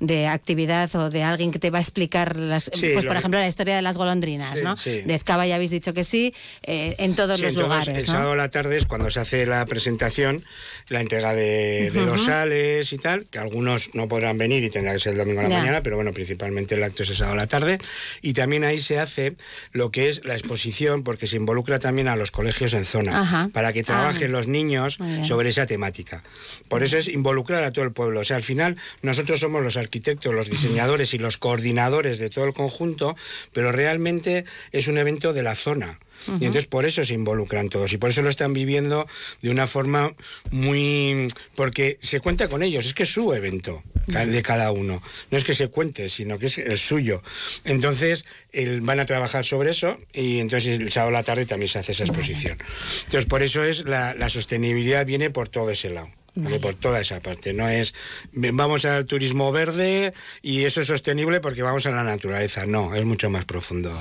[0.00, 3.48] de actividad o de alguien que te va a explicar, las, pues por ejemplo, la
[3.48, 4.76] historia de las golondrinas, ¿no?
[4.84, 7.88] De Ezcaba ya habéis dicho que sí, eh, en todos los lugares.
[7.88, 10.44] El sábado a la tarde es cuando se hace la presentación,
[10.88, 14.98] la entrega de, de dosales y tal, que algunos no podrán venir y tendrá que
[14.98, 17.42] ser el domingo a la mañana, pero bueno, principalmente el acto es el sábado a
[17.42, 17.73] la tarde.
[18.22, 19.36] Y también ahí se hace
[19.72, 23.72] lo que es la exposición, porque se involucra también a los colegios en zona, para
[23.72, 24.32] que trabajen ah.
[24.32, 26.22] los niños sobre esa temática.
[26.68, 28.20] Por eso es involucrar a todo el pueblo.
[28.20, 32.44] O sea, al final nosotros somos los arquitectos, los diseñadores y los coordinadores de todo
[32.44, 33.16] el conjunto,
[33.52, 35.98] pero realmente es un evento de la zona.
[36.28, 39.06] Y entonces por eso se involucran todos y por eso lo están viviendo
[39.42, 40.14] de una forma
[40.50, 41.28] muy...
[41.54, 45.02] porque se cuenta con ellos, es que es su evento de cada uno.
[45.30, 47.22] No es que se cuente, sino que es el suyo.
[47.64, 48.24] Entonces
[48.80, 51.92] van a trabajar sobre eso y entonces el sábado a la tarde también se hace
[51.92, 52.58] esa exposición.
[53.04, 56.08] Entonces por eso es la, la sostenibilidad viene por todo ese lado
[56.60, 57.52] por toda esa parte.
[57.52, 57.94] No es
[58.32, 62.66] vamos al turismo verde y eso es sostenible porque vamos a la naturaleza.
[62.66, 63.92] No, es mucho más profundo.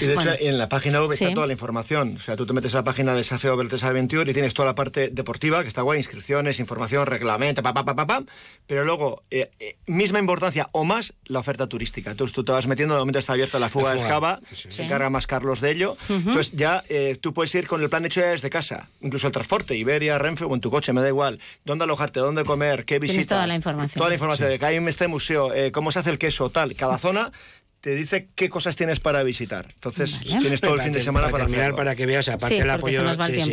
[0.00, 2.16] Y de hecho, en la página web está toda la información.
[2.16, 4.66] O sea, tú te metes a la página de Desafío Beltes Aventure y tienes toda
[4.66, 8.24] la parte deportiva, que está guay, inscripciones, información, reglamento, pa, pa, pa, pa,
[8.66, 12.10] Pero luego, eh, eh, misma importancia o más la oferta turística.
[12.10, 15.10] Entonces tú te vas metiendo, de momento está abierta la fuga, de Escava, se encarga
[15.10, 15.96] más Carlos de ello.
[16.08, 19.32] Entonces ya eh, tú puedes ir con el plan hecho ya desde casa, incluso el
[19.32, 22.98] transporte, Iberia, Renfe o en tu coche, me da igual dónde alojarte, dónde comer, qué
[22.98, 23.26] visitas.
[23.26, 23.98] toda la información.
[23.98, 26.50] Toda la información de que hay en este museo, eh, cómo se hace el queso,
[26.50, 26.74] tal.
[26.74, 27.32] Cada zona
[27.82, 29.66] te dice qué cosas tienes para visitar.
[29.74, 33.02] Entonces tienes todo el fin de semana para, terminar, para que veas, aparte del apoyo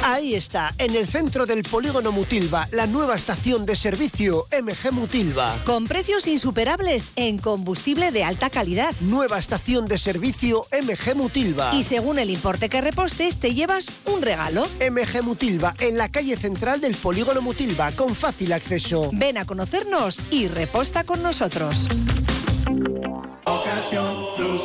[0.08, 5.56] Ahí está, en el centro del polígono Mutilva, la nueva estación de servicio MG Mutilva.
[5.64, 8.94] Con precios insuperables en combustible de alta calidad.
[9.00, 11.74] Nueva estación de servicio MG Mutilva.
[11.74, 14.68] Y según el importe que repostes, te llevas un regalo.
[14.78, 19.10] MG Mutilva, en la calle central del polígono Mutilva, con fácil acceso.
[19.12, 21.88] Ven a conocernos y reposta con nosotros.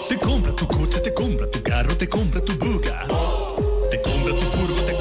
[0.08, 3.08] Te compra tu coche, te compra tu carro, te compra tu buga.
[3.90, 5.01] Te compra tu furgo, te compra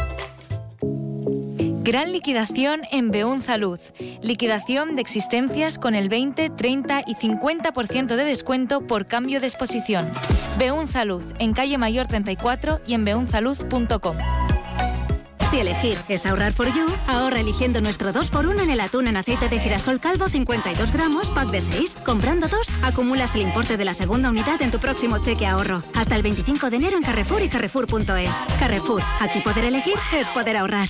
[1.83, 3.79] Gran liquidación en Beun Salud.
[4.21, 10.11] Liquidación de existencias con el 20, 30 y 50% de descuento por cambio de exposición.
[10.59, 14.17] Beun Salud, en calle Mayor 34 y en beunsalud.com.
[15.51, 19.49] Si elegir es ahorrar for you, ahorra eligiendo nuestro 2x1 en el atún en aceite
[19.49, 21.95] de girasol calvo 52 gramos, pack de 6.
[22.05, 25.81] Comprando dos, acumulas el importe de la segunda unidad en tu próximo cheque ahorro.
[25.93, 28.33] Hasta el 25 de enero en Carrefour y Carrefour.es.
[28.59, 30.87] Carrefour, aquí poder elegir es poder ahorrar.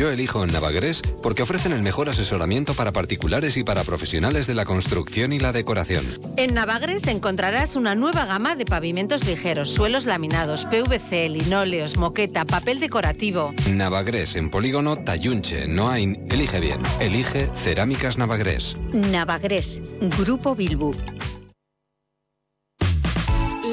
[0.00, 4.64] Yo elijo Navagres porque ofrecen el mejor asesoramiento para particulares y para profesionales de la
[4.64, 6.06] construcción y la decoración.
[6.38, 12.80] En Navagres encontrarás una nueva gama de pavimentos ligeros, suelos laminados, PVC, linóleos, moqueta, papel
[12.80, 13.52] decorativo.
[13.74, 16.26] Navagres en Polígono Tayunche, Noain.
[16.30, 16.80] Elige bien.
[16.98, 18.76] Elige Cerámicas Navagres.
[18.94, 19.82] Navagres,
[20.16, 20.94] Grupo Bilbu.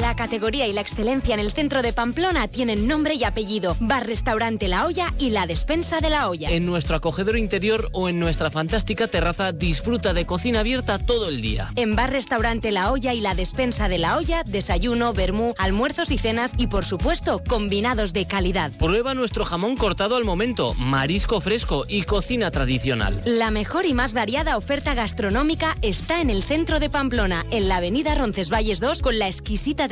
[0.07, 3.75] La categoría y la excelencia en el centro de Pamplona tienen nombre y apellido.
[3.81, 6.49] Bar Restaurante La Olla y la Despensa de la Olla.
[6.49, 11.41] En nuestro acogedor interior o en nuestra fantástica terraza disfruta de cocina abierta todo el
[11.41, 11.67] día.
[11.75, 16.17] En Bar Restaurante La Olla y la Despensa de la Olla, desayuno, vermú, almuerzos y
[16.17, 18.71] cenas y por supuesto combinados de calidad.
[18.77, 23.21] Prueba nuestro jamón cortado al momento, marisco fresco y cocina tradicional.
[23.25, 27.75] La mejor y más variada oferta gastronómica está en el centro de Pamplona, en la
[27.75, 29.89] avenida Roncesvalles 2 con la exquisita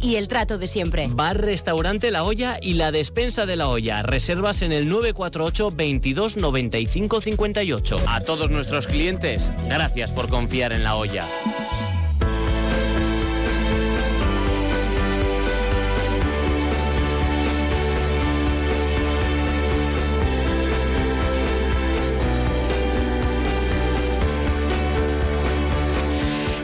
[0.00, 1.08] y el trato de siempre.
[1.10, 4.02] Bar Restaurante La Olla y la Despensa de la Olla.
[4.02, 7.96] Reservas en el 948 22 95 58.
[8.08, 11.26] A todos nuestros clientes, gracias por confiar en La Olla.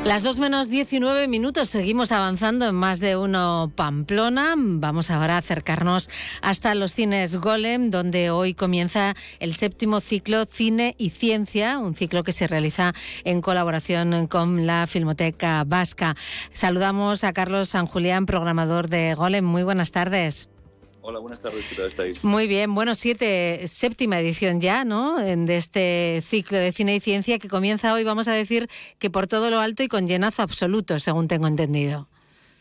[0.08, 4.54] Las 2 menos 19 minutos, seguimos avanzando en más de uno Pamplona.
[4.56, 6.08] Vamos ahora a acercarnos
[6.40, 12.24] hasta los cines Golem, donde hoy comienza el séptimo ciclo Cine y Ciencia, un ciclo
[12.24, 12.94] que se realiza
[13.24, 16.16] en colaboración con la Filmoteca Vasca.
[16.52, 19.44] Saludamos a Carlos San Julián, programador de Golem.
[19.44, 20.48] Muy buenas tardes.
[21.10, 22.22] Hola, buenas tardes, ¿qué tal estáis?
[22.22, 25.16] Muy bien, bueno, siete, séptima edición ya, ¿no?
[25.16, 28.68] De este ciclo de cine y ciencia que comienza hoy, vamos a decir
[28.98, 32.10] que por todo lo alto y con llenazo absoluto, según tengo entendido.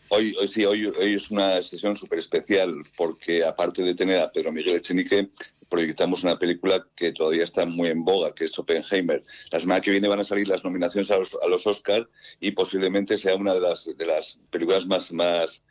[0.08, 4.32] Hoy, hoy sí, hoy, hoy es una sesión súper especial porque aparte de tener a
[4.32, 5.28] Pedro Miguel Echenique,
[5.68, 9.22] proyectamos una película que todavía está muy en boga, que es Oppenheimer.
[9.50, 12.08] La semana que viene van a salir las nominaciones a los, a los Oscar
[12.40, 15.62] y posiblemente sea una de las, de las películas más, más,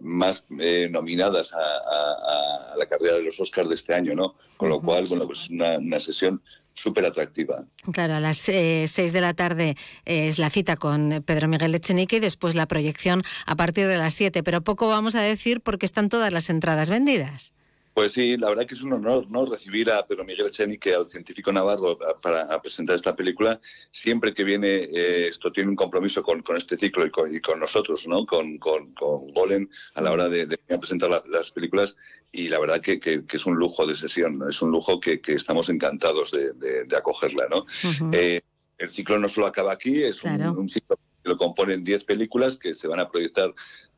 [0.00, 4.34] más eh, nominadas a, a- a la carrera de los Oscars de este año, ¿no?
[4.56, 6.40] Con lo cual, bueno, pues una, una sesión
[6.74, 7.64] súper atractiva.
[7.92, 11.74] Claro, a las eh, seis de la tarde eh, es la cita con Pedro Miguel
[11.74, 15.60] Echenique y después la proyección a partir de las siete, pero poco vamos a decir
[15.60, 17.54] porque están todas las entradas vendidas.
[17.98, 19.44] Pues sí, la verdad que es un honor ¿no?
[19.44, 23.60] recibir a Pedro Miguel Echenique, al científico navarro, para presentar esta película.
[23.90, 27.40] Siempre que viene, eh, esto tiene un compromiso con, con este ciclo y con, y
[27.40, 28.24] con nosotros, ¿no?
[28.24, 31.96] con, con, con Golem, a la hora de, de presentar la- las películas.
[32.30, 34.48] Y la verdad que, que- que es un lujo de sesión, ¿no?
[34.48, 37.48] es un lujo que, que estamos encantados de, de- de acogerla.
[37.50, 37.66] ¿no?
[38.12, 38.40] Eh,
[38.78, 40.52] el ciclo no solo acaba aquí, es un- Claro.
[40.52, 43.52] un, ciclo que lo componen 10 películas que se van a proyectar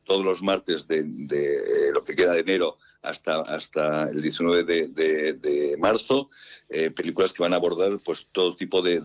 [0.05, 4.63] todos los martes de, de, eh, lo que queda de enero hasta, hasta el 19
[4.63, 5.33] de, de-
[5.77, 6.29] marzo,
[6.69, 8.99] eh, películas que van a abordar pues todo tipo de,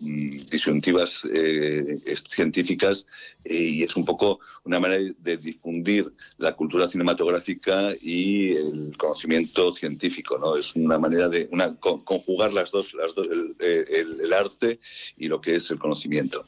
[0.00, 1.98] mm, disyuntivas eh,
[2.28, 3.06] científicas
[3.44, 9.74] eh, y es un poco una manera de difundir la cultura cinematográfica y el conocimiento
[9.74, 10.56] científico, ¿no?
[10.56, 14.80] Es una manera de una, con- conjugar las dos, las dos el, arte
[15.16, 16.44] y lo que es el conocimiento.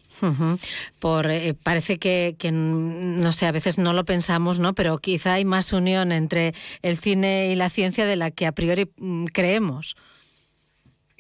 [1.31, 4.75] Eh, parece que, que, mm, no sé, a veces no lo pensamos, ¿no?
[4.75, 6.38] Pero quizá hay más unión entre
[6.83, 9.97] el cine y la ciencia de la que a priori mm, creemos.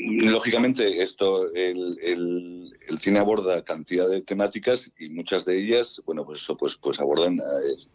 [0.00, 6.24] Lógicamente, esto, el, el- el cine aborda cantidad de temáticas y muchas de ellas, bueno,
[6.24, 7.38] pues eso, pues, pues abordan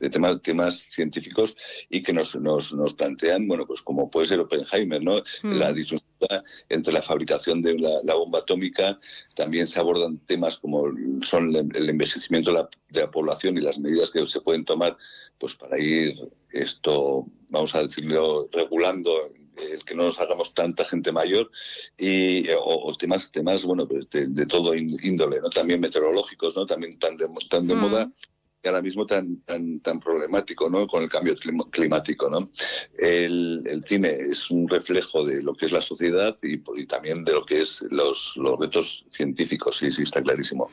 [0.02, 1.56] eh, temas, temas científicos
[1.90, 5.24] y que nos, nos, nos plantean, bueno, pues como puede ser Oppenheimer, ¿no?
[5.44, 5.54] Mm.
[5.54, 9.00] La disyuntiva entre la fabricación de la, la bomba atómica,
[9.34, 10.84] también se abordan temas como
[11.24, 14.66] son el, el envejecimiento de la, de la población y las medidas que se pueden
[14.66, 14.98] tomar
[15.38, 16.16] pues para ir
[16.52, 21.50] esto, vamos a decirlo, regulando el que no nos hagamos tanta gente mayor
[21.98, 26.56] y o, o temas temas bueno pues de, de todo ín- índole no también meteorológicos
[26.56, 27.80] no también tan de, tan de Mm.
[27.80, 28.12] moda
[28.64, 31.36] y ahora mismo tan tan tan problemático no con el cambio
[31.70, 32.50] climático no
[32.98, 37.46] el, cine es un reflejo de lo que es la sociedad y, también de lo
[37.46, 40.70] que es los los retos científicos sí sí está clarísimo.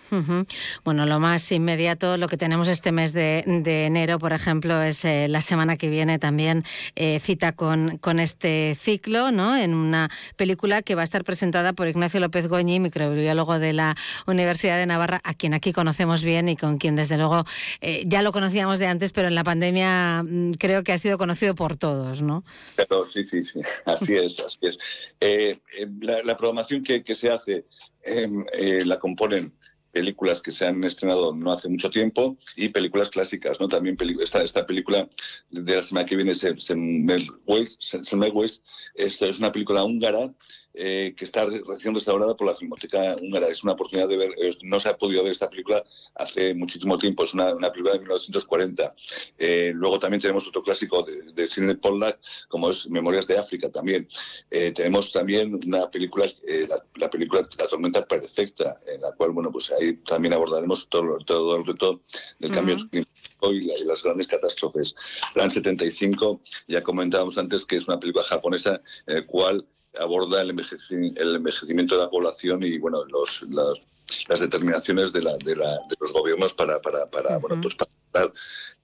[0.85, 5.05] Bueno, lo más inmediato, lo que tenemos este mes de, de enero, por ejemplo, es
[5.05, 6.65] eh, la semana que viene también
[6.97, 9.57] eh, cita con, con este ciclo, ¿no?
[9.57, 13.97] En una película que va a estar presentada por Ignacio López Goñi, microbiólogo de la
[14.27, 17.45] Universidad de Navarra, a quien aquí conocemos bien y con quien desde luego
[17.81, 21.19] eh, ya lo conocíamos de antes, pero en la pandemia mm, creo que ha sido
[21.19, 22.45] conocido por todos, ¿no?
[22.77, 24.79] Pero sí, sí, sí, así es, así es.
[25.21, 27.65] Eh, eh, la, programación que, se hace
[28.03, 29.53] eh, la componen
[29.93, 33.69] películas que se han estrenado no hace mucho tiempo y películas clásicas, ¿no?
[33.69, 35.09] También esta, esta película
[35.51, 38.63] de la semana que viene, Semmelweis,
[38.95, 40.33] es una película húngara
[40.75, 43.49] eh, que está re- recién restaurada por la Filmoteca Húngara.
[43.49, 45.85] Es una oportunidad de ver, eh, no se ha podido ver esta película
[46.15, 48.95] hace muchísimo tiempo, es una, una película de 1940.
[49.39, 52.19] Eh, luego también tenemos otro clásico de, de Sidney Pollack,
[52.49, 54.09] como es Memorias de África también.
[54.51, 59.33] Eh, tenemos también una película, eh, la, la película La tormenta perfecta, en la cual,
[59.33, 62.03] bueno, pues ahí también abordaremos todo, todo el reto
[62.39, 62.89] del cambio Ujú.
[62.89, 64.95] climático y, la- y las grandes catástrofes.
[65.35, 69.67] Plan 75, ya comentábamos antes que es una película japonesa en la cual
[69.99, 73.81] aborda el, envejeci- el envejecimiento de la población y, bueno, los, las,
[74.29, 78.33] las determinaciones de, la, de, la, de los gobiernos para, para, para bueno, pues para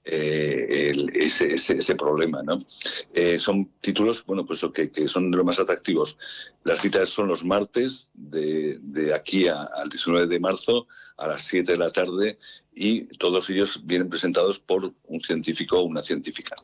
[0.05, 2.59] eh, el- ese, ese, ese problema, ¿no?
[3.13, 6.17] Eh, son títulos, bueno, pues que, que son de los más atractivos.
[6.65, 11.43] Las citas son los martes de, de aquí a- al 19 de marzo a las
[11.43, 12.39] 7 de la tarde
[12.75, 16.55] y todos ellos vienen presentados por un científico o una científica.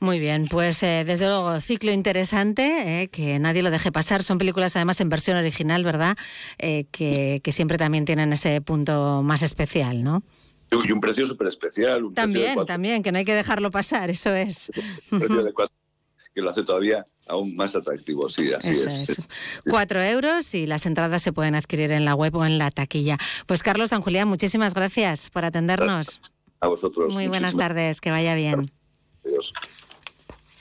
[0.00, 4.22] Muy bien, pues eh, desde luego, ciclo interesante, eh, que nadie lo deje pasar.
[4.22, 6.16] Son películas además en versión original, ¿verdad?
[6.58, 10.22] Eh, que, que siempre también tienen ese punto más especial, ¿no?
[10.84, 13.70] Y un precio súper especial, un precio de También, también, que no hay que dejarlo
[13.70, 14.70] pasar, eso es.
[15.10, 15.76] un precio de cuatro,
[16.34, 19.10] que lo hace todavía aún más atractivo, sí, así Eso es.
[19.10, 19.20] es.
[19.68, 23.18] Cuatro euros y las entradas se pueden adquirir en la web o en la taquilla.
[23.46, 26.20] Pues Carlos San Julián, muchísimas gracias por atendernos.
[26.60, 27.14] A vosotros.
[27.14, 28.72] Muy buenas muchísimas tardes, que vaya bien.
[29.22, 29.52] gracias.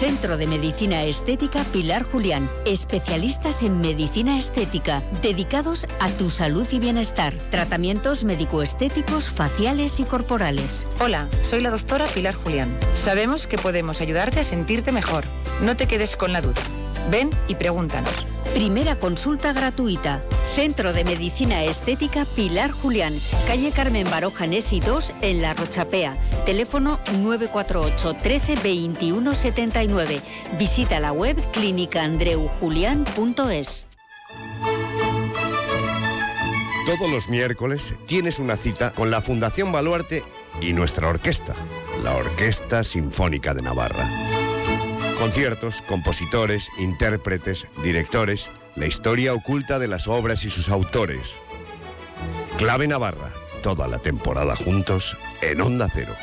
[0.00, 2.48] Centro de Medicina Estética Pilar Julián.
[2.64, 7.34] Especialistas en medicina estética, dedicados a tu salud y bienestar.
[7.50, 10.86] Tratamientos médico-estéticos, faciales y corporales.
[11.00, 12.74] Hola, soy la doctora Pilar Julián.
[12.94, 15.24] Sabemos que podemos ayudarte a sentirte mejor.
[15.60, 16.62] No te quedes con la duda.
[17.10, 18.26] Ven y pregúntanos.
[18.54, 20.24] Primera consulta gratuita.
[20.54, 23.12] Centro de Medicina Estética Pilar Julián.
[23.46, 26.16] Calle Carmen Baroja Nesi 2 en La Rochapea.
[26.44, 30.20] Teléfono 948 13 21 79.
[30.58, 33.86] Visita la web clínicaandreujulián.es.
[36.86, 40.24] Todos los miércoles tienes una cita con la Fundación Baluarte
[40.60, 41.54] y nuestra orquesta,
[42.02, 44.08] la Orquesta Sinfónica de Navarra.
[45.20, 51.20] Conciertos, compositores, intérpretes, directores, la historia oculta de las obras y sus autores.
[52.56, 53.28] Clave Navarra,
[53.62, 56.14] toda la temporada juntos en Onda Cero.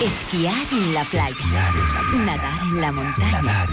[0.03, 1.35] Esquiar en la playa.
[2.27, 3.67] Nadar en la montaña.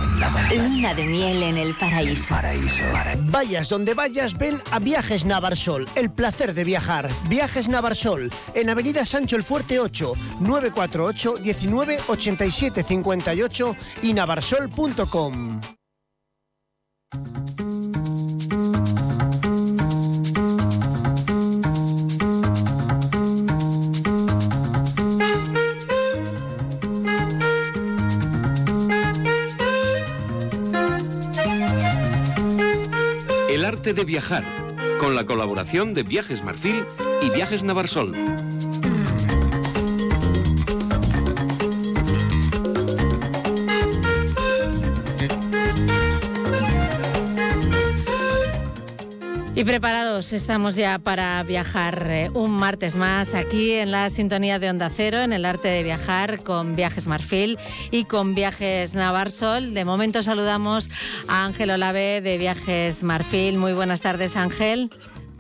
[0.56, 2.35] Luna de miel en el paraíso.
[3.30, 5.88] Vayas donde vayas, ven a Viajes Navarsol.
[5.95, 7.10] El placer de viajar.
[7.27, 8.31] Viajes Navarsol.
[8.53, 15.61] En Avenida Sancho el Fuerte 8, 948 19 87 58 y navarsol.com.
[33.72, 34.43] arte de viajar,
[34.99, 36.76] con la colaboración de Viajes Marfil
[37.22, 38.14] y Viajes Navarsol.
[49.61, 54.71] Y preparados estamos ya para viajar eh, un martes más aquí en la sintonía de
[54.71, 57.59] Onda Cero, en el arte de viajar con Viajes Marfil
[57.91, 59.75] y con Viajes Navarsol.
[59.75, 60.89] De momento saludamos
[61.27, 63.59] a Ángel Olave de Viajes Marfil.
[63.59, 64.89] Muy buenas tardes, Ángel.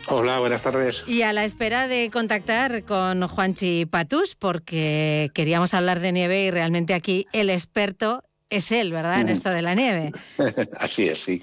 [0.05, 1.03] Hola, buenas tardes.
[1.07, 6.51] Y a la espera de contactar con Juanchi Patus, porque queríamos hablar de nieve y
[6.51, 9.21] realmente aquí el experto es él, ¿verdad?
[9.21, 10.11] En esto de la nieve.
[10.77, 11.41] Así es, sí.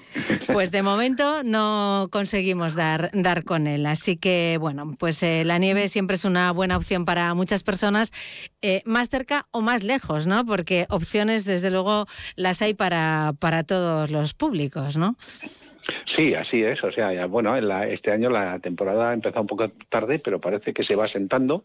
[0.53, 3.85] Pues de momento no conseguimos dar, dar con él.
[3.85, 8.13] Así que, bueno, pues eh, la nieve siempre es una buena opción para muchas personas,
[8.61, 10.45] eh, más cerca o más lejos, ¿no?
[10.45, 12.05] Porque opciones, desde luego,
[12.35, 15.17] las hay para, para todos los públicos, ¿no?
[16.05, 16.83] Sí, así es.
[16.83, 20.19] O sea, ya, bueno, en la- este año la temporada ha empezado un poco tarde,
[20.19, 21.63] pero parece que se va sentando.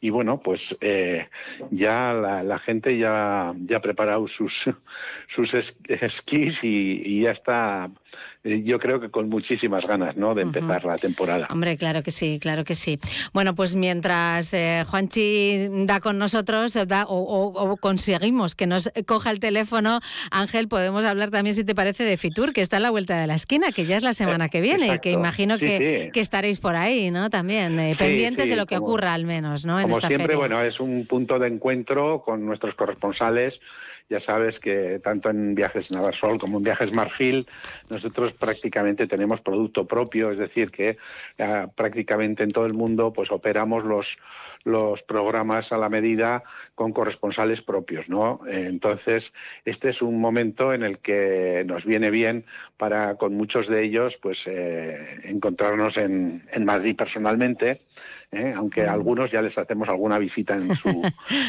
[0.00, 1.28] Y bueno, pues eh,
[1.70, 4.64] ya la, gente ya, ya ha preparado sus,
[5.28, 7.90] sus es- esquís y, ya está,
[8.44, 10.34] yo creo que con muchísimas ganas ¿no?
[10.34, 11.48] de empezar la temporada.
[11.50, 12.98] Hombre, claro que sí, claro que sí.
[13.32, 18.90] Bueno, pues mientras eh, Juanchi da con nosotros da- o, o- o conseguimos que nos
[19.06, 20.00] coja el teléfono,
[20.30, 23.26] Ángel, podemos hablar también, si te parece, de Fitur, que está a la vuelta de
[23.26, 25.10] la esquina, que ya es la semana que viene y que exacto.
[25.10, 26.10] imagino Sí, que, sí.
[26.12, 27.30] que estaréis por ahí, ¿no?
[27.30, 29.78] También, eh, Sí, pendientes de lo que como- ocurra al menos, ¿no?
[29.78, 30.38] En Como esta siempre, feria.
[30.38, 33.60] bueno, es un punto de encuentro con nuestros corresponsales.
[34.08, 37.46] Ya sabes que tanto en Viajes Navarsol como en Viajes Marfil,
[37.90, 40.96] nosotros prácticamente tenemos producto propio, es decir, que
[41.36, 44.18] eh, prácticamente en todo el mundo pues operamos los,
[44.64, 46.42] los programas a la medida
[46.74, 48.40] con corresponsales propios, ¿no?
[48.48, 49.32] Entonces,
[49.64, 52.44] este es un momento en el que nos viene bien
[52.76, 57.80] para con muchos de ellos pues eh, encontrarnos en, en Madrid personalmente,
[58.32, 58.52] ¿eh?
[58.56, 61.02] aunque a algunos ya les hacemos alguna visita en su,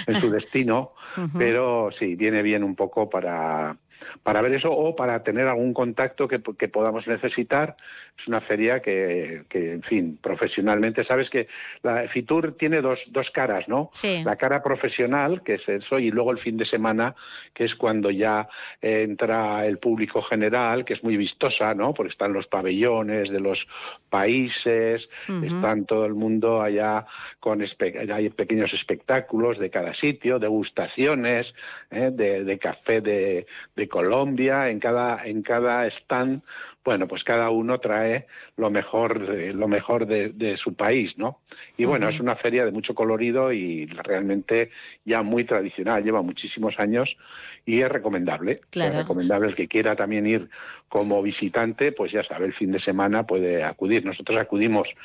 [0.08, 0.94] en su destino,
[1.38, 3.80] pero sí, viene bien un poco para,
[4.24, 7.76] para ver eso o para tener algún contacto que, que podamos necesitar.
[8.18, 11.48] Es una feria que, que, en fin, profesionalmente, sabes que
[11.84, 13.90] la Fitur tiene dos, dos caras, ¿no?
[13.94, 14.24] Sí.
[14.24, 17.16] La cara profesional, que es eso, y luego el fin de semana,
[17.54, 18.50] que es cuando ya
[18.82, 21.94] entra el público general, que es muy vistosa, ¿no?
[21.94, 23.68] Porque están los pabellones de los
[24.10, 25.10] países,
[25.44, 27.06] están todo el mundo allá
[27.40, 31.56] con hay pequeños espectáculos de cada sitio, degustaciones
[31.92, 32.12] ¿eh?
[32.14, 33.46] de, de café de,
[33.76, 36.44] de Colombia, en cada, en cada stand,
[36.90, 38.26] bueno, pues cada uno trae
[38.58, 41.40] lo mejor de, lo mejor de, de su país, ¿no?
[41.78, 44.72] Y bueno, es una feria de mucho colorido y realmente
[45.06, 47.16] ya muy tradicional, lleva muchísimos años
[47.64, 48.60] y es recomendable.
[48.72, 48.90] Claro.
[48.90, 50.50] Es recomendable el que quiera también ir
[50.88, 54.04] como visitante, pues ya sabe, el fin de semana puede acudir.
[54.04, 54.96] Nosotros acudimos,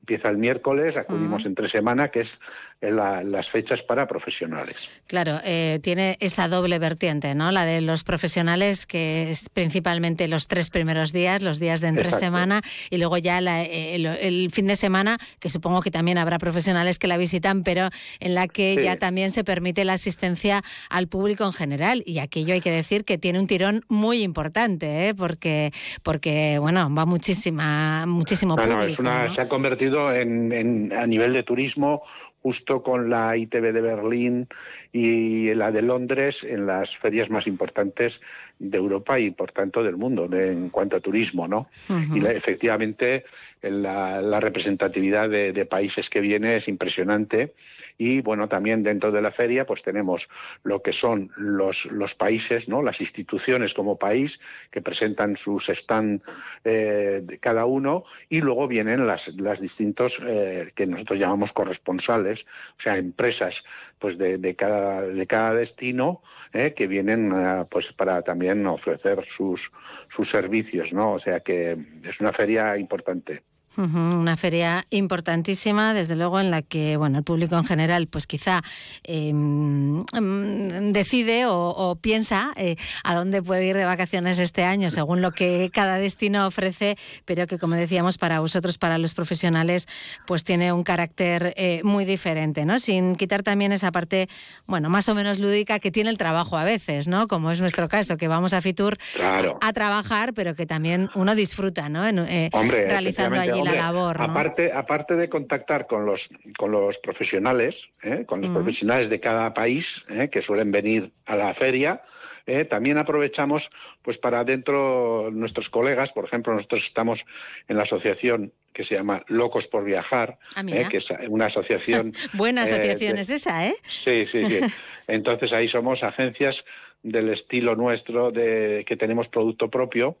[0.00, 2.38] empieza el miércoles, acudimos entre semana, que es
[2.80, 4.88] en la- las fechas para profesionales.
[5.06, 7.52] Claro, eh, tiene esa doble vertiente, ¿no?
[7.52, 12.04] La de los profesionales, que es principalmente los tres primeros días, los días de entre
[12.04, 12.24] Exacto.
[12.26, 16.18] semana, y luego ya la- eh, el, el fin de semana, que supongo que también
[16.18, 17.88] habrá profesionales que la visitan, pero
[18.20, 18.82] en la que Sí.
[18.84, 22.02] ya también se permite la asistencia al público en general.
[22.06, 25.14] Y aquello hay que decir que tiene un tirón muy importante, ¿eh?
[25.14, 28.78] porque, porque bueno, va muchísima, muchísimo No, público.
[28.80, 29.32] no, es una, ¿no?
[29.32, 32.02] se ha convertido en, en- a nivel de turismo
[32.42, 34.48] justo con la ITV de Berlín
[34.92, 38.20] y la de Londres en las ferias más importantes
[38.58, 41.68] de Europa y por tanto del mundo de- en cuanto a turismo, ¿no?
[42.14, 43.24] Y la- efectivamente
[43.60, 47.54] la, la representatividad de, de países que viene es impresionante.
[47.96, 50.28] Y bueno también dentro de la feria pues tenemos
[50.64, 54.40] lo que son los, los países no las instituciones como país
[54.70, 56.22] que presentan sus stand
[56.64, 58.04] eh, de cada uno.
[58.28, 62.46] Y luego vienen las, las distintos eh, que nosotros llamamos corresponsales
[62.78, 63.64] o sea empresas
[63.98, 66.22] pues de, de cada de cada destino
[66.52, 69.70] eh, que vienen eh, pues para también ofrecer sus
[70.08, 73.42] sus servicios no o sea que es una feria importante
[73.76, 78.62] Una feria importantísima, desde luego, en la que bueno, el público en general, pues quizá
[79.02, 84.90] eh, mm, decide o, o piensa eh, a dónde puede ir de vacaciones este año,
[84.90, 89.88] según lo que cada destino ofrece, pero que, como decíamos, para vosotros, para los profesionales,
[90.26, 92.78] pues tiene un carácter eh, muy diferente, ¿no?
[92.78, 94.28] Sin quitar también esa parte,
[94.66, 97.26] bueno, más o menos lúdica que tiene el trabajo a veces, ¿no?
[97.28, 99.58] Como es nuestro caso, que vamos a Fitur Claro.
[99.60, 102.06] a trabajar, pero que también uno disfruta, ¿no?
[102.06, 104.24] En, eh, Hombre, realizando allí efectivamente, la hombre, labor, ¿no?
[104.24, 108.24] Aparte, aparte de contactar con los, con los profesionales, ¿eh?
[108.26, 108.54] con los Mm.
[108.54, 110.28] profesionales de cada país ¿eh?
[110.30, 112.02] que suelen venir a la feria,
[112.46, 112.64] ¿eh?
[112.64, 113.70] también aprovechamos
[114.02, 117.24] pues para dentro nuestros colegas, por ejemplo, nosotros estamos
[117.68, 120.62] en la asociación que se llama Locos por Viajar, Ah.
[120.66, 120.86] ¿eh?
[120.90, 123.76] que es una asociación Buena asociación es esa, ¿eh?
[123.88, 124.60] Sí, sí, sí.
[125.06, 126.64] Entonces ahí somos agencias
[127.02, 130.18] del estilo nuestro, de que tenemos producto propio.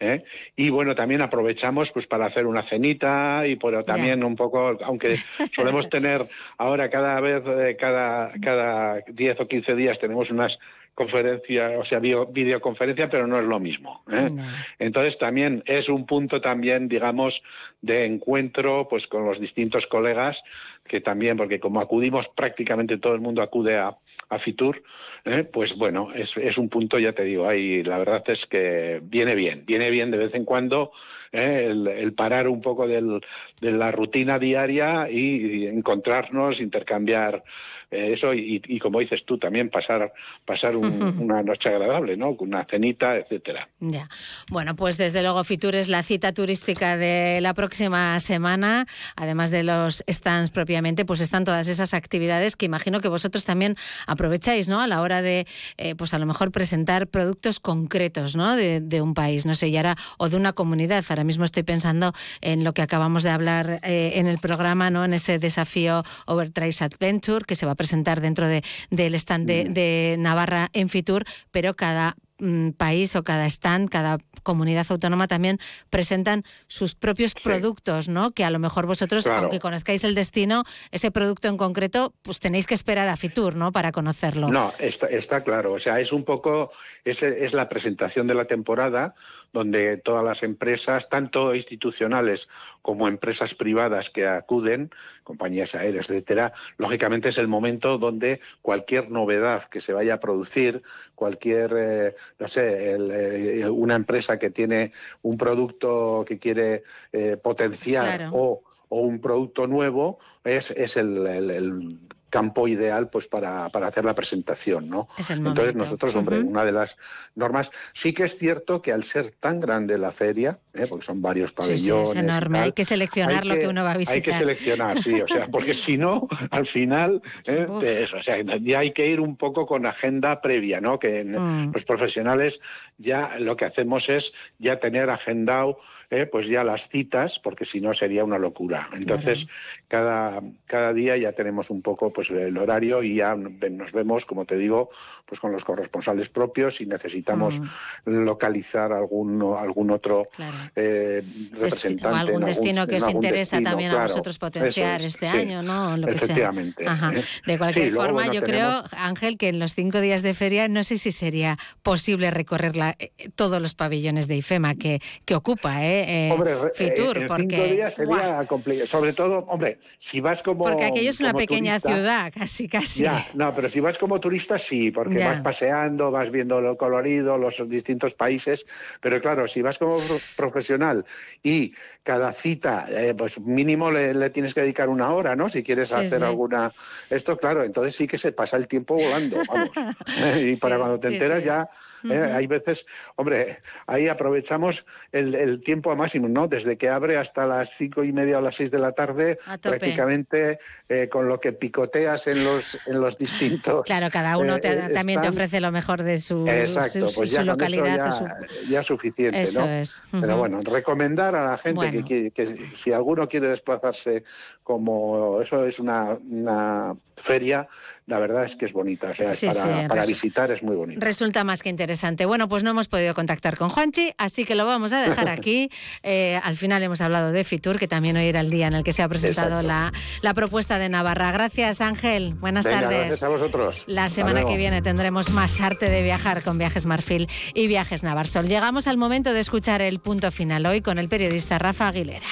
[0.00, 0.24] ¿Eh?
[0.54, 5.16] Y bueno, también aprovechamos pues para hacer una cenita y por también un poco, aunque
[5.52, 6.22] solemos tener
[6.58, 10.58] ahora cada vez, eh, cada, cada 10 o 15 días tenemos unas
[10.96, 14.02] conferencias, o sea, video- videoconferencia, pero no es lo mismo.
[14.10, 14.30] ¿eh?
[14.78, 17.42] Entonces también es un punto también, digamos,
[17.82, 20.42] de encuentro pues con los distintos colegas,
[20.88, 23.94] que también, porque como acudimos prácticamente todo el mundo acude a,
[24.30, 24.82] a Fitur,
[25.26, 25.44] ¿eh?
[25.44, 29.34] pues bueno, es, es un punto, ya te digo, ahí la verdad es que viene
[29.34, 30.92] bien, viene bien de vez en cuando
[31.30, 31.66] ¿eh?
[31.70, 33.20] el, el parar un poco del-
[33.60, 35.18] de la rutina diaria y,
[35.64, 37.44] y encontrarnos, intercambiar
[37.90, 40.12] eso y, y como dices tú, también pasar,
[40.46, 40.85] pasar un-
[41.18, 42.36] una noche agradable, ¿no?
[42.36, 43.68] Con una cenita, etcétera.
[43.80, 44.08] Ya.
[44.50, 48.86] Bueno, pues desde luego Fitur es la cita turística de la próxima semana.
[49.16, 53.76] Además de los stands propiamente, pues están todas esas actividades que imagino que vosotros también
[54.06, 54.80] aprovecháis, ¿no?
[54.80, 55.46] A la hora de,
[55.76, 58.56] eh, pues a lo mejor presentar productos concretos, ¿no?
[58.56, 61.04] De, de un país, no sé, y ahora, o de una comunidad.
[61.08, 65.04] Ahora mismo estoy pensando en lo que acabamos de hablar eh, en el programa, ¿no?
[65.04, 69.64] En ese desafío Overtrace Adventure que se va a presentar dentro de, del stand de,
[69.64, 75.58] de Navarra en Fitur, pero cada mm, país o cada stand, cada comunidad autónoma también
[75.90, 78.30] presentan sus propios productos, ¿no?
[78.32, 79.42] Que a lo mejor vosotros, Claro.
[79.42, 83.72] aunque conozcáis el destino, ese producto en concreto, pues tenéis que esperar a Fitur, ¿no?
[83.72, 84.48] Para conocerlo.
[84.48, 85.72] No, está, está claro.
[85.72, 86.70] O sea, es un poco,
[87.04, 89.14] es, es la presentación de la temporada
[89.52, 92.48] donde todas las empresas, tanto institucionales
[92.82, 94.90] como empresas privadas que acuden,
[95.24, 100.82] compañías aéreas, etcétera, lógicamente es el momento donde cualquier novedad que se vaya a producir,
[101.14, 104.92] cualquier, eh, no sé, el, eh, una empresa que tiene
[105.22, 106.82] un producto que quiere
[107.12, 108.30] eh, potenciar Claro.
[108.32, 111.98] o, o un producto nuevo, es, es el
[112.36, 115.08] campo ideal pues para, para hacer la presentación, ¿no?
[115.28, 116.96] Entonces nosotros, hombre, una de las
[117.34, 120.84] normas, sí que es cierto que al ser tan grande la feria, ¿eh?
[120.88, 122.58] porque son varios Sí, sí, pabellones, es enorme.
[122.58, 124.14] tal, Hay que seleccionar hay lo que uno va a visitar.
[124.16, 127.66] Hay que seleccionar, sí, o sea, porque si no, al final, ¿eh?
[127.68, 127.80] Uf.
[127.80, 130.98] te- o sea, ya hay que ir un poco con agenda previa, ¿no?
[130.98, 131.72] Que en- Mm.
[131.72, 132.60] los profesionales
[132.98, 135.78] ya lo que hacemos es ya tener agendado,
[136.10, 136.26] ¿eh?
[136.26, 138.88] pues ya las citas, porque si no sería una locura.
[138.94, 139.46] Entonces,
[139.88, 144.44] cada, cada día ya tenemos un poco pues el horario y ya nos vemos, como
[144.46, 144.88] te digo,
[145.26, 147.60] pues con los corresponsales propios si necesitamos
[148.06, 148.24] Mm.
[148.24, 150.28] localizar algún, algún otro
[150.74, 152.06] eh, representante.
[152.08, 155.36] o algún destino que os interesa destino, también a vosotros potenciar es, este sí.
[155.38, 155.94] año, ¿no?
[155.94, 156.24] O Lo que sea.
[156.26, 156.86] Efectivamente.
[156.86, 157.10] Ajá.
[157.46, 160.22] De cualquier Sí, luego, forma, bueno, yo tenemos- creo, Ángel, que en los cinco días
[160.22, 164.74] de feria no sé si sería posible recorrer la- eh, todos los pabellones de IFEMA
[164.74, 166.28] que, que ocupa ¿eh?
[166.28, 168.86] Eh, Hombre, Fitur, eh, porque, días sería complicado.
[168.86, 170.64] Sobre todo, hombre, si vas como.
[170.64, 173.02] porque aquello es una pequeña turista- ciudad, casi, casi.
[173.02, 175.28] Ya, no, pero si vas como turista sí, porque Ya.
[175.28, 180.24] vas paseando, vas viendo lo colorido, los distintos países, pero claro, si vas como pro-
[180.34, 181.04] profesional
[181.42, 181.72] y
[182.02, 185.48] cada cita, eh, pues mínimo le, le tienes que dedicar una hora, ¿no?
[185.48, 186.24] Si quieres Sí, hacer sí.
[186.24, 186.72] alguna...
[187.10, 189.76] Esto, claro, entonces sí que se pasa el tiempo volando, vamos.
[189.76, 190.46] ¿eh?
[190.52, 191.68] y para cuando te enteras ya,
[192.10, 192.32] ¿eh?
[192.34, 192.75] Hay veces,
[193.14, 196.48] hombre, ahí aprovechamos el, el tiempo a máximo, ¿no?
[196.48, 200.58] Desde que abre hasta las cinco y media o las seis de la tarde, prácticamente
[200.88, 203.84] eh, con lo que picoteas en los, en los distintos...
[203.84, 207.14] Claro, cada uno eh, te- eh, también te ofrece lo mejor de su, Exacto, su-
[207.20, 208.08] pues su ya con localidad.
[208.08, 209.66] eso su- ya, suficiente, Eso ¿no?
[209.68, 212.06] es, Pero bueno, recomendar a la gente que, Bueno.
[212.06, 212.46] quiere- que
[212.76, 214.22] si alguno quiere desplazarse
[214.62, 217.66] como eso es una, una feria,
[218.06, 220.76] la verdad es que es bonita, o sea, Sí, para, sí, para visitar es muy
[220.76, 221.04] bonita.
[221.04, 222.26] Resulta más que interesante.
[222.26, 225.70] Bueno, pues no hemos podido contactar con Juanchi, así que lo vamos a dejar aquí.
[226.02, 228.82] Eh, al final hemos hablado de Fitur, que también hoy era el día en el
[228.82, 231.30] que se ha presentado la, la propuesta de Navarra.
[231.30, 232.34] Gracias, Ángel.
[232.34, 232.98] Buenas Venga, tardes.
[232.98, 233.84] gracias a vosotros.
[233.86, 238.48] La semana que viene tendremos más arte de viajar con Viajes Marfil y Viajes Navarsol.
[238.48, 242.26] Llegamos al momento de escuchar el punto final hoy con el periodista Rafa Aguilera.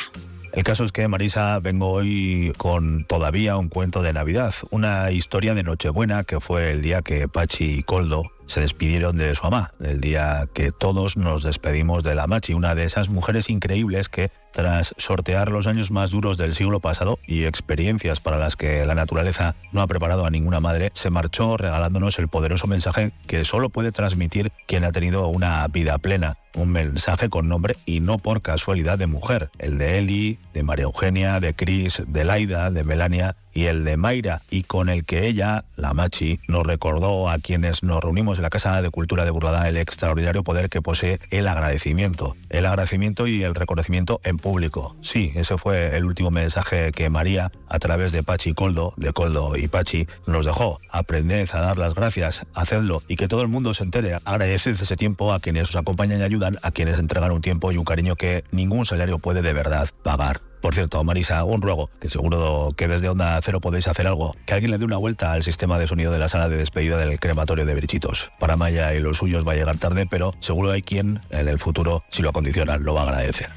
[0.53, 5.53] El caso es que, Marisa, vengo hoy con todavía un cuento de Navidad, una historia
[5.55, 9.73] de Nochebuena que fue el día que Pachi y Coldo se despidieron de su mamá,
[9.81, 14.31] el día que todos nos despedimos de la Machi, una de esas mujeres increíbles que,
[14.53, 18.95] tras sortear los años más duros del siglo pasado y experiencias para las que la
[18.95, 23.71] naturaleza no ha preparado a ninguna madre, se marchó regalándonos el poderoso mensaje que solo
[23.71, 26.37] puede transmitir quien ha tenido una vida plena.
[26.55, 30.85] Un mensaje con nombre y no por casualidad de mujer, el de Eli, de María
[30.85, 35.27] Eugenia, de Cris, de Laida, de Melania y el de Mayra, y con el que
[35.27, 39.31] ella, la Machi, nos recordó a quienes nos reunimos en la Casa de Cultura de
[39.31, 42.37] Burlada el extraordinario poder que posee el agradecimiento.
[42.51, 44.97] El agradecimiento y el reconocimiento en público.
[45.01, 49.57] Sí, ese fue el último mensaje que María, a través de Pachi Coldo, de Coldo
[49.57, 50.81] y Pachi, nos dejó.
[50.91, 54.19] Aprended a dar las gracias, hacedlo y que todo el mundo se entere.
[54.25, 57.77] Agradeced ese tiempo a quienes os acompañan y ayudan, a quienes entregan un tiempo y
[57.77, 60.41] un cariño que ningún salario puede de verdad pagar.
[60.65, 64.55] Por cierto, Marisa, un ruego, que seguro que desde Onda Cero podéis hacer algo, que
[64.55, 67.21] alguien le dé una vuelta al sistema de sonido de la sala de despedida del
[67.21, 68.33] crematorio de Brichitos.
[68.41, 71.59] Para Maya y los suyos va a llegar tarde, pero seguro hay quien en el
[71.59, 73.51] futuro, si lo acondicionan, lo va a agradecer.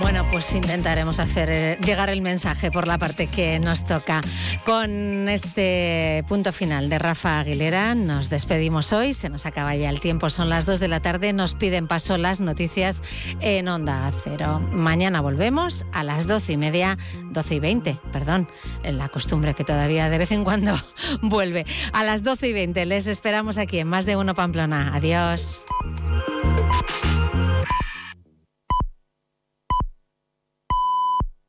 [0.00, 4.22] Bueno, pues intentaremos hacer eh, llegar el mensaje por la parte que nos toca.
[4.64, 10.00] Con este punto final de Rafa Aguilera nos despedimos hoy, se nos acaba ya el
[10.00, 13.02] tiempo, son las 2 de la tarde, nos piden paso las noticias
[13.40, 14.60] en Onda Cero.
[14.72, 16.98] Mañana volvemos a las 12 y media,
[17.30, 18.48] 12 y 20, perdón,
[18.82, 20.76] la costumbre que todavía de vez en cuando
[21.22, 21.66] vuelve.
[21.92, 24.92] A las 12 y 20 les esperamos aquí en Más de Uno Pamplona.
[24.94, 25.60] Adiós.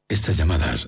[0.08, 0.88] Estas llamadas